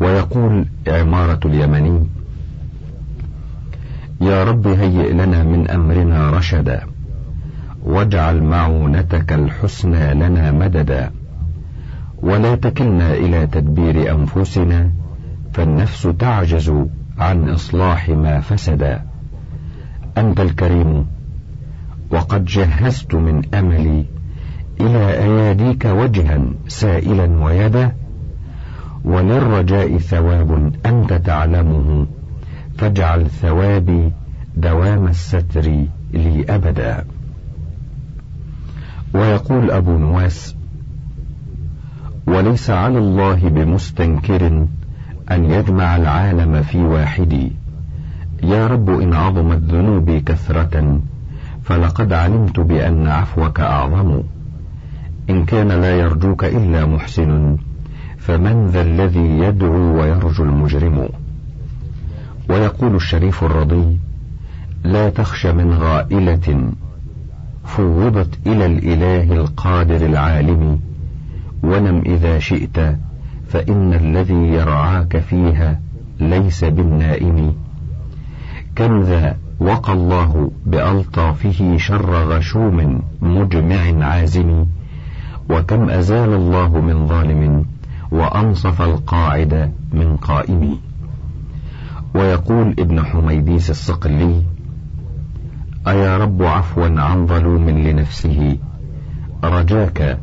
ويقول 0.01 0.67
عمارة 0.89 1.41
اليمني 1.45 2.07
يا 4.21 4.45
رب 4.45 4.66
هيئ 4.66 5.12
لنا 5.12 5.43
من 5.43 5.71
أمرنا 5.71 6.31
رشدا 6.31 6.81
واجعل 7.85 8.43
معونتك 8.43 9.33
الحسنى 9.33 10.14
لنا 10.14 10.53
مددا. 10.53 11.11
ولا 12.23 12.55
تكلنا 12.55 13.14
إلى 13.14 13.47
تدبير 13.47 14.14
أنفسنا 14.14 14.91
فالنفس 15.53 16.09
تعجز 16.18 16.73
عن 17.18 17.49
إصلاح 17.49 18.09
ما 18.09 18.41
فسدا. 18.41 19.03
أنت 20.18 20.41
الكريم 20.41 21.07
وقد 22.11 22.45
جهزت 22.45 23.14
من 23.14 23.55
أملي 23.55 24.05
إلى 24.81 25.12
أياديك 25.23 25.85
وجها 25.85 26.41
سائلا 26.68 27.45
ويدا. 27.45 27.93
وللرجاء 29.05 29.99
ثواب 29.99 30.73
أنت 30.87 31.12
تعلمه. 31.12 32.07
فاجعل 32.81 33.31
ثوابي 33.31 34.12
دوام 34.57 35.07
الستر 35.07 35.87
لي 36.12 36.45
أبدا. 36.49 37.05
ويقول 39.14 39.70
أبو 39.70 39.99
نواس 39.99 40.57
وليس 42.26 42.70
على 42.70 42.99
الله 42.99 43.49
بمستنكر 43.49 44.66
أن 45.31 45.45
يجمع 45.45 45.97
العالم 45.97 46.62
في 46.62 46.78
واحد. 46.78 47.51
يا 48.43 48.66
رب 48.66 48.91
إن 48.91 49.14
عظمت 49.14 49.59
ذنوبي 49.59 50.20
كثرة 50.20 51.01
فلقد 51.62 52.12
علمت 52.12 52.61
بأن 52.61 53.09
عفوك 53.09 53.61
أعظم. 53.61 54.22
إن 55.31 55.45
كان 55.45 55.68
لا 55.68 55.97
يرجوك 55.97 56.45
إلا 56.45 56.87
محسن 56.87 57.57
فمن 58.18 58.66
ذا 58.66 58.83
الذي 58.83 59.39
يدعو 59.39 60.01
ويرجو 60.01 60.45
المجرم؟ 60.45 61.09
ويقول 62.51 62.94
الشريف 62.94 63.44
الرضي 63.44 63.98
لا 64.84 65.11
تخش 65.11 65.46
من 65.46 65.72
غائلة 65.72 66.72
فوضت 67.64 68.38
إلى 68.46 68.66
الإله 68.66 69.32
القادر 69.32 70.07
العالم 70.07 70.80
ونم 71.62 72.03
إذا 72.07 72.38
شئت 72.38 72.78
فإن 73.48 73.94
الذي 73.94 74.34
يرعاك 74.34 75.18
فيها 75.18 75.80
ليس 76.20 76.64
بالنائم. 76.64 77.55
كم 78.76 79.03
ذا 79.03 79.36
وقى 79.61 79.92
الله 79.92 80.51
بألطافه 80.66 81.76
شر 81.76 82.14
غشوم 82.14 83.03
مجمع 83.22 84.07
عازم 84.07 84.66
وكم 85.51 85.90
أزال 85.90 86.34
الله 86.34 86.80
من 86.80 87.07
ظالم 87.07 87.64
وأنصف 88.11 88.82
القاعد 88.82 89.72
من 89.92 90.16
قائم. 90.16 90.89
ويقول 92.15 92.75
ابن 92.79 93.05
حميديس 93.05 93.71
الصقلي 93.71 94.43
أيا 95.89 96.19
رب 96.19 96.43
عفوا 96.43 97.01
عن 97.01 97.27
ظلوم 97.27 97.71
لنفسه 97.71 98.57
رجاك 99.45 100.19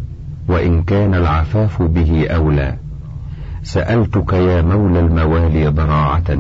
وإن 0.47 0.83
كان 0.83 1.13
العفاف 1.13 1.81
به 1.81 2.27
أولى 2.27 2.75
سألتك 3.63 4.33
يا 4.33 4.61
مولى 4.61 4.99
الموالي 4.99 5.67
ضراعة 5.67 6.39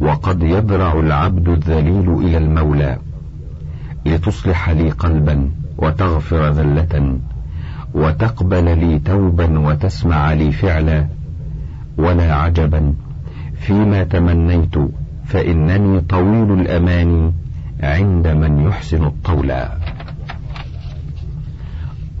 وقد 0.00 0.42
يضرع 0.42 0.92
العبد 0.92 1.48
الذليل 1.48 2.10
إلى 2.10 2.38
المولى 2.38 2.98
لتصلح 4.06 4.70
لي 4.70 4.90
قلبا 4.90 5.50
وتغفر 5.78 6.48
ذلة 6.50 7.18
وتقبل 7.94 8.78
لي 8.78 8.98
توبا 8.98 9.58
وتسمع 9.58 10.32
لي 10.32 10.52
فعلا 10.52 11.06
ولا 11.98 12.34
عجبا 12.34 12.94
فيما 13.60 14.04
تمنيت 14.04 14.74
فإنني 15.26 16.00
طويل 16.00 16.52
الأمان 16.60 17.32
عند 17.82 18.28
من 18.28 18.60
يحسن 18.66 19.04
الطول. 19.04 19.52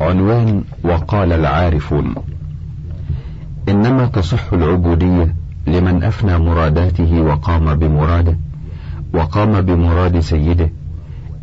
عنوان 0.00 0.64
وقال 0.84 1.32
العارفون 1.32 2.14
إنما 3.68 4.06
تصح 4.06 4.52
العبودية 4.52 5.34
لمن 5.66 6.02
أفنى 6.02 6.38
مراداته 6.38 7.20
وقام 7.20 7.74
بمراده 7.74 8.36
وقام 9.14 9.60
بمراد 9.60 10.20
سيده 10.20 10.70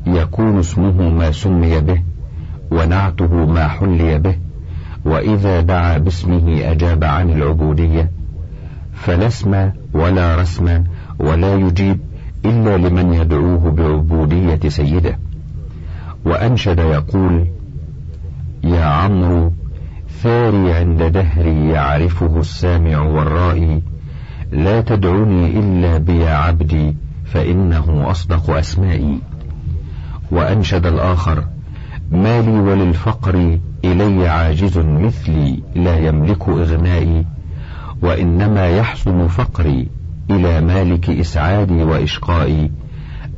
يكون 0.08 0.60
اسمه 0.60 1.10
ما 1.10 1.32
سمي 1.32 1.80
به 1.80 2.02
ونعته 2.72 3.46
ما 3.46 3.68
حلي 3.68 4.20
به 4.20 4.36
وإذا 5.06 5.62
دعا 5.62 5.98
باسمه 5.98 6.72
أجاب 6.72 7.04
عن 7.04 7.30
العبودية. 7.30 8.12
فلا 8.96 9.28
اسم 9.28 9.72
ولا 9.94 10.36
رسم 10.36 10.84
ولا 11.20 11.56
يجيب 11.56 12.00
إلا 12.46 12.78
لمن 12.78 13.14
يدعوه 13.14 13.72
بعبودية 13.72 14.70
سيده. 14.70 15.20
وأنشد 16.26 16.80
يقول 16.80 17.48
يا 18.64 18.86
عمرو 18.86 19.52
ثاري 20.24 20.74
عند 20.74 21.04
دهري 21.04 21.70
يعرفه 21.70 22.40
السامع 22.40 23.00
والرائي 23.00 23.82
لا 24.52 24.82
تدعني 24.82 25.60
إلا 25.60 25.98
بيا 25.98 26.30
عبدي 26.30 26.96
فإنه 27.26 28.12
أصدق 28.12 28.50
أسمائي. 28.50 29.20
وأنشد 30.32 30.86
الآخر 30.86 31.44
ما 32.12 32.42
لي 32.42 32.60
وللفقر 32.60 33.60
إلي 33.86 34.28
عاجز 34.28 34.78
مثلي 34.78 35.60
لا 35.76 35.98
يملك 35.98 36.50
إغنائي 36.50 37.26
وإنما 38.06 38.68
يحسن 38.68 39.28
فقري 39.28 39.88
إلى 40.30 40.62
مالك 40.62 41.10
إسعادي 41.10 41.84
وإشقائي. 41.84 42.72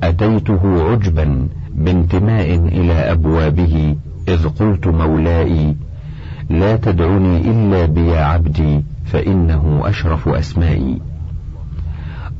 أتيته 0.03 0.91
عجبا 0.91 1.47
بانتماء 1.75 2.55
إلى 2.55 2.93
أبوابه 2.93 3.95
إذ 4.27 4.47
قلت 4.47 4.87
مولائي 4.87 5.75
لا 6.49 6.75
تدعني 6.75 7.37
إلا 7.51 7.85
بيا 7.85 8.19
عبدي 8.19 8.83
فإنه 9.05 9.81
أشرف 9.85 10.27
أسمائي. 10.27 11.01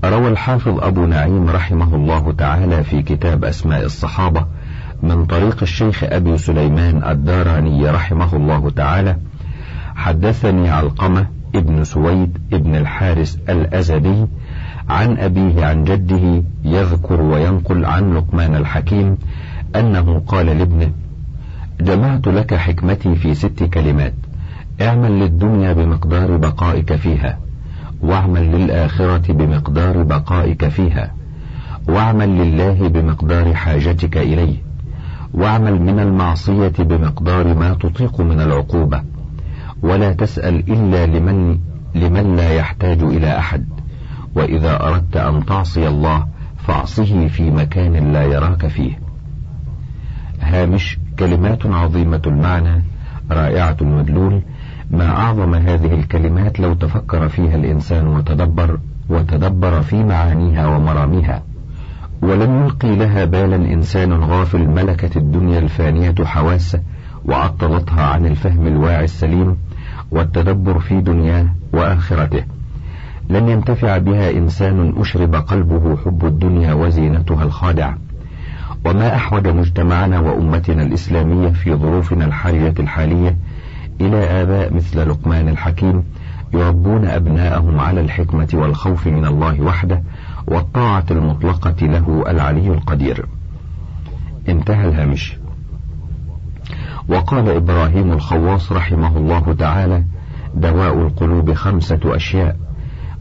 روى 0.05 0.27
الحافظ 0.27 0.79
أبو 0.79 1.05
نعيم 1.05 1.49
رحمه 1.49 1.95
الله 1.95 2.31
تعالى 2.31 2.83
في 2.83 3.01
كتاب 3.01 3.45
أسماء 3.45 3.85
الصحابة 3.85 4.45
من 5.03 5.25
طريق 5.25 5.57
الشيخ 5.61 6.03
أبي 6.03 6.37
سليمان 6.37 7.03
الداراني 7.03 7.89
رحمه 7.89 8.35
الله 8.35 8.69
تعالى. 8.69 9.15
حدثني 9.95 10.69
علقمة 10.69 11.36
ابن 11.55 11.83
سويد 11.83 12.37
ابن 12.53 12.75
الحارس 12.75 13.39
الأزدي 13.49 14.25
عن 14.89 15.17
أبيه 15.17 15.65
عن 15.65 15.83
جده 15.83 16.43
يذكر 16.65 17.21
وينقل 17.21 17.85
عن 17.85 18.13
لقمان 18.13 18.55
الحكيم 18.55 19.17
أنه 19.75 20.19
قال 20.27 20.45
لابنه 20.45 20.91
جمعت 21.81 22.27
لك 22.27 22.53
حكمتي 22.53 23.15
في 23.15 23.33
ست 23.33 23.63
كلمات 23.63 24.13
اعمل 24.81 25.19
للدنيا 25.19 25.73
بمقدار 25.73 26.37
بقائك 26.37 26.95
فيها 26.95 27.39
واعمل 28.01 28.51
للآخرة 28.51 29.33
بمقدار 29.33 30.03
بقائك 30.03 30.67
فيها 30.67 31.11
واعمل 31.87 32.29
لله 32.29 32.87
بمقدار 32.87 33.53
حاجتك 33.53 34.17
إليه 34.17 34.55
واعمل 35.33 35.81
من 35.81 35.99
المعصية 35.99 36.73
بمقدار 36.79 37.53
ما 37.53 37.73
تطيق 37.73 38.21
من 38.21 38.41
العقوبة. 38.41 39.01
ولا 39.81 40.13
تسأل 40.13 40.71
إلا 40.71 41.05
لمن 41.05 41.59
لمن 41.95 42.35
لا 42.35 42.53
يحتاج 42.53 43.01
إلى 43.03 43.37
أحد. 43.37 43.65
وإذا 44.35 44.83
أردت 44.87 45.17
أن 45.17 45.45
تعصي 45.45 45.87
الله 45.87 46.27
فاعصه 46.57 47.27
في 47.27 47.51
مكان 47.51 48.13
لا 48.13 48.23
يراك 48.23 48.67
فيه. 48.67 48.99
هامش 50.41 50.99
كلمات 51.19 51.65
عظيمة 51.65 52.21
المعنى 52.27 52.83
رائعة 53.31 53.77
المدلول. 53.81 54.41
ما 54.91 55.09
أعظم 55.09 55.55
هذه 55.55 55.93
الكلمات 55.93 56.59
لو 56.59 56.73
تفكر 56.73 57.29
فيها 57.29 57.55
الإنسان 57.55 58.07
وتدبر 58.07 58.79
وتدبر 59.09 59.81
في 59.81 60.03
معانيها 60.03 60.67
ومراميها. 60.67 61.43
ولم 62.21 62.63
يلقي 62.63 62.95
لها 62.95 63.25
بالا 63.25 63.55
إنسان 63.55 64.13
غافل 64.13 64.67
ملكت 64.67 65.17
الدنيا 65.17 65.59
الفانية 65.59 66.15
حواسه 66.23 66.81
وعطلتها 67.25 68.03
عن 68.03 68.25
الفهم 68.25 68.67
الواعي 68.67 69.03
السليم. 69.03 69.57
والتدبر 70.11 70.79
في 70.79 71.01
دنياه 71.01 71.45
وآخرته. 71.73 72.43
لن 73.29 73.49
ينتفع 73.49 73.97
بها 73.97 74.31
إنسان 74.31 74.93
أشرب 74.97 75.35
قلبه 75.35 75.97
حب 76.05 76.25
الدنيا 76.25 76.73
وزينتها 76.73 77.43
الخادعة 77.43 77.97
وما 78.85 79.15
أحوج 79.15 79.47
مجتمعنا 79.47 80.19
وأمتنا 80.19 80.83
الإسلامية 80.83 81.49
في 81.49 81.75
ظروفنا 81.75 82.25
الحرجة 82.25 82.73
الحالية 82.79 83.37
إلى 84.01 84.17
آباء 84.17 84.73
مثل 84.73 85.09
لقمان 85.09 85.49
الحكيم 85.49 86.03
يربون 86.53 87.05
أبناءهم 87.05 87.79
على 87.79 88.01
الحكمة 88.01 88.47
والخوف 88.53 89.07
من 89.07 89.25
الله 89.25 89.61
وحده 89.61 90.03
والطاعة 90.47 91.05
المطلقة 91.11 91.85
له 91.85 92.23
العلي 92.27 92.67
القدير. 92.67 93.25
انتهى 94.49 94.89
الهامش. 94.89 95.37
وقال 97.09 97.49
إبراهيم 97.49 98.11
الخواص 98.11 98.71
رحمه 98.71 99.17
الله 99.17 99.55
تعالى 99.59 100.03
دواء 100.55 100.93
القلوب 100.93 101.53
خمسة 101.53 101.99
أشياء 102.05 102.55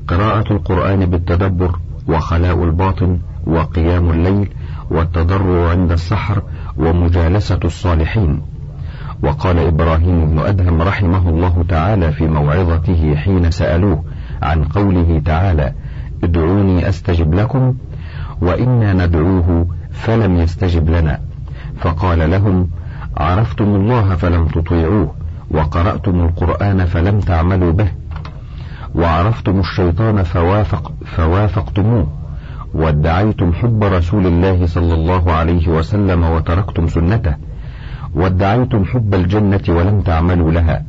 قراءة 0.09 0.53
القرآن 0.53 1.07
بالتدبر 1.07 1.79
وخلاء 2.09 2.65
الباطن 2.65 3.19
وقيام 3.47 4.11
الليل 4.11 4.49
والتضرع 4.91 5.71
عند 5.71 5.93
السحر 5.93 6.43
ومجالسة 6.77 7.61
الصالحين 7.65 8.43
وقال 9.23 9.59
إبراهيم 9.59 10.31
بن 10.31 10.39
أدهم 10.39 10.83
رحمه 10.83 11.29
الله 11.29 11.65
تعالى 11.69 12.13
في 12.13 12.29
موعظته 12.29 13.15
حين 13.17 13.51
سألوه 13.51 14.05
عن 14.43 14.65
قوله 14.65 15.23
تعالى 15.25 15.73
ادعوني 16.25 16.89
أستجب 16.89 17.35
لكم 17.35 17.75
وإنا 18.41 19.07
ندعوه 19.07 19.67
فلم 19.91 20.37
يستجب 20.37 20.91
لنا 20.91 21.21
فقال 21.81 22.31
لهم 22.31 22.69
عرفتم 23.17 23.65
الله 23.65 24.15
فلم 24.15 24.47
تطيعوه 24.47 25.15
وقرأتم 25.51 26.21
القرآن 26.21 26.85
فلم 26.85 27.21
تعملوا 27.21 27.73
به 27.73 27.89
وعرفتم 28.95 29.61
الشيطان 29.61 30.23
فوافق 30.23 30.93
فوافقتموه 31.05 32.07
وادعيتم 32.75 33.53
حب 33.53 33.85
رسول 33.85 34.27
الله 34.27 34.67
صلى 34.67 34.95
الله 34.95 35.33
عليه 35.33 35.69
وسلم 35.69 36.25
وتركتم 36.25 36.89
سنته 36.89 37.35
وادعيتم 38.15 38.85
حب 38.85 39.15
الجنة 39.15 39.63
ولم 39.69 40.01
تعملوا 40.01 40.53
لها 40.53 40.83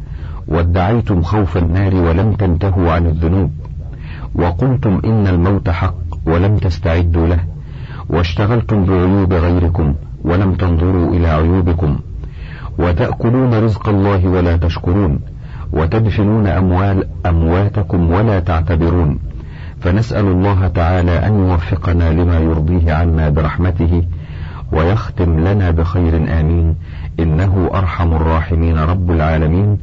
وادعيتم 0.47 1.21
خوف 1.21 1.57
النار 1.57 1.95
ولم 1.95 2.33
تنتهوا 2.33 2.91
عن 2.91 3.05
الذنوب 3.05 3.51
وقلتم 4.35 5.01
إن 5.05 5.27
الموت 5.27 5.69
حق 5.69 5.95
ولم 6.25 6.57
تستعدوا 6.57 7.27
له 7.27 7.39
واشتغلتم 8.09 8.85
بعيوب 8.85 9.33
غيركم 9.33 9.95
ولم 10.23 10.53
تنظروا 10.53 11.13
إلى 11.13 11.27
عيوبكم. 11.27 11.99
وتأكلون 12.79 13.53
رزق 13.53 13.89
الله 13.89 14.27
ولا 14.27 14.57
تشكرون 14.57 15.19
وتدفنون 15.73 16.47
أموال 16.47 17.07
أمواتكم 17.25 18.11
ولا 18.11 18.39
تعتبرون. 18.39 19.19
فنسأل 19.81 20.25
الله 20.25 20.67
تعالى 20.67 21.27
أن 21.27 21.39
يوفقنا 21.39 22.13
لما 22.13 22.39
يرضيه 22.39 22.93
عنا 22.93 23.29
برحمته 23.29 24.03
ويختم 24.71 25.39
لنا 25.39 25.71
بخير 25.71 26.39
آمين. 26.39 26.75
إنه 27.19 27.69
أرحم 27.73 28.13
الراحمين 28.13 28.77
رب 28.77 29.11
العالمين. 29.11 29.77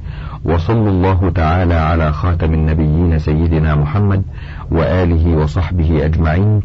وصلى 0.45 0.91
الله 0.91 1.31
تعالى 1.35 1.75
على 1.75 2.13
خاتم 2.13 2.55
النبيين 2.55 3.19
سيدنا 3.19 3.75
محمد 3.75 4.23
وآله 4.71 5.37
وصحبه 5.37 6.05
أجمعين. 6.05 6.61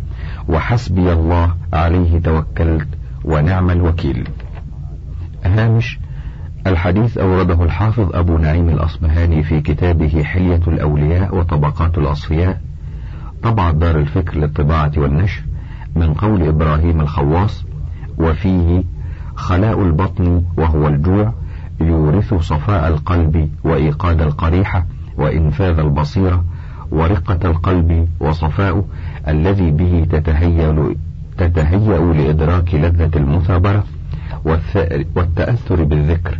وحسبي 0.49 1.13
الله 1.13 1.51
عليه 1.73 2.19
توكلت 2.19 2.87
ونعم 3.25 3.69
الوكيل. 3.69 4.27
هامش 5.45 5.99
الحديث 6.67 7.17
أورده 7.17 7.63
الحافظ 7.63 8.15
أبو 8.15 8.37
نعيم 8.37 8.69
الأصبهاني 8.69 9.43
في 9.43 9.61
كتابه 9.61 10.23
حلية 10.23 10.61
الأولياء 10.67 11.35
وطبقات 11.37 11.97
الأصفياء 11.97 12.61
طبع 13.43 13.71
دار 13.71 13.99
الفكر 13.99 14.37
للطباعة 14.37 14.91
والنشر 14.97 15.41
من 15.95 16.13
قول 16.13 16.47
إبراهيم 16.47 17.01
الخواص 17.01 17.65
وفيه 18.17 18.83
خلاء 19.35 19.83
البطن 19.83 20.43
وهو 20.57 20.87
الجوع 20.87 21.33
يورث 21.81 22.33
صفاء 22.33 22.87
القلب 22.87 23.49
وإيقاد 23.63 24.21
القريحة 24.21 24.85
وإنفاذ 25.17 25.79
البصيرة 25.79 26.45
ورقة 26.91 27.49
القلب 27.49 28.07
وصفاؤه 28.19 28.85
الذي 29.27 29.71
به 29.71 30.07
تتهيأ 30.11 30.95
تتهيأ 31.37 31.99
لإدراك 31.99 32.75
لذة 32.75 33.11
المثابرة 33.15 33.83
والتأثر 35.15 35.83
بالذكر. 35.83 36.39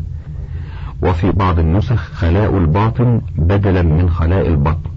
وفي 1.02 1.32
بعض 1.32 1.60
النسخ 1.60 2.14
خلاء 2.14 2.58
الباطن 2.58 3.22
بدلا 3.36 3.82
من 3.82 4.10
خلاء 4.10 4.48
البطن 4.48 4.90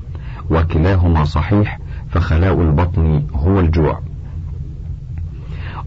وكلاهما 0.50 1.24
صحيح 1.24 1.78
فخلاء 2.10 2.60
البطن 2.60 3.22
هو 3.34 3.60
الجوع. 3.60 4.00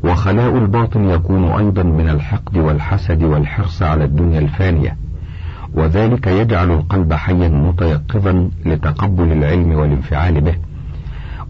وخلاء 0.03 0.57
الباطن 0.57 1.09
يكون 1.09 1.43
أيضا 1.45 1.83
من 1.83 2.09
الحقد 2.09 2.57
والحسد 2.57 3.23
والحرص 3.23 3.81
على 3.81 4.03
الدنيا 4.03 4.39
الفانية 4.39 4.97
وذلك 5.73 6.27
يجعل 6.27 6.71
القلب 6.71 7.13
حيا 7.13 7.49
متيقظا 7.49 8.49
لتقبل 8.65 9.31
العلم 9.31 9.71
والانفعال 9.71 10.41
به. 10.41 10.55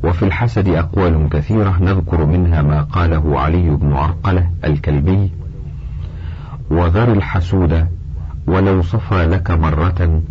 وفي 0.03 0.25
الحسد 0.25 0.67
أقوال 0.67 1.29
كثيرة 1.29 1.77
نذكر 1.81 2.25
منها 2.25 2.61
ما 2.61 2.81
قاله 2.81 3.39
علي 3.39 3.69
بن 3.69 3.93
عرقلة 3.93 4.49
الكلبي 4.65 5.31
وذر 6.69 7.11
الحسود 7.11 7.87
ولو 8.47 8.81
صفى 8.81 9.25
لك 9.25 9.51
مرة 9.51 10.21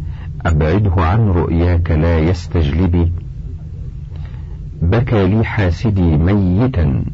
أبعده 0.47 0.93
عن 0.97 1.29
رؤياك 1.29 1.91
لا 1.91 2.19
يستجلبي 2.19 3.13
بكى 4.83 5.27
لي 5.27 5.45
حاسدي 5.45 6.17
ميتا 6.17 7.05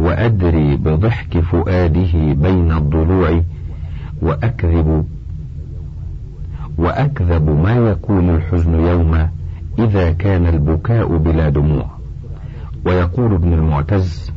وأدري 0.00 0.76
بضحك 0.76 1.40
فؤاده 1.40 2.12
بين 2.32 2.72
الضلوع 2.72 3.42
وأكذب 4.22 5.04
وأكذب 6.78 7.50
ما 7.50 7.76
يكون 7.76 8.30
الحزن 8.30 8.74
يوما 8.74 9.30
إذا 9.78 10.12
كان 10.12 10.46
البكاء 10.46 11.16
بلا 11.16 11.48
دموع. 11.48 11.86
ويقول 12.86 13.34
ابن 13.34 13.52
المعتز 13.52 14.32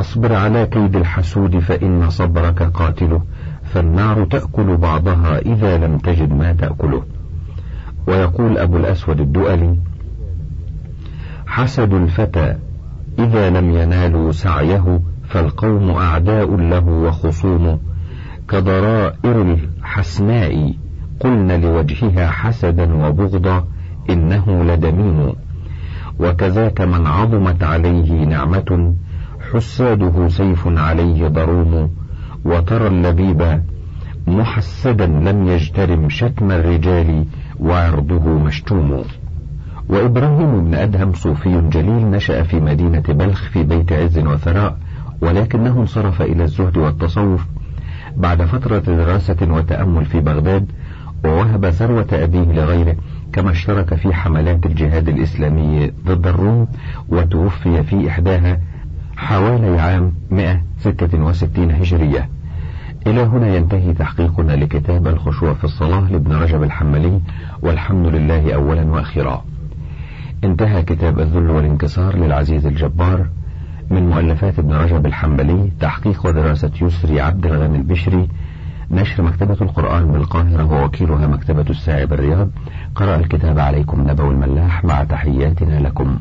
اصبر 0.00 0.32
على 0.32 0.66
كيد 0.66 0.96
الحسود 0.96 1.58
فإن 1.58 2.10
صبرك 2.10 2.62
قاتله 2.62 3.22
فالنار 3.64 4.24
تأكل 4.24 4.76
بعضها 4.76 5.38
إذا 5.38 5.78
لم 5.78 5.98
تجد 5.98 6.32
ما 6.32 6.52
تأكله. 6.52 7.02
ويقول 8.06 8.58
أبو 8.58 8.76
الأسود 8.76 9.20
الدؤلي 9.20 9.76
حسد 11.46 11.94
الفتى 11.94 12.56
إذا 13.18 13.50
لم 13.50 13.70
ينالوا 13.70 14.32
سعيه 14.32 15.00
فالقوم 15.28 15.90
أعداء 15.90 16.56
له 16.56 16.86
وخصوم. 16.88 17.80
كضرائر 18.48 19.42
الحسناء 19.42 20.74
قلن 21.20 21.60
لوجهها 21.60 22.30
حسدا 22.30 22.94
وبغضا 23.06 23.64
إنه 24.10 24.64
لدميم. 24.64 25.32
وكذاك 26.20 26.80
من 26.80 27.06
عظمت 27.06 27.62
عليه 27.62 28.24
نعمة 28.24 28.94
حساده 29.52 30.28
سيف 30.28 30.68
عليه 30.68 31.28
ضروم 31.28 31.90
وترى 32.44 32.86
اللبيب 32.86 33.62
محسدا 34.26 35.06
لم 35.06 35.48
يجترم 35.48 36.08
شتم 36.08 36.50
الرجال 36.50 37.24
وعرضه 37.60 38.28
مشتوم. 38.28 39.04
وإبراهيم 39.88 40.64
بن 40.64 40.74
أدهم 40.74 41.12
صوفي 41.12 41.62
جليل 41.72 42.10
نشأ 42.10 42.42
في 42.42 42.60
مدينة 42.60 43.02
بلخ 43.08 43.48
في 43.50 43.62
بيت 43.62 43.92
عز 43.92 44.18
وثراء 44.18 44.76
ولكنه 45.20 45.80
انصرف 45.80 46.22
إلى 46.22 46.44
الزهد 46.44 46.76
والتصوف. 46.76 47.46
بعد 48.16 48.42
فترة 48.42 48.78
دراسة 48.78 49.36
وتأمل 49.42 50.04
في 50.04 50.20
بغداد 50.20 50.66
ووهب 51.24 51.70
ثروة 51.70 52.06
أبيه 52.12 52.52
لغيره 52.52 52.96
كما 53.32 53.50
اشترك 53.50 53.94
في 53.94 54.14
حملات 54.14 54.66
الجهاد 54.66 55.08
الإسلامي 55.08 55.92
ضد 56.06 56.26
الروم 56.26 56.68
وتوفي 57.08 57.82
في 57.82 58.08
إحداها 58.08 58.60
حوالي 59.20 59.80
عام 59.80 60.12
166 60.30 61.70
هجرية. 61.70 62.28
إلى 63.06 63.20
هنا 63.22 63.56
ينتهي 63.56 63.94
تحقيقنا 63.94 64.52
لكتاب 64.52 65.06
الخشوع 65.06 65.54
في 65.54 65.64
الصلاة 65.64 66.10
لابن 66.12 66.32
رجب 66.32 66.62
الحنبلي 66.62 67.20
والحمد 67.62 68.06
لله 68.06 68.54
أولا 68.54 68.82
وأخيرا. 68.82 69.44
انتهى 70.44 70.82
كتاب 70.82 71.20
الذل 71.20 71.50
والانكسار 71.50 72.16
للعزيز 72.16 72.66
الجبار 72.66 73.26
من 73.90 74.08
مؤلفات 74.08 74.58
ابن 74.58 74.72
رجب 74.72 75.06
الحنبلي 75.06 75.70
تحقيق 75.80 76.26
ودراسة 76.26 76.72
يسري 76.82 77.20
عبد 77.20 77.46
الغني 77.46 77.76
البشري 77.76 78.28
نشر 78.90 79.22
مكتبة 79.22 79.56
القرآن 79.60 80.12
بالقاهرة 80.12 80.64
ووكيلها 80.64 81.26
مكتبة 81.26 81.64
الساعي 81.70 82.06
بالرياض 82.06 82.48
قرأ 82.94 83.16
الكتاب 83.16 83.58
عليكم 83.58 84.10
نبو 84.10 84.30
الملاح 84.30 84.84
مع 84.84 85.04
تحياتنا 85.04 85.80
لكم. 85.80 86.18